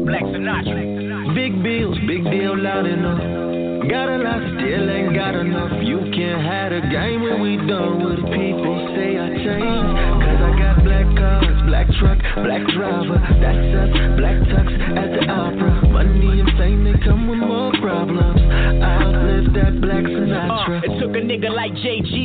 Black 0.06 0.24
Sinatra. 0.24 1.34
Big 1.34 1.64
bills, 1.64 1.98
big 2.06 2.24
deal, 2.26 2.60
loud 2.60 2.86
enough. 2.86 3.43
Got 3.84 4.08
a 4.08 4.18
lot, 4.24 4.40
still 4.56 4.90
ain't 4.90 5.14
got 5.14 5.36
enough. 5.36 5.84
You 5.84 6.00
can't 6.16 6.40
have 6.40 6.72
a 6.72 6.80
game 6.88 7.20
when 7.20 7.44
we 7.44 7.58
done 7.68 8.00
with 8.00 8.24
it. 8.24 8.32
People 8.32 8.80
say 8.96 9.20
I 9.20 9.28
changed, 9.44 9.92
cause 10.24 10.40
I 10.40 10.52
got 10.56 10.76
black 10.88 11.08
cars, 11.20 11.60
black 11.68 11.88
truck, 12.00 12.16
black 12.48 12.64
driver. 12.72 13.20
That's 13.44 13.76
us, 13.76 13.92
black 14.16 14.40
tux 14.48 14.72
at 14.96 15.10
the 15.12 15.28
opera. 15.28 15.84
Money 15.92 16.40
and 16.40 16.52
fame, 16.56 16.88
they 16.88 16.96
come 17.04 17.28
with 17.28 17.44
more 17.44 17.76
problems. 17.84 18.40
I 18.40 19.04
outlived 19.04 19.52
that 19.52 19.76
black 19.84 20.08
Sinatra. 20.08 20.80
Uh, 20.80 20.88
it 20.88 20.94
took 21.04 21.12
a 21.20 21.20
nigga 21.20 21.52
like 21.52 21.76
JG 21.84 22.23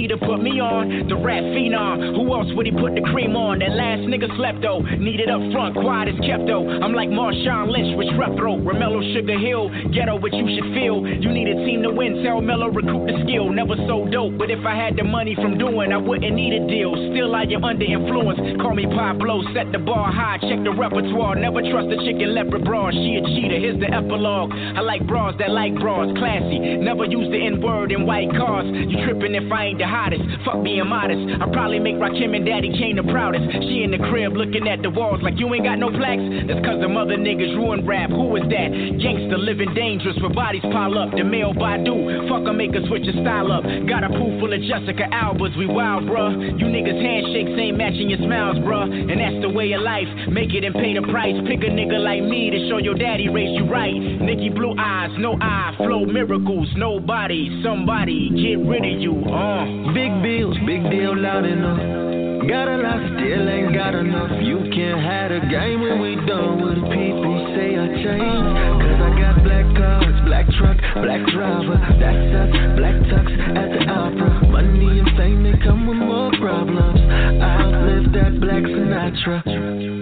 The 1.08 1.16
rap 1.16 1.40
phenom. 1.56 2.14
Who 2.16 2.28
else 2.36 2.52
would 2.52 2.66
he 2.66 2.72
put 2.72 2.94
the 2.94 3.00
cream 3.00 3.32
on? 3.32 3.64
That 3.64 3.72
last 3.72 4.04
nigga 4.04 4.28
slept 4.36 4.60
though. 4.60 4.84
Needed 4.84 5.32
up 5.32 5.40
front, 5.56 5.72
quiet 5.72 6.12
as 6.12 6.20
kept 6.20 6.44
though. 6.44 6.68
I'm 6.68 6.92
like 6.92 7.08
Marshawn 7.08 7.72
Lynch 7.72 7.96
with 7.96 8.12
strep 8.12 8.36
throat. 8.36 8.60
Ramello 8.60 9.00
Sugar 9.16 9.40
Hill. 9.40 9.72
Ghetto, 9.88 10.20
what 10.20 10.36
you 10.36 10.44
should 10.52 10.68
feel. 10.76 11.00
You 11.08 11.32
need 11.32 11.48
a 11.48 11.64
team 11.64 11.80
to 11.82 11.90
win. 11.90 12.20
Tell 12.20 12.44
Mello 12.44 12.68
recruit 12.68 13.08
the 13.08 13.16
skill. 13.24 13.48
Never 13.48 13.72
so 13.88 14.04
dope. 14.12 14.36
But 14.36 14.52
if 14.52 14.60
I 14.68 14.76
had 14.76 15.00
the 15.00 15.04
money 15.04 15.34
from 15.34 15.56
doing, 15.56 15.92
I 15.92 15.96
wouldn't 15.96 16.34
need 16.36 16.52
a 16.52 16.68
deal. 16.68 16.92
Still 16.92 17.32
I 17.32 17.48
am 17.48 17.64
under 17.64 17.88
influence. 17.88 18.60
Call 18.60 18.76
me 18.76 18.84
Pablo. 18.84 19.40
Set 19.56 19.72
the 19.72 19.80
bar 19.80 20.12
high. 20.12 20.36
Check 20.44 20.60
the 20.60 20.76
repertoire. 20.76 21.40
Never 21.40 21.64
trust 21.64 21.88
a 21.88 21.96
chicken 22.04 22.36
leopard 22.36 22.68
bra. 22.68 22.92
She 22.92 23.16
a 23.16 23.24
cheater. 23.32 23.56
Here's 23.56 23.80
the 23.80 23.88
epilogue. 23.88 24.52
I 24.52 24.84
like 24.84 25.06
bras 25.08 25.32
that 25.40 25.56
like 25.56 25.72
bras. 25.80 26.12
Classy. 26.20 26.76
Never 26.84 27.08
use 27.08 27.32
the 27.32 27.40
N 27.40 27.64
word 27.64 27.92
in 27.92 28.04
white 28.04 28.28
cars. 28.36 28.68
You 28.68 29.00
tripping 29.08 29.34
if 29.34 29.50
I 29.50 29.72
ain't 29.72 29.78
the 29.78 29.88
hottest. 29.88 30.20
Fuck 30.44 30.62
being 30.62 30.84
modest. 30.98 31.22
I 31.38 31.46
probably 31.54 31.78
make 31.78 31.94
Rakim 31.94 32.34
and 32.34 32.42
Daddy 32.42 32.74
Kane 32.74 32.98
the 32.98 33.06
proudest. 33.06 33.46
She 33.70 33.86
in 33.86 33.94
the 33.94 34.02
crib 34.10 34.34
looking 34.34 34.66
at 34.66 34.82
the 34.82 34.90
walls 34.90 35.22
like 35.22 35.38
you 35.38 35.46
ain't 35.54 35.62
got 35.62 35.78
no 35.78 35.94
plaques. 35.94 36.26
That's 36.50 36.58
cause 36.66 36.82
them 36.82 36.98
other 36.98 37.14
niggas 37.14 37.54
ruin 37.54 37.86
rap. 37.86 38.10
Who 38.10 38.34
is 38.34 38.42
that? 38.50 38.68
Gangsta 38.98 39.38
living 39.38 39.70
dangerous 39.78 40.18
where 40.18 40.34
bodies 40.34 40.66
pile 40.74 40.98
up. 40.98 41.14
The 41.14 41.22
male 41.22 41.54
Badu. 41.54 42.26
Fuck, 42.26 42.50
I 42.50 42.52
make 42.52 42.74
her 42.74 42.82
switch 42.90 43.06
your 43.06 43.14
style 43.22 43.54
up. 43.54 43.62
Got 43.86 44.02
a 44.02 44.10
pool 44.10 44.34
full 44.42 44.50
of 44.50 44.58
Jessica 44.66 45.06
Albas. 45.14 45.54
We 45.54 45.70
wild, 45.70 46.10
bruh. 46.10 46.34
You 46.58 46.66
niggas 46.66 46.98
handshakes 46.98 47.54
ain't 47.54 47.78
matching 47.78 48.10
your 48.10 48.18
smiles, 48.18 48.58
bruh. 48.66 48.90
And 48.90 49.22
that's 49.22 49.38
the 49.38 49.54
way 49.54 49.70
of 49.78 49.86
life. 49.86 50.10
Make 50.26 50.50
it 50.50 50.66
and 50.66 50.74
pay 50.74 50.98
the 50.98 51.06
price. 51.06 51.38
Pick 51.46 51.62
a 51.62 51.70
nigga 51.70 52.02
like 52.02 52.26
me 52.26 52.50
to 52.50 52.58
show 52.66 52.82
your 52.82 52.98
daddy 52.98 53.30
raised 53.30 53.54
you 53.54 53.70
right. 53.70 53.94
Nikki 53.94 54.50
blue 54.50 54.74
eyes, 54.74 55.14
no 55.18 55.38
eye, 55.38 55.78
flow 55.78 56.02
miracles. 56.04 56.66
Nobody, 56.74 57.62
somebody, 57.62 58.34
get 58.34 58.58
rid 58.66 58.82
of 58.82 58.98
you. 58.98 59.14
Uh. 59.30 59.94
Big 59.94 60.10
bills, 60.22 60.56
big 60.66 60.87
deal, 60.90 61.16
loud 61.16 61.44
enough. 61.44 62.48
Got 62.48 62.68
a 62.68 62.76
lot, 62.78 63.00
still 63.16 63.48
ain't 63.48 63.74
got 63.74 63.94
enough. 63.94 64.30
You 64.42 64.58
can't 64.72 65.00
have 65.00 65.30
a 65.30 65.40
game 65.48 65.80
when 65.82 66.00
we 66.00 66.16
done 66.26 66.62
with 66.64 66.78
it. 66.78 66.88
People 66.88 67.36
say 67.54 67.76
I 67.76 67.86
changed, 68.00 68.50
cause 68.80 69.00
I 69.04 69.10
got 69.20 69.34
black 69.44 69.66
cars, 69.76 70.16
black 70.24 70.46
truck, 70.56 70.78
black 71.02 71.22
driver. 71.28 71.76
That's 72.00 72.30
us, 72.40 72.52
black 72.76 72.96
tux 73.12 73.26
at 73.52 73.68
the 73.76 73.84
opera. 73.90 74.48
Money 74.48 75.00
and 75.00 75.08
fame, 75.16 75.42
they 75.44 75.58
come 75.64 75.86
with 75.86 75.98
more 75.98 76.30
problems. 76.40 77.00
I 77.00 77.68
outlived 77.68 78.14
that 78.14 78.40
black 78.40 78.62
Sinatra. 78.64 79.97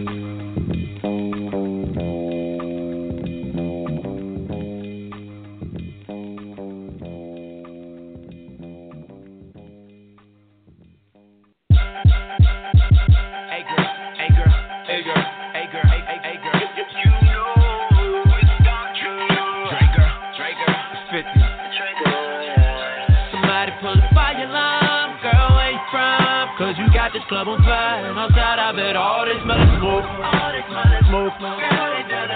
This 27.17 27.25
club 27.33 27.49
on 27.49 27.57
fire. 27.65 28.05
And 28.05 28.19
outside 28.21 28.61
of 28.61 28.77
it, 28.77 28.93
all 28.93 29.25
this 29.25 29.41
smell 29.41 29.57
of 29.57 29.73
smoke. 29.81 30.05
All 30.05 30.53
this 30.53 30.69
smell 30.69 30.85
of 30.85 31.01
smoke. 31.09 31.33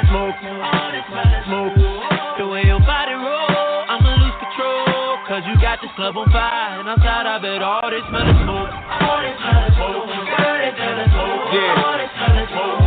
Smoke. 0.08 0.40
Smoke. 1.44 1.76
The 2.40 2.48
way 2.48 2.64
your 2.64 2.80
body 2.80 3.12
roll, 3.12 3.76
I'ma 3.92 4.16
lose 4.24 4.36
control. 4.40 5.20
Cause 5.28 5.44
you 5.44 5.60
got 5.60 5.84
this 5.84 5.92
club 6.00 6.16
on 6.16 6.32
fire. 6.32 6.80
And 6.80 6.88
outside 6.88 7.28
of 7.28 7.44
it, 7.44 7.60
all 7.60 7.92
this 7.92 8.00
smell 8.08 8.24
of 8.24 8.36
smoke. 8.40 8.72
All 8.72 9.20
this 9.20 9.36
smell 9.36 9.68
of. 9.68 10.08
Yeah. 11.52 11.76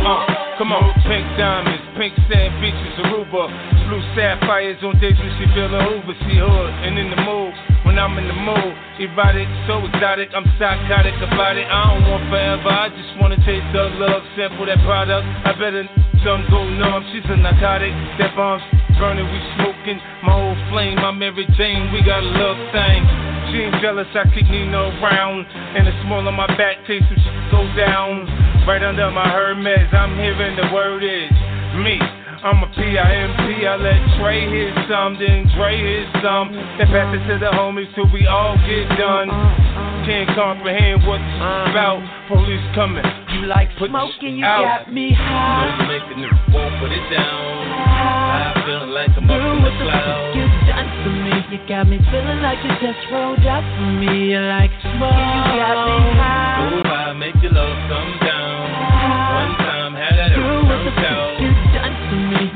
Uh, 0.04 0.58
come 0.58 0.72
on, 0.72 0.88
pink 1.06 1.24
diamonds, 1.38 1.84
pink 1.96 2.14
sand 2.28 2.60
beaches, 2.60 2.96
Aruba. 3.06 3.48
Blue 3.88 4.02
sapphires 4.16 4.82
on 4.82 4.98
days 5.00 5.16
when 5.16 5.32
she 5.38 5.46
feeling 5.54 5.84
Hoover. 5.84 6.16
She 6.26 6.36
hood 6.40 6.72
and 6.84 6.98
in 6.98 7.08
the 7.10 7.20
mood 7.22 7.52
when 7.94 8.02
I'm 8.02 8.18
in 8.18 8.26
the 8.26 8.34
mood. 8.34 8.74
Erotic, 8.98 9.46
so 9.70 9.78
exotic, 9.86 10.34
I'm 10.34 10.42
psychotic 10.58 11.14
about 11.22 11.54
it. 11.54 11.66
I 11.70 11.94
don't 11.94 12.10
want 12.10 12.26
forever, 12.26 12.66
I 12.66 12.90
just 12.90 13.14
wanna 13.22 13.38
taste 13.46 13.66
the 13.70 13.86
love, 14.02 14.22
sample 14.34 14.66
that 14.66 14.82
product. 14.82 15.22
I 15.22 15.54
better 15.54 15.86
some 16.26 16.42
go 16.50 16.66
numb, 16.66 17.06
she's 17.14 17.22
a 17.30 17.38
narcotic. 17.38 17.94
That 18.18 18.34
bomb's 18.34 18.66
burning, 18.98 19.30
we 19.30 19.38
smoking. 19.54 20.02
My 20.26 20.34
old 20.34 20.58
flame, 20.74 20.98
my 20.98 21.14
Mary 21.14 21.46
Jane, 21.54 21.94
we 21.94 22.02
got 22.02 22.22
a 22.22 22.30
love 22.34 22.58
thing. 22.74 23.06
She 23.54 23.62
ain't 23.62 23.78
jealous, 23.78 24.10
I 24.10 24.26
keep 24.34 24.50
Nina 24.50 24.90
around. 24.98 25.46
And 25.78 25.86
the 25.86 25.94
small 26.02 26.26
on 26.26 26.34
my 26.34 26.50
back, 26.58 26.82
taste 26.90 27.06
some 27.06 27.18
shit 27.22 27.36
go 27.54 27.62
down. 27.78 28.26
Right 28.66 28.82
under 28.82 29.10
my 29.14 29.30
Hermes, 29.30 29.90
I'm 29.94 30.18
hearing 30.18 30.58
the 30.58 30.66
word 30.74 31.06
is 31.06 31.30
me. 31.78 32.23
I'm 32.44 32.60
a 32.60 32.68
P-I-M-P, 32.76 33.64
I 33.64 33.76
let 33.80 33.96
Trey 34.20 34.44
hit 34.44 34.76
some, 34.84 35.16
then 35.16 35.48
Dre 35.56 35.80
hit 35.80 36.04
some. 36.20 36.52
Then 36.76 36.92
pass 36.92 37.08
it 37.16 37.24
to 37.32 37.40
the 37.40 37.48
homies 37.56 37.88
till 37.96 38.04
we 38.12 38.28
all 38.28 38.60
get 38.68 38.84
done. 39.00 39.32
Can't 40.04 40.28
comprehend 40.36 41.08
what 41.08 41.24
it's 41.24 41.40
about. 41.72 42.04
Police 42.28 42.60
coming, 42.76 43.00
You 43.32 43.48
like 43.48 43.72
Put 43.80 43.88
smoking, 43.88 44.36
you 44.36 44.44
out. 44.44 44.60
got 44.84 44.92
me 44.92 45.16
high. 45.16 45.72
Don't 45.72 45.88
make 45.88 46.04
a 46.04 46.14
nigga 46.20 46.36
won't 46.52 46.76
put 46.84 46.92
it 46.92 47.04
down. 47.08 47.64
I 47.80 48.52
feeling 48.68 48.92
like 48.92 49.08
I'm 49.16 49.24
up 49.24 49.40
Girl, 49.40 49.56
in 49.56 49.62
what 49.64 49.72
the 49.72 49.80
the 49.80 49.88
fuck 49.88 50.04
clouds. 50.04 50.36
you 50.36 50.44
done 50.68 50.88
for 51.00 51.12
me? 51.16 51.34
You 51.48 51.58
got 51.64 51.84
me 51.88 51.96
feeling 52.12 52.40
like 52.44 52.60
you 52.60 52.72
just 52.84 53.00
rolled 53.08 53.40
up 53.48 53.64
for 53.64 53.88
me. 54.04 54.36
You 54.36 54.40
like 54.52 54.72
smoke, 54.84 55.16
you 55.16 55.56
got 55.64 55.80
me 55.80 55.96
high. 56.20 56.60
Ooh, 56.76 56.84
I 56.92 57.12
make 57.16 57.40
your 57.40 57.53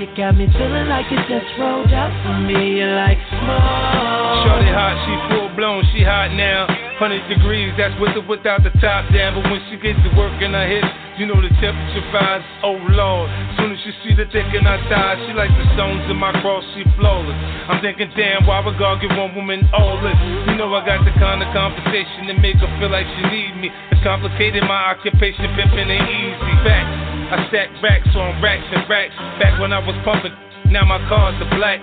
You 0.08 0.16
got 0.16 0.36
me 0.36 0.48
feeling 0.56 0.88
like 0.88 1.04
it 1.12 1.20
just 1.28 1.52
rolled 1.60 1.92
up 1.92 2.12
for 2.24 2.40
me. 2.40 2.80
Like 2.80 3.20
smoke. 3.28 4.40
Shorty 4.48 4.72
hot, 4.72 4.96
she 5.04 5.12
full 5.28 5.52
blown, 5.52 5.84
she 5.92 6.00
hot 6.00 6.32
now. 6.32 6.64
100 6.98 7.28
degrees, 7.30 7.70
that's 7.78 7.94
with 8.00 8.16
or 8.16 8.26
without 8.26 8.64
the 8.64 8.72
top 8.82 9.06
down. 9.14 9.38
But 9.38 9.46
when 9.52 9.62
she 9.70 9.76
gets 9.78 10.00
to 10.02 10.10
work 10.18 10.34
her 10.40 10.66
hips, 10.66 10.90
you 11.20 11.26
know 11.26 11.38
the 11.38 11.52
temperature 11.62 12.02
rise. 12.10 12.42
Oh 12.62 12.78
lord, 12.90 13.30
soon 13.58 13.74
as 13.74 13.78
she 13.84 13.92
see 14.02 14.14
the 14.14 14.24
dick 14.30 14.48
in 14.50 14.64
her 14.66 14.80
thighs, 14.90 15.18
she 15.26 15.34
like 15.34 15.50
the 15.54 15.66
stones 15.74 16.02
in 16.10 16.16
my 16.16 16.32
cross, 16.42 16.64
she 16.74 16.82
flawless. 16.98 17.38
I'm 17.70 17.78
thinking, 17.82 18.10
damn, 18.16 18.46
why 18.46 18.58
would 18.64 18.78
God 18.78 19.02
give 19.02 19.14
one 19.14 19.34
woman 19.34 19.66
all 19.74 19.98
this? 20.02 20.18
You 20.50 20.58
know 20.58 20.72
I 20.74 20.82
got 20.86 21.04
the 21.04 21.14
kind 21.18 21.42
of 21.42 21.50
conversation 21.54 22.30
that 22.30 22.38
make 22.40 22.58
her 22.58 22.70
feel 22.80 22.90
like 22.90 23.06
she 23.18 23.22
need 23.30 23.54
me. 23.62 23.68
It's 23.90 24.02
complicated, 24.02 24.62
my 24.66 24.94
occupation 24.94 25.46
pimping 25.54 25.90
ain't 25.90 26.10
easy. 26.10 26.54
Facts, 26.66 27.17
I 27.28 27.44
stack 27.52 27.68
racks 27.84 28.08
on 28.16 28.40
racks 28.40 28.64
and 28.72 28.88
racks. 28.88 29.12
Back 29.36 29.60
when 29.60 29.68
I 29.68 29.84
was 29.84 29.92
pumping, 30.00 30.32
now 30.72 30.88
my 30.88 30.96
cars 31.12 31.36
are 31.44 31.52
black. 31.60 31.76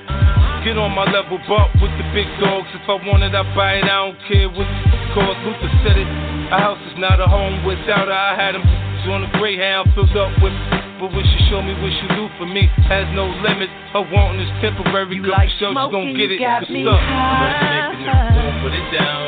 Get 0.65 0.73
on 0.73 0.89
my 0.97 1.05
level, 1.05 1.37
bump 1.45 1.69
with 1.77 1.93
the 2.01 2.05
big 2.17 2.25
dogs. 2.41 2.65
If 2.73 2.89
I 2.89 2.97
want 3.05 3.21
it, 3.21 3.37
I 3.37 3.45
buy 3.53 3.77
it. 3.77 3.85
I 3.85 4.09
don't 4.09 4.17
care 4.25 4.49
what 4.49 4.65
it 4.65 5.13
costs. 5.13 5.37
Luther 5.45 5.69
said 5.85 6.01
it. 6.01 6.09
A 6.49 6.57
house 6.57 6.81
is 6.89 6.97
not 6.97 7.21
a 7.21 7.29
home 7.29 7.61
without 7.61 8.09
her. 8.09 8.17
I 8.17 8.33
had 8.33 8.57
them 8.57 8.65
on 9.13 9.21
a 9.21 9.29
Greyhound 9.37 9.93
filled 9.93 10.17
up 10.17 10.33
with. 10.41 10.53
But 10.97 11.13
what 11.13 11.21
she 11.21 11.37
show 11.45 11.61
me, 11.61 11.77
what 11.77 11.93
she 11.93 12.09
do 12.17 12.25
for 12.41 12.49
me, 12.49 12.65
has 12.89 13.05
no 13.13 13.29
limits. 13.45 13.69
Her 13.93 14.01
wanting 14.01 14.41
is 14.41 14.49
temporary. 14.65 15.21
Girl, 15.21 15.29
like 15.29 15.53
show 15.61 15.69
she 15.69 15.77
gon' 15.77 15.93
smoking, 15.93 16.17
get 16.17 16.33
you 16.33 16.37
it. 16.37 16.41
got 16.41 16.65
What's 16.65 16.73
me 16.73 16.89
up? 16.89 16.97
Don't 16.97 18.01
make 18.01 18.09
a 18.09 18.65
put 18.65 18.73
it 18.73 18.87
down. 18.97 19.21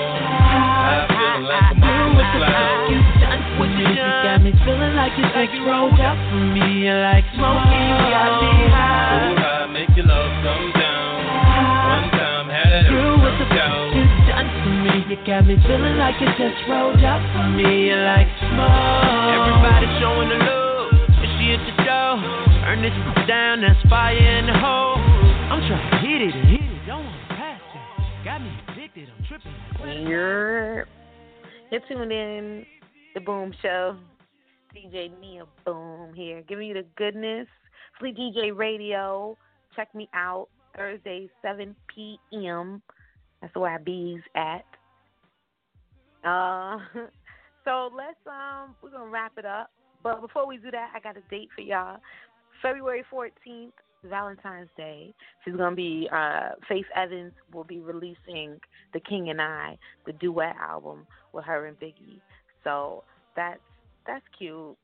I 0.81 1.05
feeling 1.13 1.45
like 1.45 1.61
I'm 1.61 1.85
up 1.85 2.09
in 2.09 2.17
the 2.17 2.25
clouds. 2.33 3.06
You 3.87 3.95
done 3.95 4.17
for 4.23 4.27
me? 4.27 4.27
You 4.27 4.27
got 4.27 4.39
me 4.43 4.51
feeling 4.63 4.93
like 4.95 5.13
you 5.17 5.25
just 5.31 5.55
rolled 5.67 5.99
up 5.99 6.17
for 6.29 6.43
me. 6.55 6.65
You 6.87 6.93
like 6.99 7.25
smoking, 7.35 7.83
you 7.87 7.97
got 8.11 8.31
me 8.41 8.51
high. 8.71 9.31
Ooh, 9.31 9.37
I 9.37 9.67
make 9.71 9.91
your 9.95 10.05
love 10.07 10.31
come 10.43 10.65
down. 10.75 11.11
One 11.87 12.07
time 12.11 12.47
had 12.51 12.67
that 12.71 12.89
Girl, 12.91 13.15
what 13.21 13.33
the 13.39 13.45
turned 13.47 13.57
fuck 13.57 13.71
out. 13.71 13.95
you 13.95 14.03
done 14.27 14.49
for 14.63 14.73
me? 14.83 14.93
You 15.07 15.17
got 15.23 15.41
me 15.47 15.55
feeling 15.63 15.97
like 15.97 16.17
you 16.19 16.29
just 16.35 16.59
rolled 16.67 16.99
up 17.03 17.21
for 17.31 17.47
me. 17.55 17.91
You 17.91 17.97
like 18.03 18.29
smoke. 18.51 19.31
Everybody 19.37 19.87
showing 20.03 20.29
the 20.35 20.39
love, 20.43 20.91
and 21.07 21.29
she 21.39 21.45
at 21.55 21.61
the 21.63 21.75
door. 21.87 22.19
Turn 22.67 22.81
this 22.83 22.95
down, 23.27 23.61
that's 23.63 23.79
fire 23.87 24.15
in 24.15 24.47
the 24.47 24.57
hole. 24.59 24.99
I'm 25.47 25.63
trying 25.63 25.79
to 25.79 25.97
hit 26.03 26.19
it 26.21 26.35
and 26.35 26.47
hit 26.51 26.59
it, 26.59 26.83
don't 26.85 27.05
wanna 27.05 27.27
pass 27.31 27.61
it. 27.63 28.25
Got 28.25 28.41
me 28.43 28.51
addicted, 28.67 29.07
I'm 29.07 29.23
tripping. 29.23 30.07
You're, 30.07 30.85
you're 31.71 31.81
tuned 31.87 32.11
in 32.11 32.65
the 33.17 33.21
Boom 33.21 33.51
Show. 33.63 33.97
DJ 34.75 35.09
Nia 35.19 35.45
Boom 35.65 36.13
here, 36.13 36.43
giving 36.47 36.67
you 36.67 36.75
the 36.75 36.85
goodness. 36.97 37.47
Fleet 37.97 38.15
DJ 38.15 38.55
Radio. 38.55 39.35
Check 39.75 39.93
me 39.95 40.07
out 40.13 40.49
Thursday, 40.75 41.27
7 41.41 41.75
p.m. 41.87 42.79
That's 43.41 43.55
where 43.55 43.73
I 43.73 43.79
bees 43.79 44.21
at. 44.35 44.65
Uh, 46.23 46.77
so 47.65 47.89
let's 47.95 48.19
um, 48.27 48.75
we're 48.83 48.91
gonna 48.91 49.09
wrap 49.09 49.31
it 49.37 49.45
up. 49.45 49.71
But 50.03 50.21
before 50.21 50.47
we 50.47 50.57
do 50.57 50.69
that, 50.69 50.91
I 50.95 50.99
got 50.99 51.17
a 51.17 51.21
date 51.31 51.49
for 51.55 51.61
y'all. 51.61 51.97
February 52.61 53.03
14th, 53.11 53.71
Valentine's 54.03 54.69
Day. 54.77 55.11
She's 55.43 55.55
gonna 55.55 55.75
be 55.75 56.07
uh, 56.13 56.49
Faith 56.69 56.85
Evans 56.95 57.33
will 57.51 57.63
be 57.63 57.79
releasing 57.79 58.59
The 58.93 58.99
King 58.99 59.31
and 59.31 59.41
I, 59.41 59.75
the 60.05 60.13
duet 60.13 60.55
album 60.61 61.07
with 61.33 61.45
her 61.45 61.65
and 61.65 61.79
Biggie. 61.79 62.21
So 62.63 63.03
that's 63.35 63.59
that's 64.05 64.25
cute. 64.37 64.77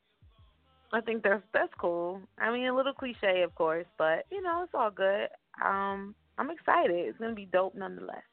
I 0.91 1.01
think 1.01 1.23
that's 1.23 1.43
that's 1.53 1.73
cool. 1.79 2.21
I 2.37 2.51
mean, 2.51 2.67
a 2.67 2.75
little 2.75 2.93
cliche, 2.93 3.41
of 3.41 3.55
course, 3.55 3.87
but 3.97 4.25
you 4.31 4.41
know, 4.41 4.63
it's 4.63 4.73
all 4.73 4.91
good. 4.91 5.27
Um, 5.63 6.15
I'm 6.37 6.51
excited. 6.51 6.95
It's 6.95 7.17
gonna 7.17 7.33
be 7.33 7.47
dope 7.51 7.75
nonetheless. 7.75 8.23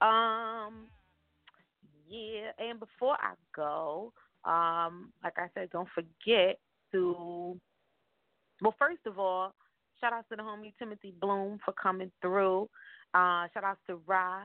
Um, 0.00 0.86
yeah, 2.08 2.52
and 2.58 2.78
before 2.78 3.16
I 3.20 3.34
go, 3.54 4.12
um, 4.44 5.12
like 5.22 5.34
I 5.36 5.48
said, 5.54 5.70
don't 5.70 5.88
forget 5.94 6.58
to. 6.92 7.58
Well, 8.60 8.74
first 8.78 9.06
of 9.06 9.18
all, 9.18 9.54
shout 10.00 10.12
out 10.12 10.24
to 10.30 10.36
the 10.36 10.42
homie 10.42 10.72
Timothy 10.78 11.14
Bloom 11.20 11.60
for 11.64 11.72
coming 11.72 12.10
through. 12.20 12.68
Uh, 13.14 13.46
shout 13.54 13.64
out 13.64 13.78
to 13.86 14.00
Ra, 14.06 14.42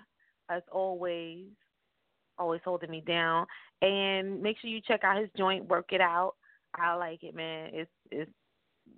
as 0.50 0.62
always, 0.72 1.46
always 2.38 2.62
holding 2.64 2.90
me 2.92 3.02
down. 3.06 3.46
And 3.82 4.42
make 4.42 4.58
sure 4.60 4.70
you 4.70 4.82
check 4.82 5.04
out 5.04 5.20
his 5.20 5.30
joint, 5.38 5.68
Work 5.68 5.92
It 5.92 6.02
Out. 6.02 6.34
I 6.76 6.96
like 6.96 7.24
it, 7.24 7.36
man. 7.36 7.70
It's 7.74 7.92
it's 8.12 8.32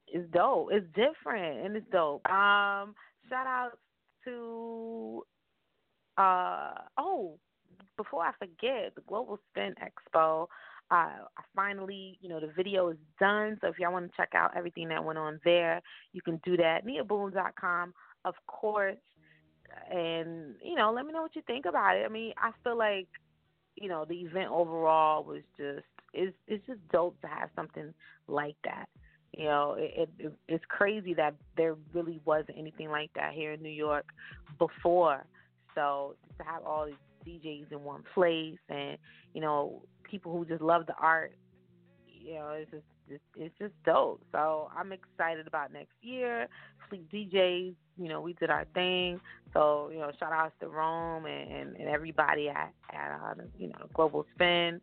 it's 0.07 0.31
dope. 0.31 0.69
It's 0.71 0.86
different 0.95 1.65
and 1.65 1.75
it's 1.75 1.89
dope. 1.91 2.25
Um, 2.29 2.95
shout 3.29 3.47
out 3.47 3.71
to 4.25 5.23
uh 6.17 6.73
oh, 6.97 7.38
before 7.97 8.23
I 8.23 8.31
forget, 8.39 8.95
the 8.95 9.01
Global 9.07 9.39
Spin 9.51 9.73
Expo. 9.81 10.47
Uh, 10.91 11.25
I 11.38 11.43
finally, 11.55 12.19
you 12.21 12.29
know, 12.29 12.39
the 12.39 12.51
video 12.55 12.89
is 12.89 12.97
done. 13.19 13.57
So 13.61 13.67
if 13.67 13.79
y'all 13.79 13.91
want 13.91 14.09
to 14.09 14.17
check 14.17 14.29
out 14.36 14.55
everything 14.55 14.88
that 14.89 15.03
went 15.03 15.17
on 15.17 15.39
there, 15.43 15.81
you 16.13 16.21
can 16.21 16.39
do 16.45 16.55
that. 16.57 16.86
NiaBoom.com, 16.86 17.93
of 18.23 18.36
course. 18.47 18.97
And 19.91 20.55
you 20.63 20.75
know, 20.75 20.93
let 20.95 21.05
me 21.05 21.11
know 21.11 21.23
what 21.23 21.36
you 21.36 21.41
think 21.47 21.65
about 21.65 21.97
it. 21.97 22.05
I 22.05 22.09
mean, 22.09 22.33
I 22.38 22.51
feel 22.63 22.77
like, 22.77 23.07
you 23.76 23.89
know, 23.89 24.05
the 24.05 24.15
event 24.15 24.49
overall 24.51 25.23
was 25.23 25.41
just 25.57 25.86
it's 26.13 26.36
it's 26.47 26.65
just 26.65 26.80
dope 26.91 27.19
to 27.21 27.28
have 27.28 27.49
something 27.55 27.93
like 28.28 28.55
that. 28.63 28.88
You 29.38 29.45
know, 29.45 29.76
it, 29.78 30.09
it 30.17 30.34
it's 30.47 30.63
crazy 30.69 31.13
that 31.15 31.36
there 31.57 31.76
really 31.93 32.21
wasn't 32.26 32.57
anything 32.57 32.89
like 32.89 33.11
that 33.15 33.34
here 33.34 33.51
in 33.51 33.61
New 33.61 33.69
York 33.69 34.05
before. 34.57 35.26
So 35.73 36.15
to 36.38 36.43
have 36.45 36.63
all 36.63 36.86
these 36.86 37.41
DJs 37.43 37.71
in 37.71 37.84
one 37.84 38.03
place, 38.13 38.57
and 38.69 38.97
you 39.34 39.41
know, 39.41 39.84
people 40.09 40.32
who 40.32 40.45
just 40.45 40.61
love 40.61 40.86
the 40.86 40.95
art, 40.95 41.34
you 42.07 42.36
know, 42.36 42.49
it's 42.51 42.71
just 42.71 42.84
it's, 43.09 43.23
it's 43.35 43.55
just 43.59 43.73
dope. 43.85 44.21
So 44.31 44.69
I'm 44.77 44.91
excited 44.91 45.47
about 45.47 45.71
next 45.71 45.93
year. 46.01 46.47
Fleet 46.89 47.09
DJs, 47.11 47.75
you 47.97 48.09
know, 48.09 48.21
we 48.21 48.33
did 48.33 48.49
our 48.49 48.65
thing. 48.73 49.19
So 49.53 49.89
you 49.91 49.99
know, 49.99 50.11
shout 50.19 50.33
outs 50.33 50.53
to 50.59 50.67
Rome 50.67 51.25
and, 51.25 51.51
and, 51.51 51.75
and 51.77 51.87
everybody 51.87 52.49
at 52.49 52.73
at 52.93 53.11
uh, 53.11 53.43
you 53.57 53.69
know 53.69 53.87
Global 53.93 54.25
Spin. 54.35 54.81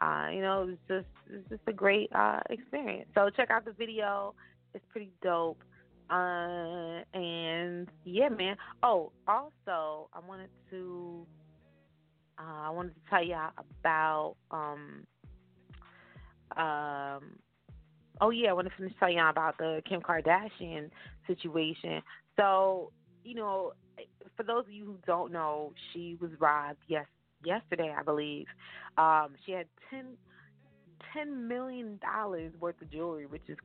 Uh, 0.00 0.28
you 0.32 0.40
know, 0.40 0.62
it 0.62 0.66
was 0.66 0.76
just 0.88 1.06
it's 1.30 1.48
just 1.48 1.62
a 1.66 1.72
great 1.72 2.10
uh, 2.14 2.40
experience. 2.50 3.08
So 3.14 3.30
check 3.30 3.50
out 3.50 3.64
the 3.64 3.72
video; 3.72 4.34
it's 4.74 4.84
pretty 4.90 5.10
dope. 5.22 5.62
Uh, 6.10 7.02
and 7.14 7.88
yeah, 8.04 8.28
man. 8.28 8.56
Oh, 8.82 9.12
also, 9.28 10.08
I 10.12 10.20
wanted 10.26 10.50
to 10.70 11.26
uh, 12.38 12.66
I 12.66 12.70
wanted 12.70 12.94
to 12.94 13.00
tell 13.10 13.22
y'all 13.22 13.52
about 13.58 14.36
um 14.50 15.06
um 16.56 17.22
oh 18.20 18.30
yeah, 18.30 18.50
I 18.50 18.52
want 18.52 18.68
to 18.68 18.74
finish 18.76 18.92
telling 18.98 19.16
y'all 19.16 19.30
about 19.30 19.58
the 19.58 19.82
Kim 19.88 20.00
Kardashian 20.00 20.90
situation. 21.26 22.02
So, 22.36 22.92
you 23.24 23.34
know, 23.34 23.72
for 24.36 24.42
those 24.42 24.64
of 24.66 24.72
you 24.72 24.84
who 24.84 24.96
don't 25.06 25.32
know, 25.32 25.72
she 25.92 26.16
was 26.20 26.30
robbed 26.38 26.78
yes 26.88 27.06
yesterday, 27.44 27.94
I 27.96 28.02
believe. 28.02 28.46
Um, 28.98 29.30
she 29.44 29.52
had 29.52 29.66
ten 29.90 30.16
ten 31.12 31.48
million 31.48 31.98
dollars 32.02 32.52
worth 32.60 32.80
of 32.80 32.90
jewelry, 32.90 33.26
which 33.26 33.42
is 33.48 33.56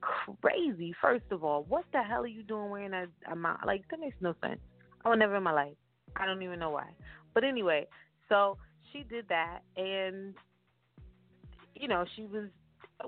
crazy. 0.41 0.93
First 1.01 1.25
of 1.31 1.43
all, 1.43 1.65
what 1.67 1.85
the 1.91 2.01
hell 2.01 2.23
are 2.23 2.27
you 2.27 2.43
doing 2.43 2.69
wearing 2.69 2.91
that 2.91 3.07
amount? 3.31 3.65
Like 3.65 3.83
that 3.91 3.99
makes 3.99 4.17
no 4.21 4.33
sense. 4.41 4.59
I 5.03 5.09
would 5.09 5.19
never 5.19 5.35
in 5.35 5.43
my 5.43 5.51
life. 5.51 5.75
I 6.15 6.25
don't 6.25 6.41
even 6.41 6.59
know 6.59 6.71
why. 6.71 6.87
But 7.33 7.43
anyway, 7.43 7.87
so 8.29 8.57
she 8.91 9.03
did 9.03 9.27
that, 9.29 9.59
and 9.75 10.33
you 11.75 11.87
know 11.87 12.05
she 12.15 12.25
was 12.25 12.45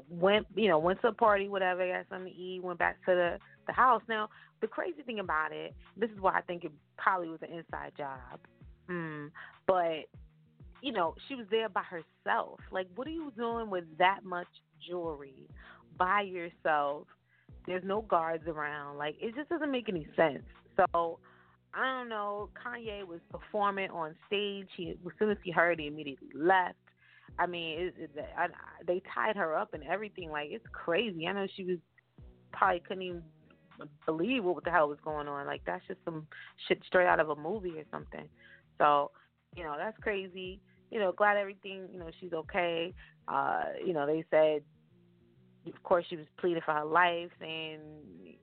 went 0.10 0.46
you 0.56 0.68
know 0.68 0.80
went 0.80 1.02
to 1.02 1.08
a 1.08 1.14
party, 1.14 1.50
whatever, 1.50 1.88
got 1.88 2.06
something 2.10 2.34
to 2.34 2.40
eat, 2.40 2.64
went 2.64 2.80
back 2.80 2.98
to 3.06 3.12
the 3.12 3.38
the 3.68 3.74
house. 3.74 4.02
Now 4.08 4.30
the 4.62 4.68
crazy 4.68 5.02
thing 5.04 5.20
about 5.20 5.52
it, 5.52 5.74
this 5.96 6.10
is 6.10 6.20
why 6.20 6.38
I 6.38 6.42
think 6.42 6.64
it 6.64 6.72
probably 6.98 7.30
was 7.30 7.40
an 7.42 7.56
inside 7.58 7.94
job. 7.98 8.40
Mm, 8.90 9.30
but 9.68 10.06
you 10.82 10.92
know, 10.92 11.16
she 11.28 11.36
was 11.36 11.46
there 11.50 11.70
by 11.70 11.82
herself. 11.84 12.60
Like, 12.72 12.88
what 12.96 13.08
are 13.08 13.12
you 13.12 13.32
doing 13.36 13.70
with 13.70 13.86
that 13.98 14.20
much 14.24 14.48
jewelry 14.88 15.48
by 15.98 16.22
yourself? 16.22 17.08
There's 17.66 17.84
no 17.84 18.02
guards 18.02 18.48
around. 18.48 18.98
Like, 18.98 19.16
it 19.20 19.36
just 19.36 19.50
doesn't 19.50 19.72
make 19.72 19.90
any 19.90 20.08
sense. 20.16 20.44
So, 20.78 21.20
I 21.74 21.84
don't 21.84 22.10
know. 22.10 22.50
Kanye 22.64 23.06
was 23.06 23.20
performing 23.32 23.90
on 23.90 24.16
stage. 24.28 24.68
He, 24.78 24.92
as 24.92 25.12
soon 25.20 25.32
as 25.32 25.38
he 25.44 25.52
heard, 25.52 25.80
he 25.80 25.88
immediately 25.88 26.30
left. 26.34 26.76
I 27.40 27.46
mean, 27.46 27.80
it, 27.80 27.94
it, 27.98 28.26
I, 28.38 28.48
they 28.86 29.02
tied 29.14 29.36
her 29.36 29.56
up 29.56 29.74
and 29.74 29.84
everything. 29.84 30.30
Like, 30.32 30.50
it's 30.52 30.66
crazy. 30.72 31.28
I 31.28 31.34
know 31.34 31.48
she 31.56 31.64
was 31.64 31.78
probably 32.52 32.80
couldn't 32.80 33.04
even 33.04 33.24
believe 34.06 34.44
what 34.44 34.64
the 34.64 34.72
hell 34.72 34.90
was 34.90 34.98
going 35.04 35.28
on. 35.28 35.46
Like, 35.46 35.62
that's 35.66 35.86
just 35.88 36.00
some 36.04 36.28
shit 36.68 36.82
straight 36.88 37.08
out 37.08 37.20
of 37.20 37.30
a 37.30 37.36
movie 37.36 37.78
or 37.78 37.84
something. 37.92 38.28
So, 38.78 39.12
you 39.56 39.64
know, 39.64 39.76
that's 39.78 39.98
crazy. 40.00 40.60
You 40.90 41.00
know, 41.00 41.12
glad 41.12 41.38
everything, 41.38 41.88
you 41.92 42.00
know, 42.00 42.10
she's 42.20 42.34
okay. 42.34 42.94
Uh, 43.28 43.64
you 43.86 43.94
know, 43.94 44.08
they 44.08 44.24
said 44.32 44.64
of 45.74 45.84
course 45.84 46.06
she 46.10 46.16
was 46.16 46.26
pleading 46.38 46.62
for 46.66 46.74
her 46.74 46.86
life 46.86 47.32
and 47.42 47.82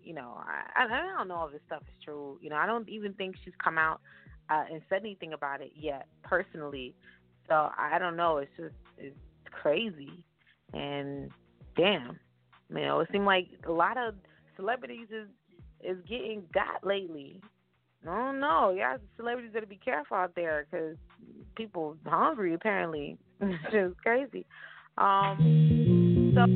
you 0.03 0.13
know, 0.13 0.39
I 0.77 0.85
I 0.85 1.17
don't 1.17 1.29
know 1.29 1.47
if 1.47 1.53
this 1.53 1.63
stuff 1.67 1.83
is 1.83 2.05
true. 2.05 2.39
You 2.43 2.51
know, 2.51 2.57
I 2.57 2.67
don't 2.67 2.89
even 2.89 3.15
think 3.15 3.37
she's 3.45 3.55
come 3.63 3.79
out 3.79 4.01
uh 4.51 4.65
and 4.71 4.83
said 4.89 5.01
anything 5.01 5.33
about 5.33 5.63
it 5.63 5.73
yet, 5.75 6.07
personally. 6.23 6.95
So 7.49 7.71
I 7.77 7.99
don't 7.99 8.17
know, 8.17 8.39
it's 8.39 8.51
just 8.57 8.75
it's 8.99 9.17
crazy. 9.51 10.25
And 10.73 11.31
damn. 11.77 12.19
You 12.71 12.81
know, 12.81 13.01
it 13.01 13.09
seems 13.13 13.27
like 13.27 13.49
a 13.67 13.73
lot 13.73 13.97
of 13.97 14.15
celebrities 14.57 15.09
is 15.11 15.29
is 15.83 15.99
getting 16.09 16.43
got 16.53 16.87
lately. 16.87 17.41
I 18.09 18.17
don't 18.17 18.41
know. 18.41 18.71
Y'all 18.71 18.99
celebrities 19.17 19.53
better 19.53 19.67
be 19.67 19.79
careful 19.83 20.17
out 20.17 20.35
there 20.35 20.67
because 20.71 20.97
people 21.57 21.97
hungry 22.07 22.55
apparently. 22.55 23.19
it's 23.41 23.73
just 23.73 23.97
crazy. 23.99 24.47
Um, 24.99 26.33
so 26.35 26.41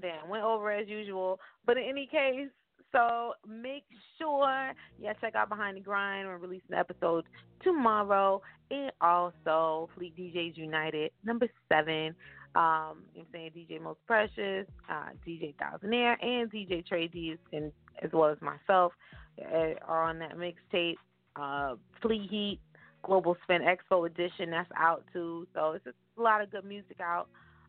damn, 0.00 0.28
went 0.28 0.44
over 0.44 0.70
as 0.70 0.88
usual. 0.88 1.40
But 1.66 1.76
in 1.76 1.84
any 1.84 2.06
case, 2.06 2.48
so 2.92 3.34
make 3.46 3.84
sure 4.18 4.72
yeah 5.00 5.12
check 5.20 5.34
out 5.34 5.48
Behind 5.48 5.76
the 5.76 5.80
Grind. 5.80 6.26
We're 6.26 6.38
releasing 6.38 6.72
an 6.72 6.78
episode 6.78 7.24
tomorrow, 7.62 8.42
and 8.70 8.92
also 9.00 9.88
Fleet 9.96 10.16
DJs 10.16 10.56
United 10.56 11.10
number 11.24 11.48
seven 11.68 12.14
um, 12.54 13.04
I'm 13.16 13.26
saying 13.32 13.50
DJ 13.56 13.80
Most 13.80 14.00
Precious, 14.06 14.66
uh, 14.90 15.10
DJ 15.26 15.54
Thousandaire, 15.56 16.16
and 16.22 16.50
DJ 16.50 16.84
Trey 16.86 17.06
D's, 17.06 17.38
and 17.52 17.70
as 18.02 18.10
well 18.12 18.30
as 18.30 18.38
myself, 18.40 18.92
uh, 19.40 19.74
are 19.86 20.02
on 20.04 20.18
that 20.18 20.36
mixtape. 20.36 20.96
Uh, 21.36 21.76
Fleet 22.02 22.28
Heat, 22.28 22.60
Global 23.04 23.36
Spin 23.44 23.62
Expo 23.62 24.06
Edition, 24.06 24.50
that's 24.50 24.70
out 24.76 25.04
too. 25.12 25.46
So 25.54 25.72
it's 25.72 25.86
a 25.86 26.20
lot 26.20 26.42
of 26.42 26.50
good 26.50 26.64
music 26.64 26.98
out. 27.00 27.28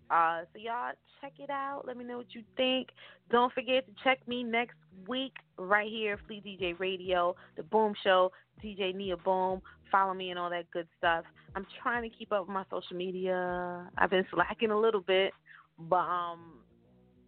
Uh, 0.09 0.41
so 0.51 0.59
y'all 0.59 0.93
check 1.21 1.33
it 1.39 1.49
out. 1.49 1.83
Let 1.85 1.97
me 1.97 2.03
know 2.03 2.17
what 2.17 2.33
you 2.33 2.43
think. 2.57 2.89
Don't 3.29 3.53
forget 3.53 3.85
to 3.85 3.93
check 4.03 4.27
me 4.27 4.43
next 4.43 4.77
week 5.07 5.33
right 5.57 5.89
here, 5.89 6.19
Fleet 6.27 6.43
DJ 6.45 6.79
Radio, 6.79 7.35
The 7.57 7.63
Boom 7.63 7.93
Show, 8.03 8.31
DJ 8.63 8.95
Nia 8.95 9.17
Boom 9.17 9.61
follow 9.91 10.13
me 10.13 10.29
and 10.29 10.39
all 10.39 10.49
that 10.49 10.69
good 10.71 10.87
stuff. 10.97 11.25
I'm 11.55 11.65
trying 11.81 12.09
to 12.09 12.15
keep 12.15 12.31
up 12.31 12.41
with 12.41 12.53
my 12.53 12.63
social 12.69 12.95
media. 12.95 13.89
I've 13.97 14.09
been 14.09 14.25
slacking 14.31 14.71
a 14.71 14.79
little 14.79 15.01
bit, 15.01 15.33
but 15.77 15.95
um, 15.97 16.53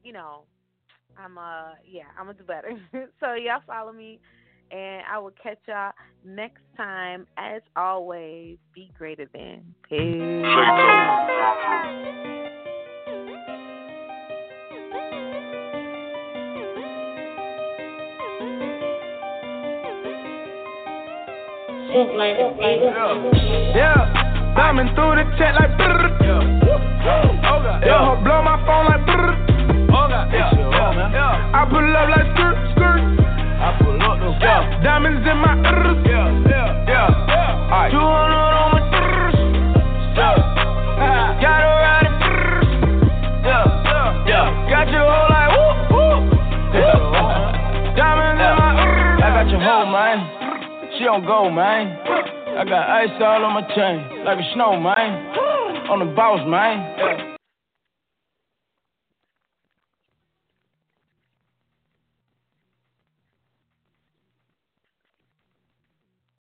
you 0.04 0.14
know, 0.14 0.44
I'm 1.18 1.38
uh 1.38 1.72
yeah, 1.90 2.04
I'm 2.18 2.26
gonna 2.28 2.38
do 2.38 2.44
better. 2.44 2.72
so 3.20 3.34
y'all 3.34 3.62
follow 3.68 3.92
me 3.92 4.20
and 4.72 5.04
I 5.12 5.20
will 5.20 5.34
catch 5.42 5.60
y'all 5.68 5.92
next 6.24 6.62
time. 6.78 7.28
As 7.38 7.62
always, 7.76 8.58
be 8.74 8.92
greater 8.98 9.28
than. 9.34 9.76
Peace. 9.90 10.46
Yeah, 23.76 24.56
diamond 24.56 24.96
through 24.96 25.16
the 25.20 25.26
check 25.38 25.56
like. 25.60 25.72
Yeah, 26.24 26.40
yeah, 27.84 28.16
blow 28.24 28.42
my 28.42 28.56
phone 28.66 28.86
like 28.88 29.06
I 31.52 31.68
pull 31.70 31.84
up 31.84 32.08
like 32.10 32.28
skirt, 32.36 32.58
skirt. 32.72 33.02
I 33.60 33.78
pull 33.84 34.02
up 34.02 34.20
those 34.20 34.40
diamonds 34.84 35.28
in 35.28 35.38
my. 35.38 35.54
Yeah, 36.08 36.32
yeah, 36.48 36.88
yeah. 36.88 37.72
Alright. 37.72 38.41
On 51.12 51.26
go, 51.26 51.52
man. 51.52 51.92
I 52.56 52.64
got 52.64 52.88
ice 52.88 53.12
all 53.20 53.44
on 53.44 53.52
my 53.60 53.68
chain, 53.76 54.24
like 54.24 54.40
a 54.40 54.54
snow, 54.54 54.80
man. 54.80 55.28
On 55.92 56.00
the 56.00 56.06
boss, 56.16 56.40
man. 56.48 57.21